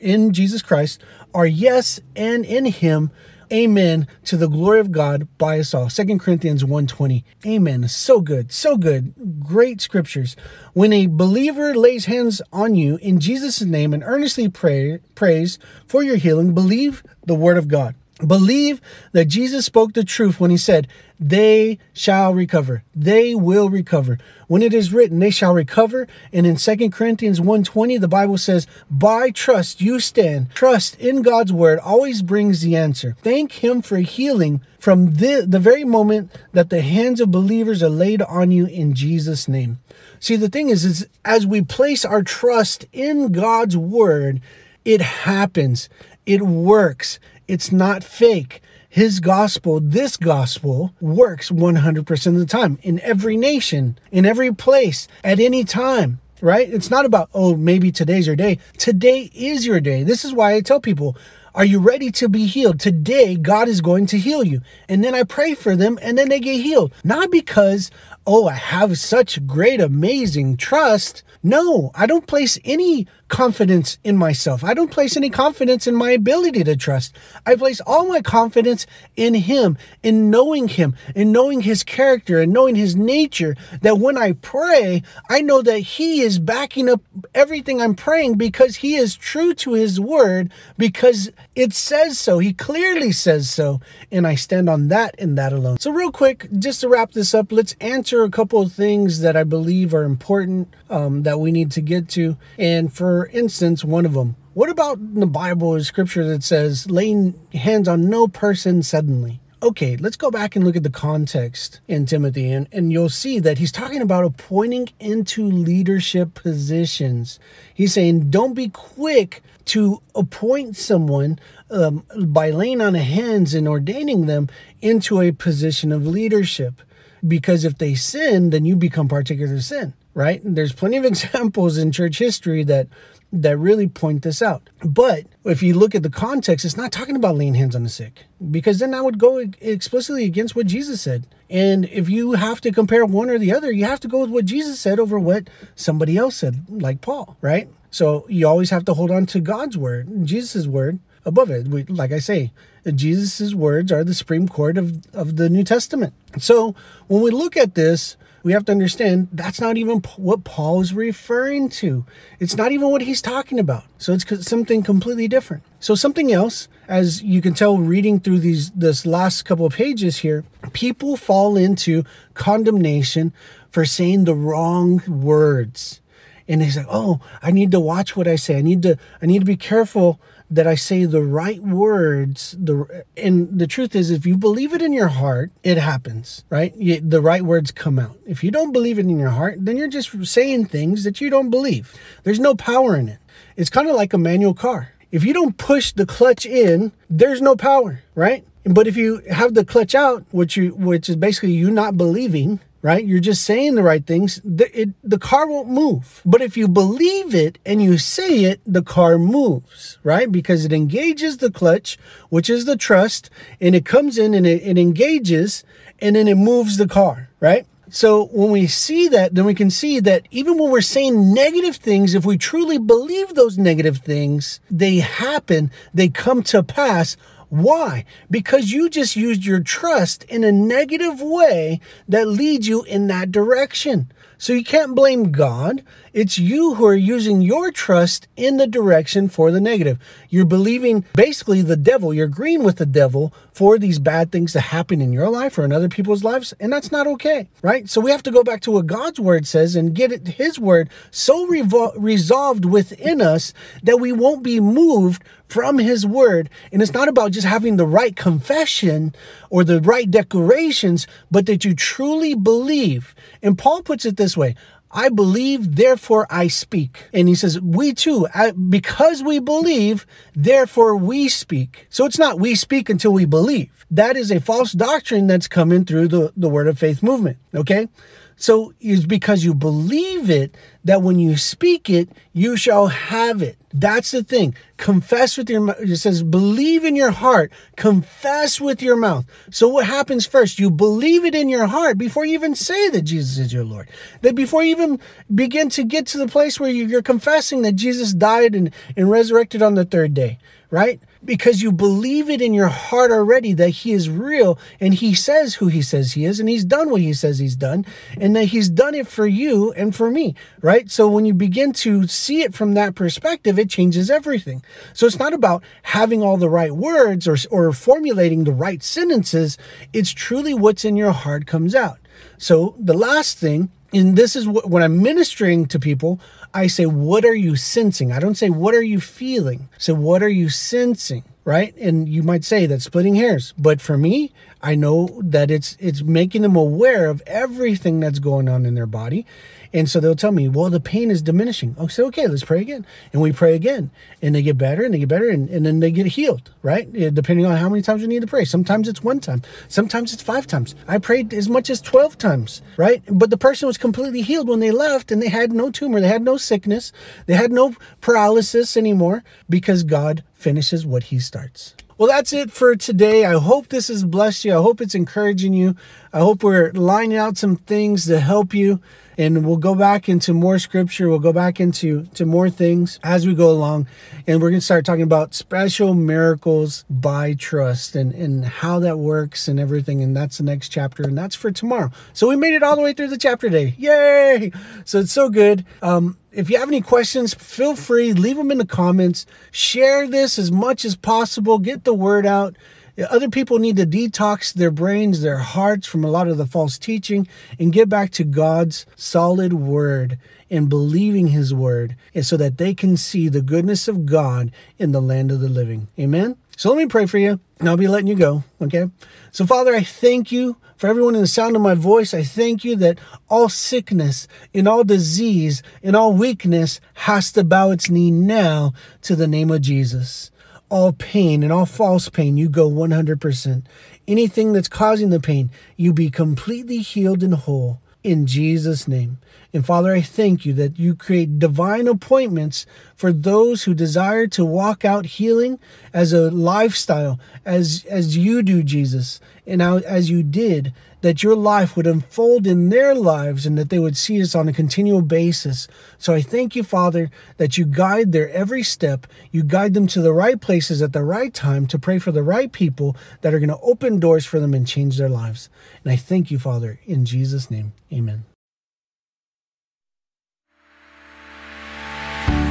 in 0.00 0.32
Jesus 0.32 0.62
Christ 0.62 1.02
are 1.34 1.46
yes, 1.46 2.00
and 2.16 2.44
in 2.44 2.66
him 2.66 3.10
Amen 3.52 4.08
to 4.24 4.36
the 4.36 4.48
glory 4.48 4.80
of 4.80 4.90
God 4.90 5.28
by 5.38 5.58
us 5.60 5.74
all. 5.74 5.90
Second 5.90 6.18
Corinthians 6.18 6.64
1:20. 6.64 7.24
Amen. 7.46 7.86
So 7.88 8.20
good. 8.20 8.50
So 8.50 8.76
good. 8.76 9.14
Great 9.40 9.80
scriptures. 9.80 10.34
When 10.72 10.92
a 10.92 11.06
believer 11.06 11.74
lays 11.74 12.06
hands 12.06 12.40
on 12.52 12.74
you 12.74 12.96
in 12.96 13.20
Jesus' 13.20 13.62
name 13.62 13.92
and 13.92 14.02
earnestly 14.04 14.48
pray, 14.48 14.98
prays 15.14 15.58
for 15.86 16.02
your 16.02 16.16
healing, 16.16 16.54
believe 16.54 17.02
the 17.26 17.34
word 17.34 17.58
of 17.58 17.68
God. 17.68 17.94
Believe 18.24 18.80
that 19.10 19.24
Jesus 19.24 19.66
spoke 19.66 19.92
the 19.92 20.04
truth 20.04 20.38
when 20.38 20.52
he 20.52 20.56
said, 20.56 20.86
They 21.18 21.78
shall 21.92 22.32
recover. 22.32 22.84
They 22.94 23.34
will 23.34 23.68
recover. 23.68 24.18
When 24.46 24.62
it 24.62 24.72
is 24.72 24.92
written, 24.92 25.18
they 25.18 25.30
shall 25.30 25.52
recover. 25.52 26.06
And 26.32 26.46
in 26.46 26.56
2 26.56 26.90
Corinthians 26.90 27.40
1:20, 27.40 28.00
the 28.00 28.06
Bible 28.06 28.38
says, 28.38 28.68
By 28.88 29.30
trust 29.30 29.80
you 29.80 29.98
stand. 29.98 30.50
Trust 30.54 30.96
in 31.00 31.22
God's 31.22 31.52
word 31.52 31.80
always 31.80 32.22
brings 32.22 32.60
the 32.60 32.76
answer. 32.76 33.16
Thank 33.22 33.64
him 33.64 33.82
for 33.82 33.98
healing 33.98 34.60
from 34.78 35.14
the, 35.14 35.44
the 35.44 35.58
very 35.58 35.84
moment 35.84 36.30
that 36.52 36.70
the 36.70 36.82
hands 36.82 37.20
of 37.20 37.32
believers 37.32 37.82
are 37.82 37.88
laid 37.88 38.22
on 38.22 38.52
you 38.52 38.66
in 38.66 38.94
Jesus' 38.94 39.48
name. 39.48 39.80
See, 40.20 40.36
the 40.36 40.48
thing 40.48 40.68
is, 40.68 40.84
is 40.84 41.08
as 41.24 41.46
we 41.46 41.62
place 41.62 42.04
our 42.04 42.22
trust 42.22 42.86
in 42.92 43.32
God's 43.32 43.76
word, 43.76 44.40
it 44.84 45.00
happens. 45.00 45.88
It 46.26 46.42
works. 46.42 47.18
It's 47.46 47.70
not 47.70 48.02
fake. 48.02 48.62
His 48.88 49.20
gospel, 49.20 49.80
this 49.80 50.16
gospel, 50.16 50.94
works 51.00 51.50
100% 51.50 52.26
of 52.26 52.38
the 52.38 52.46
time 52.46 52.78
in 52.82 53.00
every 53.00 53.36
nation, 53.36 53.98
in 54.10 54.24
every 54.24 54.54
place, 54.54 55.08
at 55.22 55.40
any 55.40 55.64
time, 55.64 56.20
right? 56.40 56.72
It's 56.72 56.90
not 56.90 57.04
about, 57.04 57.28
oh, 57.34 57.56
maybe 57.56 57.90
today's 57.90 58.26
your 58.26 58.36
day. 58.36 58.58
Today 58.78 59.30
is 59.34 59.66
your 59.66 59.80
day. 59.80 60.04
This 60.04 60.24
is 60.24 60.32
why 60.32 60.54
I 60.54 60.60
tell 60.60 60.80
people, 60.80 61.16
are 61.54 61.64
you 61.64 61.78
ready 61.78 62.10
to 62.12 62.28
be 62.28 62.46
healed? 62.46 62.80
Today, 62.80 63.36
God 63.36 63.68
is 63.68 63.80
going 63.80 64.06
to 64.06 64.18
heal 64.18 64.42
you. 64.42 64.60
And 64.88 65.04
then 65.04 65.14
I 65.14 65.22
pray 65.22 65.54
for 65.54 65.76
them 65.76 65.98
and 66.00 66.16
then 66.16 66.28
they 66.28 66.40
get 66.40 66.62
healed. 66.62 66.92
Not 67.04 67.30
because, 67.30 67.90
oh, 68.26 68.48
I 68.48 68.54
have 68.54 68.98
such 68.98 69.46
great, 69.46 69.80
amazing 69.80 70.56
trust. 70.56 71.22
No, 71.42 71.92
I 71.94 72.06
don't 72.06 72.26
place 72.26 72.58
any 72.64 73.06
confidence 73.28 73.98
in 74.04 74.16
myself. 74.16 74.62
I 74.62 74.74
don't 74.74 74.90
place 74.90 75.16
any 75.16 75.30
confidence 75.30 75.86
in 75.86 75.94
my 75.94 76.10
ability 76.10 76.64
to 76.64 76.76
trust. 76.76 77.16
I 77.46 77.56
place 77.56 77.80
all 77.86 78.06
my 78.06 78.20
confidence 78.20 78.86
in 79.16 79.34
Him, 79.34 79.78
in 80.02 80.30
knowing 80.30 80.68
Him, 80.68 80.94
in 81.14 81.32
knowing 81.32 81.62
His 81.62 81.82
character, 81.82 82.40
and 82.40 82.52
knowing 82.52 82.74
His 82.74 82.94
nature. 82.94 83.56
That 83.80 83.98
when 83.98 84.18
I 84.18 84.32
pray, 84.32 85.02
I 85.28 85.40
know 85.40 85.62
that 85.62 85.78
He 85.78 86.20
is 86.20 86.38
backing 86.38 86.88
up 86.88 87.00
everything 87.34 87.80
I'm 87.80 87.94
praying 87.94 88.36
because 88.36 88.76
He 88.76 88.96
is 88.96 89.16
true 89.16 89.54
to 89.54 89.72
His 89.72 89.98
word, 89.98 90.52
because 90.76 91.30
it 91.54 91.72
says 91.72 92.18
so. 92.18 92.38
He 92.38 92.52
clearly 92.52 93.12
says 93.12 93.50
so. 93.50 93.80
And 94.10 94.26
I 94.26 94.34
stand 94.34 94.68
on 94.68 94.88
that 94.88 95.14
and 95.18 95.36
that 95.38 95.52
alone. 95.52 95.78
So, 95.80 95.90
real 95.90 96.12
quick, 96.12 96.48
just 96.58 96.82
to 96.82 96.88
wrap 96.88 97.12
this 97.12 97.34
up, 97.34 97.50
let's 97.50 97.74
answer 97.80 98.22
a 98.22 98.30
couple 98.30 98.60
of 98.60 98.72
things 98.72 99.20
that 99.20 99.36
I 99.36 99.44
believe 99.44 99.94
are 99.94 100.04
important 100.04 100.68
um, 100.90 101.22
that 101.22 101.40
we 101.40 101.50
need 101.50 101.70
to 101.72 101.80
get 101.80 102.08
to. 102.10 102.36
And 102.58 102.92
for 102.92 103.13
instance, 103.26 103.84
one 103.84 104.06
of 104.06 104.14
them. 104.14 104.36
What 104.54 104.70
about 104.70 104.98
the 105.14 105.26
Bible 105.26 105.68
or 105.68 105.80
scripture 105.80 106.24
that 106.28 106.44
says 106.44 106.90
laying 106.90 107.34
hands 107.52 107.88
on 107.88 108.08
no 108.08 108.28
person 108.28 108.82
suddenly? 108.82 109.40
Okay, 109.62 109.96
let's 109.96 110.16
go 110.16 110.30
back 110.30 110.54
and 110.54 110.64
look 110.64 110.76
at 110.76 110.82
the 110.82 110.90
context 110.90 111.80
in 111.88 112.04
Timothy, 112.04 112.52
and, 112.52 112.68
and 112.70 112.92
you'll 112.92 113.08
see 113.08 113.38
that 113.40 113.56
he's 113.56 113.72
talking 113.72 114.02
about 114.02 114.24
appointing 114.24 114.90
into 115.00 115.42
leadership 115.46 116.34
positions. 116.34 117.38
He's 117.72 117.94
saying, 117.94 118.28
don't 118.28 118.52
be 118.52 118.68
quick 118.68 119.42
to 119.66 120.02
appoint 120.14 120.76
someone 120.76 121.38
um, 121.70 122.04
by 122.26 122.50
laying 122.50 122.82
on 122.82 122.92
hands 122.92 123.54
and 123.54 123.66
ordaining 123.66 124.26
them 124.26 124.50
into 124.82 125.22
a 125.22 125.32
position 125.32 125.92
of 125.92 126.06
leadership. 126.06 126.82
Because 127.26 127.64
if 127.64 127.78
they 127.78 127.94
sin, 127.94 128.50
then 128.50 128.66
you 128.66 128.76
become 128.76 129.08
partaker 129.08 129.52
of 129.52 129.64
sin, 129.64 129.94
right? 130.14 130.40
There's 130.44 130.72
plenty 130.72 130.96
of 130.96 131.04
examples 131.12 131.76
in 131.76 131.92
church 131.92 132.18
history 132.18 132.64
that 132.64 132.88
that 133.32 133.58
really 133.58 133.88
point 133.88 134.22
this 134.22 134.40
out. 134.40 134.70
But 134.84 135.26
if 135.44 135.62
you 135.62 135.74
look 135.74 135.94
at 135.94 136.04
the 136.04 136.10
context, 136.10 136.64
it's 136.64 136.76
not 136.76 136.92
talking 136.92 137.16
about 137.16 137.34
laying 137.34 137.54
hands 137.54 137.74
on 137.74 137.82
the 137.82 137.88
sick 137.88 138.26
because 138.50 138.78
then 138.78 138.92
that 138.92 139.04
would 139.04 139.18
go 139.18 139.38
explicitly 139.60 140.24
against 140.24 140.54
what 140.54 140.66
Jesus 140.66 141.00
said. 141.00 141.26
And 141.50 141.84
if 141.86 142.08
you 142.08 142.32
have 142.32 142.60
to 142.60 142.70
compare 142.70 143.04
one 143.04 143.30
or 143.30 143.38
the 143.38 143.52
other, 143.52 143.72
you 143.72 143.84
have 143.86 144.00
to 144.00 144.08
go 144.08 144.20
with 144.20 144.30
what 144.30 144.44
Jesus 144.44 144.78
said 144.78 145.00
over 145.00 145.18
what 145.18 145.48
somebody 145.74 146.16
else 146.16 146.36
said, 146.36 146.64
like 146.68 147.00
Paul, 147.00 147.36
right? 147.40 147.68
So 147.90 148.24
you 148.28 148.46
always 148.46 148.70
have 148.70 148.84
to 148.86 148.94
hold 148.94 149.10
on 149.10 149.26
to 149.26 149.40
God's 149.40 149.76
word, 149.76 150.26
Jesus' 150.26 150.66
word 150.66 151.00
above 151.24 151.50
it. 151.50 151.68
We, 151.68 151.84
like 151.84 152.12
I 152.12 152.18
say, 152.18 152.52
Jesus' 152.92 153.54
words 153.54 153.90
are 153.90 154.04
the 154.04 154.14
supreme 154.14 154.48
court 154.48 154.76
of, 154.76 155.04
of 155.12 155.36
the 155.36 155.48
New 155.48 155.64
Testament. 155.64 156.12
So 156.38 156.74
when 157.08 157.22
we 157.22 157.30
look 157.30 157.56
at 157.56 157.74
this, 157.74 158.16
we 158.44 158.52
have 158.52 158.66
to 158.66 158.72
understand 158.72 159.28
that's 159.32 159.58
not 159.58 159.78
even 159.78 160.00
what 160.16 160.44
Paul 160.44 160.82
is 160.82 160.92
referring 160.92 161.70
to. 161.70 162.04
It's 162.38 162.56
not 162.56 162.72
even 162.72 162.90
what 162.90 163.00
he's 163.00 163.22
talking 163.22 163.58
about. 163.58 163.84
So 163.96 164.12
it's 164.12 164.46
something 164.46 164.82
completely 164.82 165.26
different. 165.26 165.62
So 165.80 165.94
something 165.94 166.30
else, 166.30 166.68
as 166.86 167.22
you 167.22 167.40
can 167.40 167.54
tell 167.54 167.78
reading 167.78 168.20
through 168.20 168.40
these 168.40 168.70
this 168.72 169.06
last 169.06 169.44
couple 169.46 169.64
of 169.64 169.72
pages 169.72 170.18
here, 170.18 170.44
people 170.74 171.16
fall 171.16 171.56
into 171.56 172.04
condemnation 172.34 173.32
for 173.70 173.86
saying 173.86 174.24
the 174.24 174.34
wrong 174.34 175.02
words. 175.08 176.02
And 176.46 176.62
he's 176.62 176.76
like, 176.76 176.86
"Oh, 176.90 177.20
I 177.42 177.50
need 177.50 177.70
to 177.70 177.80
watch 177.80 178.14
what 178.14 178.28
I 178.28 178.36
say. 178.36 178.58
I 178.58 178.62
need 178.62 178.82
to 178.82 178.98
I 179.22 179.26
need 179.26 179.38
to 179.38 179.46
be 179.46 179.56
careful 179.56 180.20
that 180.50 180.66
I 180.66 180.74
say 180.74 181.04
the 181.04 181.22
right 181.22 181.60
words. 181.60 182.56
The 182.58 183.04
and 183.16 183.58
the 183.58 183.66
truth 183.66 183.96
is, 183.96 184.10
if 184.10 184.26
you 184.26 184.36
believe 184.36 184.72
it 184.72 184.82
in 184.82 184.92
your 184.92 185.08
heart, 185.08 185.50
it 185.62 185.78
happens, 185.78 186.44
right? 186.50 186.74
You, 186.76 187.00
the 187.00 187.20
right 187.20 187.42
words 187.42 187.70
come 187.70 187.98
out. 187.98 188.16
If 188.26 188.44
you 188.44 188.50
don't 188.50 188.72
believe 188.72 188.98
it 188.98 189.06
in 189.06 189.18
your 189.18 189.30
heart, 189.30 189.64
then 189.64 189.76
you're 189.76 189.88
just 189.88 190.26
saying 190.26 190.66
things 190.66 191.04
that 191.04 191.20
you 191.20 191.30
don't 191.30 191.50
believe. 191.50 191.94
There's 192.22 192.40
no 192.40 192.54
power 192.54 192.96
in 192.96 193.08
it. 193.08 193.18
It's 193.56 193.70
kind 193.70 193.88
of 193.88 193.96
like 193.96 194.12
a 194.12 194.18
manual 194.18 194.54
car. 194.54 194.92
If 195.10 195.24
you 195.24 195.32
don't 195.32 195.56
push 195.56 195.92
the 195.92 196.06
clutch 196.06 196.44
in, 196.44 196.92
there's 197.08 197.40
no 197.40 197.54
power, 197.56 198.02
right? 198.14 198.44
But 198.64 198.86
if 198.86 198.96
you 198.96 199.22
have 199.30 199.54
the 199.54 199.64
clutch 199.64 199.94
out, 199.94 200.24
which 200.30 200.56
you 200.56 200.74
which 200.74 201.08
is 201.08 201.16
basically 201.16 201.52
you 201.52 201.70
not 201.70 201.96
believing, 201.96 202.60
right? 202.84 203.06
You're 203.06 203.18
just 203.18 203.42
saying 203.44 203.76
the 203.76 203.82
right 203.82 204.06
things. 204.06 204.42
The, 204.44 204.68
it, 204.78 204.90
the 205.02 205.18
car 205.18 205.48
won't 205.48 205.70
move. 205.70 206.20
But 206.22 206.42
if 206.42 206.54
you 206.54 206.68
believe 206.68 207.34
it 207.34 207.58
and 207.64 207.82
you 207.82 207.96
say 207.96 208.44
it, 208.44 208.60
the 208.66 208.82
car 208.82 209.16
moves, 209.16 209.96
right? 210.02 210.30
Because 210.30 210.66
it 210.66 210.72
engages 210.72 211.38
the 211.38 211.50
clutch, 211.50 211.96
which 212.28 212.50
is 212.50 212.66
the 212.66 212.76
trust, 212.76 213.30
and 213.58 213.74
it 213.74 213.86
comes 213.86 214.18
in 214.18 214.34
and 214.34 214.46
it, 214.46 214.62
it 214.62 214.76
engages 214.76 215.64
and 215.98 216.14
then 216.14 216.28
it 216.28 216.34
moves 216.34 216.76
the 216.76 216.86
car, 216.86 217.30
right? 217.40 217.66
So 217.88 218.26
when 218.26 218.50
we 218.50 218.66
see 218.66 219.08
that, 219.08 219.34
then 219.34 219.46
we 219.46 219.54
can 219.54 219.70
see 219.70 219.98
that 220.00 220.26
even 220.30 220.58
when 220.58 220.70
we're 220.70 220.82
saying 220.82 221.32
negative 221.32 221.76
things, 221.76 222.14
if 222.14 222.26
we 222.26 222.36
truly 222.36 222.76
believe 222.76 223.34
those 223.34 223.56
negative 223.56 223.98
things, 223.98 224.60
they 224.70 224.96
happen, 224.96 225.70
they 225.94 226.10
come 226.10 226.42
to 226.44 226.62
pass 226.62 227.16
why? 227.54 228.04
Because 228.28 228.72
you 228.72 228.90
just 228.90 229.14
used 229.14 229.44
your 229.44 229.60
trust 229.60 230.24
in 230.24 230.42
a 230.42 230.50
negative 230.50 231.22
way 231.22 231.80
that 232.08 232.26
leads 232.26 232.66
you 232.66 232.82
in 232.82 233.06
that 233.06 233.30
direction. 233.30 234.10
So 234.38 234.52
you 234.52 234.64
can't 234.64 234.96
blame 234.96 235.30
God. 235.30 235.84
It's 236.14 236.38
you 236.38 236.74
who 236.74 236.86
are 236.86 236.94
using 236.94 237.42
your 237.42 237.72
trust 237.72 238.28
in 238.36 238.56
the 238.56 238.68
direction 238.68 239.28
for 239.28 239.50
the 239.50 239.60
negative. 239.60 239.98
You're 240.30 240.44
believing 240.44 241.04
basically 241.12 241.60
the 241.60 241.76
devil, 241.76 242.14
you're 242.14 242.26
agreeing 242.26 242.62
with 242.62 242.76
the 242.76 242.86
devil 242.86 243.34
for 243.52 243.78
these 243.80 243.98
bad 243.98 244.30
things 244.30 244.52
to 244.52 244.60
happen 244.60 245.00
in 245.00 245.12
your 245.12 245.28
life 245.28 245.58
or 245.58 245.64
in 245.64 245.72
other 245.72 245.88
people's 245.88 246.22
lives, 246.22 246.54
and 246.60 246.72
that's 246.72 246.92
not 246.92 247.08
okay, 247.08 247.48
right? 247.62 247.88
So 247.88 248.00
we 248.00 248.12
have 248.12 248.22
to 248.24 248.30
go 248.30 248.44
back 248.44 248.60
to 248.60 248.70
what 248.70 248.86
God's 248.86 249.18
word 249.18 249.44
says 249.44 249.74
and 249.74 249.92
get 249.92 250.12
it, 250.12 250.28
his 250.28 250.56
word 250.56 250.88
so 251.10 251.48
revol- 251.48 251.94
resolved 251.96 252.64
within 252.64 253.20
us 253.20 253.52
that 253.82 253.98
we 253.98 254.12
won't 254.12 254.44
be 254.44 254.60
moved 254.60 255.24
from 255.48 255.78
his 255.78 256.06
word. 256.06 256.50
And 256.72 256.82
it's 256.82 256.92
not 256.92 257.08
about 257.08 257.32
just 257.32 257.46
having 257.46 257.76
the 257.76 257.86
right 257.86 258.16
confession 258.16 259.14
or 259.50 259.62
the 259.62 259.80
right 259.80 260.10
declarations, 260.10 261.06
but 261.30 261.46
that 261.46 261.64
you 261.64 261.74
truly 261.74 262.34
believe. 262.34 263.14
And 263.42 263.56
Paul 263.56 263.82
puts 263.82 264.04
it 264.04 264.16
this 264.16 264.36
way 264.36 264.56
I 264.94 265.08
believe, 265.08 265.74
therefore 265.74 266.26
I 266.30 266.46
speak. 266.46 267.08
And 267.12 267.28
he 267.28 267.34
says, 267.34 267.60
we 267.60 267.92
too, 267.92 268.28
because 268.70 269.22
we 269.22 269.40
believe, 269.40 270.06
therefore 270.34 270.96
we 270.96 271.28
speak. 271.28 271.86
So 271.90 272.06
it's 272.06 272.18
not 272.18 272.38
we 272.38 272.54
speak 272.54 272.88
until 272.88 273.12
we 273.12 273.24
believe. 273.24 273.83
That 273.94 274.16
is 274.16 274.32
a 274.32 274.40
false 274.40 274.72
doctrine 274.72 275.28
that's 275.28 275.46
coming 275.46 275.84
through 275.84 276.08
the, 276.08 276.32
the 276.36 276.48
word 276.48 276.66
of 276.66 276.80
faith 276.80 277.00
movement. 277.00 277.38
Okay. 277.54 277.88
So 278.36 278.74
it's 278.80 279.06
because 279.06 279.44
you 279.44 279.54
believe 279.54 280.28
it 280.28 280.56
that 280.82 281.02
when 281.02 281.20
you 281.20 281.36
speak 281.36 281.88
it, 281.88 282.08
you 282.32 282.56
shall 282.56 282.88
have 282.88 283.40
it. 283.40 283.56
That's 283.72 284.10
the 284.10 284.24
thing. 284.24 284.56
Confess 284.76 285.38
with 285.38 285.48
your 285.48 285.60
mouth. 285.60 285.76
It 285.78 285.96
says, 285.98 286.24
believe 286.24 286.84
in 286.84 286.96
your 286.96 287.12
heart, 287.12 287.52
confess 287.76 288.60
with 288.60 288.82
your 288.82 288.96
mouth. 288.96 289.26
So 289.52 289.68
what 289.68 289.86
happens 289.86 290.26
first? 290.26 290.58
You 290.58 290.72
believe 290.72 291.24
it 291.24 291.36
in 291.36 291.48
your 291.48 291.66
heart 291.68 291.96
before 291.96 292.24
you 292.24 292.34
even 292.34 292.56
say 292.56 292.90
that 292.90 293.02
Jesus 293.02 293.38
is 293.38 293.52
your 293.52 293.64
Lord. 293.64 293.88
That 294.22 294.34
before 294.34 294.64
you 294.64 294.72
even 294.72 294.98
begin 295.32 295.68
to 295.70 295.84
get 295.84 296.08
to 296.08 296.18
the 296.18 296.26
place 296.26 296.58
where 296.58 296.70
you're 296.70 297.02
confessing 297.02 297.62
that 297.62 297.76
Jesus 297.76 298.12
died 298.12 298.56
and, 298.56 298.74
and 298.96 299.08
resurrected 299.08 299.62
on 299.62 299.74
the 299.74 299.84
third 299.84 300.14
day, 300.14 300.38
right? 300.70 301.00
Because 301.24 301.62
you 301.62 301.72
believe 301.72 302.28
it 302.28 302.40
in 302.40 302.54
your 302.54 302.68
heart 302.68 303.10
already 303.10 303.52
that 303.54 303.70
he 303.70 303.92
is 303.92 304.10
real 304.10 304.58
and 304.80 304.94
he 304.94 305.14
says 305.14 305.56
who 305.56 305.68
he 305.68 305.82
says 305.82 306.12
he 306.12 306.24
is 306.24 306.40
and 306.40 306.48
he's 306.48 306.64
done 306.64 306.90
what 306.90 307.00
he 307.00 307.12
says 307.12 307.38
he's 307.38 307.56
done 307.56 307.84
and 308.20 308.34
that 308.36 308.46
he's 308.46 308.68
done 308.68 308.94
it 308.94 309.06
for 309.06 309.26
you 309.26 309.72
and 309.72 309.94
for 309.94 310.10
me, 310.10 310.34
right? 310.60 310.90
So 310.90 311.08
when 311.08 311.24
you 311.24 311.34
begin 311.34 311.72
to 311.74 312.06
see 312.06 312.42
it 312.42 312.54
from 312.54 312.74
that 312.74 312.94
perspective, 312.94 313.58
it 313.58 313.70
changes 313.70 314.10
everything. 314.10 314.62
So 314.92 315.06
it's 315.06 315.18
not 315.18 315.32
about 315.32 315.62
having 315.82 316.22
all 316.22 316.36
the 316.36 316.48
right 316.48 316.72
words 316.72 317.26
or, 317.26 317.36
or 317.50 317.72
formulating 317.72 318.44
the 318.44 318.52
right 318.52 318.82
sentences. 318.82 319.58
It's 319.92 320.12
truly 320.12 320.54
what's 320.54 320.84
in 320.84 320.96
your 320.96 321.12
heart 321.12 321.46
comes 321.46 321.74
out. 321.74 321.98
So 322.38 322.74
the 322.78 322.94
last 322.94 323.38
thing 323.38 323.70
and 323.94 324.16
this 324.16 324.36
is 324.36 324.46
what 324.46 324.68
when 324.68 324.82
I'm 324.82 325.02
ministering 325.02 325.66
to 325.66 325.78
people, 325.78 326.20
I 326.52 326.66
say, 326.66 326.86
What 326.86 327.24
are 327.24 327.34
you 327.34 327.56
sensing? 327.56 328.12
I 328.12 328.20
don't 328.20 328.36
say, 328.36 328.50
What 328.50 328.74
are 328.74 328.82
you 328.82 329.00
feeling? 329.00 329.68
So, 329.78 329.94
what 329.94 330.22
are 330.22 330.28
you 330.28 330.48
sensing? 330.48 331.24
Right. 331.44 331.76
And 331.76 332.08
you 332.08 332.22
might 332.22 332.42
say 332.42 332.64
that's 332.64 332.84
splitting 332.84 333.16
hairs. 333.16 333.52
But 333.58 333.82
for 333.82 333.98
me, 333.98 334.32
I 334.62 334.74
know 334.74 335.20
that 335.22 335.50
it's 335.50 335.76
it's 335.78 336.02
making 336.02 336.40
them 336.40 336.56
aware 336.56 337.10
of 337.10 337.22
everything 337.26 338.00
that's 338.00 338.18
going 338.18 338.48
on 338.48 338.64
in 338.64 338.74
their 338.74 338.86
body. 338.86 339.26
And 339.74 339.90
so 339.90 339.98
they'll 339.98 340.14
tell 340.14 340.30
me, 340.30 340.48
well, 340.48 340.70
the 340.70 340.78
pain 340.78 341.10
is 341.10 341.20
diminishing. 341.20 341.74
I'll 341.76 341.88
say, 341.88 342.04
okay, 342.04 342.28
let's 342.28 342.44
pray 342.44 342.60
again. 342.60 342.86
And 343.12 343.20
we 343.20 343.32
pray 343.32 343.56
again. 343.56 343.90
And 344.22 344.32
they 344.32 344.40
get 344.40 344.56
better 344.56 344.84
and 344.84 344.94
they 344.94 345.00
get 345.00 345.08
better 345.08 345.28
and, 345.28 345.50
and 345.50 345.66
then 345.66 345.80
they 345.80 345.90
get 345.90 346.06
healed, 346.06 346.52
right? 346.62 346.90
Depending 346.92 347.44
on 347.44 347.56
how 347.56 347.68
many 347.68 347.82
times 347.82 348.02
we 348.02 348.06
need 348.06 348.20
to 348.20 348.28
pray. 348.28 348.44
Sometimes 348.44 348.86
it's 348.88 349.02
one 349.02 349.18
time, 349.18 349.42
sometimes 349.66 350.12
it's 350.12 350.22
five 350.22 350.46
times. 350.46 350.76
I 350.86 350.98
prayed 350.98 351.34
as 351.34 351.48
much 351.48 351.70
as 351.70 351.80
12 351.80 352.16
times, 352.16 352.62
right? 352.76 353.02
But 353.10 353.30
the 353.30 353.36
person 353.36 353.66
was 353.66 353.76
completely 353.76 354.22
healed 354.22 354.48
when 354.48 354.60
they 354.60 354.70
left 354.70 355.10
and 355.10 355.20
they 355.20 355.28
had 355.28 355.52
no 355.52 355.72
tumor, 355.72 356.00
they 356.00 356.06
had 356.06 356.22
no 356.22 356.36
sickness, 356.36 356.92
they 357.26 357.34
had 357.34 357.50
no 357.50 357.74
paralysis 358.00 358.76
anymore 358.76 359.24
because 359.50 359.82
God 359.82 360.22
finishes 360.34 360.86
what 360.86 361.04
he 361.04 361.18
starts. 361.18 361.74
Well, 361.98 362.08
that's 362.08 362.32
it 362.32 362.50
for 362.50 362.74
today. 362.74 363.24
I 363.24 363.34
hope 363.34 363.68
this 363.68 363.86
has 363.86 364.04
blessed 364.04 364.44
you. 364.44 364.52
I 364.52 364.62
hope 364.62 364.80
it's 364.80 364.96
encouraging 364.96 365.54
you. 365.54 365.76
I 366.12 366.18
hope 366.18 366.42
we're 366.42 366.72
lining 366.72 367.16
out 367.16 367.36
some 367.36 367.54
things 367.54 368.06
to 368.06 368.18
help 368.18 368.52
you 368.52 368.80
and 369.16 369.46
we'll 369.46 369.56
go 369.56 369.74
back 369.74 370.08
into 370.08 370.32
more 370.32 370.58
scripture. 370.58 371.08
We'll 371.08 371.18
go 371.18 371.32
back 371.32 371.60
into 371.60 372.04
to 372.14 372.26
more 372.26 372.50
things 372.50 372.98
as 373.02 373.26
we 373.26 373.34
go 373.34 373.50
along. 373.50 373.86
And 374.26 374.40
we're 374.40 374.50
going 374.50 374.60
to 374.60 374.64
start 374.64 374.84
talking 374.84 375.02
about 375.02 375.34
special 375.34 375.94
miracles 375.94 376.84
by 376.88 377.34
trust 377.34 377.94
and 377.94 378.12
and 378.14 378.44
how 378.44 378.78
that 378.80 378.98
works 378.98 379.48
and 379.48 379.60
everything. 379.60 380.02
And 380.02 380.16
that's 380.16 380.38
the 380.38 380.44
next 380.44 380.70
chapter. 380.70 381.02
And 381.02 381.16
that's 381.16 381.34
for 381.36 381.50
tomorrow. 381.50 381.90
So 382.12 382.28
we 382.28 382.36
made 382.36 382.54
it 382.54 382.62
all 382.62 382.76
the 382.76 382.82
way 382.82 382.92
through 382.92 383.08
the 383.08 383.18
chapter 383.18 383.48
today. 383.48 383.74
Yay! 383.78 384.52
So 384.84 385.00
it's 385.00 385.12
so 385.12 385.28
good. 385.28 385.64
Um 385.82 386.18
if 386.32 386.50
you 386.50 386.58
have 386.58 386.68
any 386.68 386.80
questions, 386.80 387.32
feel 387.32 387.76
free, 387.76 388.12
leave 388.12 388.36
them 388.36 388.50
in 388.50 388.58
the 388.58 388.66
comments. 388.66 389.24
Share 389.52 390.08
this 390.08 390.36
as 390.36 390.50
much 390.50 390.84
as 390.84 390.96
possible. 390.96 391.60
Get 391.60 391.84
the 391.84 391.94
word 391.94 392.26
out. 392.26 392.56
Other 392.98 393.28
people 393.28 393.58
need 393.58 393.76
to 393.76 393.86
detox 393.86 394.52
their 394.52 394.70
brains, 394.70 395.20
their 395.20 395.38
hearts 395.38 395.86
from 395.86 396.04
a 396.04 396.10
lot 396.10 396.28
of 396.28 396.36
the 396.36 396.46
false 396.46 396.78
teaching 396.78 397.26
and 397.58 397.72
get 397.72 397.88
back 397.88 398.10
to 398.12 398.24
God's 398.24 398.86
solid 398.94 399.52
word 399.52 400.18
and 400.48 400.68
believing 400.68 401.28
his 401.28 401.52
word 401.52 401.96
and 402.14 402.24
so 402.24 402.36
that 402.36 402.58
they 402.58 402.72
can 402.72 402.96
see 402.96 403.28
the 403.28 403.42
goodness 403.42 403.88
of 403.88 404.06
God 404.06 404.52
in 404.78 404.92
the 404.92 405.02
land 405.02 405.32
of 405.32 405.40
the 405.40 405.48
living. 405.48 405.88
Amen. 405.98 406.36
So 406.56 406.68
let 406.68 406.78
me 406.78 406.86
pray 406.86 407.06
for 407.06 407.18
you 407.18 407.40
and 407.58 407.68
I'll 407.68 407.76
be 407.76 407.88
letting 407.88 408.06
you 408.06 408.14
go. 408.14 408.44
Okay. 408.62 408.88
So 409.32 409.44
Father, 409.44 409.74
I 409.74 409.82
thank 409.82 410.30
you 410.30 410.56
for 410.76 410.86
everyone 410.86 411.16
in 411.16 411.20
the 411.20 411.26
sound 411.26 411.56
of 411.56 411.62
my 411.62 411.74
voice. 411.74 412.14
I 412.14 412.22
thank 412.22 412.64
you 412.64 412.76
that 412.76 413.00
all 413.28 413.48
sickness 413.48 414.28
and 414.52 414.68
all 414.68 414.84
disease 414.84 415.64
and 415.82 415.96
all 415.96 416.12
weakness 416.12 416.80
has 416.94 417.32
to 417.32 417.42
bow 417.42 417.72
its 417.72 417.90
knee 417.90 418.12
now 418.12 418.72
to 419.02 419.16
the 419.16 419.26
name 419.26 419.50
of 419.50 419.62
Jesus 419.62 420.30
all 420.68 420.92
pain 420.92 421.42
and 421.42 421.52
all 421.52 421.66
false 421.66 422.08
pain, 422.08 422.36
you 422.36 422.48
go 422.48 422.68
100%. 422.68 423.64
Anything 424.06 424.52
that's 424.52 424.68
causing 424.68 425.10
the 425.10 425.20
pain, 425.20 425.50
you 425.76 425.92
be 425.92 426.10
completely 426.10 426.78
healed 426.78 427.22
and 427.22 427.34
whole 427.34 427.80
in 428.04 428.26
Jesus' 428.26 428.86
name. 428.86 429.18
And 429.52 429.64
Father, 429.64 429.92
I 429.92 430.02
thank 430.02 430.44
you 430.44 430.52
that 430.54 430.78
you 430.78 430.94
create 430.94 431.38
divine 431.38 431.88
appointments 431.88 432.66
for 432.94 433.12
those 433.12 433.64
who 433.64 433.72
desire 433.72 434.26
to 434.28 434.44
walk 434.44 434.84
out 434.84 435.06
healing 435.06 435.58
as 435.92 436.12
a 436.12 436.30
lifestyle, 436.30 437.18
as 437.44 437.84
as 437.88 438.16
you 438.16 438.42
do, 438.42 438.62
Jesus, 438.62 439.20
and 439.46 439.60
as 439.60 440.10
you 440.10 440.22
did, 440.22 440.72
that 441.02 441.22
your 441.22 441.36
life 441.36 441.76
would 441.76 441.86
unfold 441.86 442.46
in 442.46 442.70
their 442.70 442.94
lives 442.94 443.44
and 443.44 443.58
that 443.58 443.68
they 443.68 443.78
would 443.78 443.96
see 443.96 444.22
us 444.22 444.34
on 444.34 444.48
a 444.48 444.54
continual 444.54 445.02
basis. 445.02 445.68
So 445.98 446.14
I 446.14 446.22
thank 446.22 446.56
you, 446.56 446.62
Father, 446.62 447.10
that 447.36 447.58
you 447.58 447.66
guide 447.66 448.12
their 448.12 448.30
every 448.30 448.62
step. 448.62 449.06
You 449.30 449.42
guide 449.42 449.74
them 449.74 449.86
to 449.88 450.00
the 450.00 450.14
right 450.14 450.40
places 450.40 450.80
at 450.80 450.94
the 450.94 451.04
right 451.04 451.34
time 451.34 451.66
to 451.66 451.78
pray 451.78 451.98
for 451.98 452.10
the 452.10 452.22
right 452.22 452.50
people 452.50 452.96
that 453.20 453.34
are 453.34 453.38
going 453.38 453.50
to 453.50 453.60
open 453.60 454.00
doors 454.00 454.24
for 454.24 454.40
them 454.40 454.54
and 454.54 454.66
change 454.66 454.96
their 454.96 455.10
lives. 455.10 455.50
And 455.84 455.92
I 455.92 455.96
thank 455.96 456.30
you, 456.30 456.38
Father, 456.38 456.80
in 456.86 457.04
Jesus' 457.04 457.50
name. 457.50 457.74
Amen. 457.92 458.24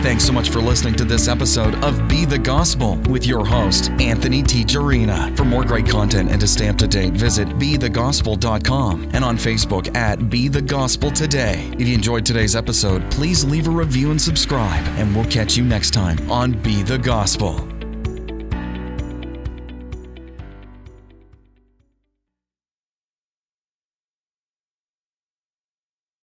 Thanks 0.03 0.25
so 0.25 0.33
much 0.33 0.49
for 0.49 0.59
listening 0.59 0.95
to 0.95 1.05
this 1.05 1.29
episode 1.29 1.75
of 1.75 2.09
Be 2.09 2.25
the 2.25 2.37
Gospel 2.37 2.97
with 3.09 3.25
your 3.25 3.45
host, 3.45 3.89
Anthony 4.01 4.43
T. 4.43 4.65
Jarina. 4.65 5.35
For 5.37 5.45
more 5.45 5.63
great 5.63 5.87
content 5.87 6.29
and 6.29 6.41
to 6.41 6.45
stay 6.45 6.67
up 6.67 6.77
to 6.79 6.89
date, 6.89 7.13
visit 7.13 7.47
BeTheGospel.com 7.47 9.11
and 9.13 9.23
on 9.23 9.37
Facebook 9.37 9.95
at 9.95 10.29
Be 10.29 10.49
the 10.49 10.61
Gospel 10.61 11.09
Today. 11.09 11.71
If 11.79 11.87
you 11.87 11.95
enjoyed 11.95 12.25
today's 12.25 12.53
episode, 12.53 13.09
please 13.11 13.45
leave 13.45 13.69
a 13.69 13.71
review 13.71 14.11
and 14.11 14.21
subscribe, 14.21 14.83
and 14.97 15.15
we'll 15.15 15.31
catch 15.31 15.55
you 15.55 15.63
next 15.63 15.91
time 15.91 16.29
on 16.29 16.51
Be 16.51 16.83
the 16.83 16.97
Gospel. 16.97 17.72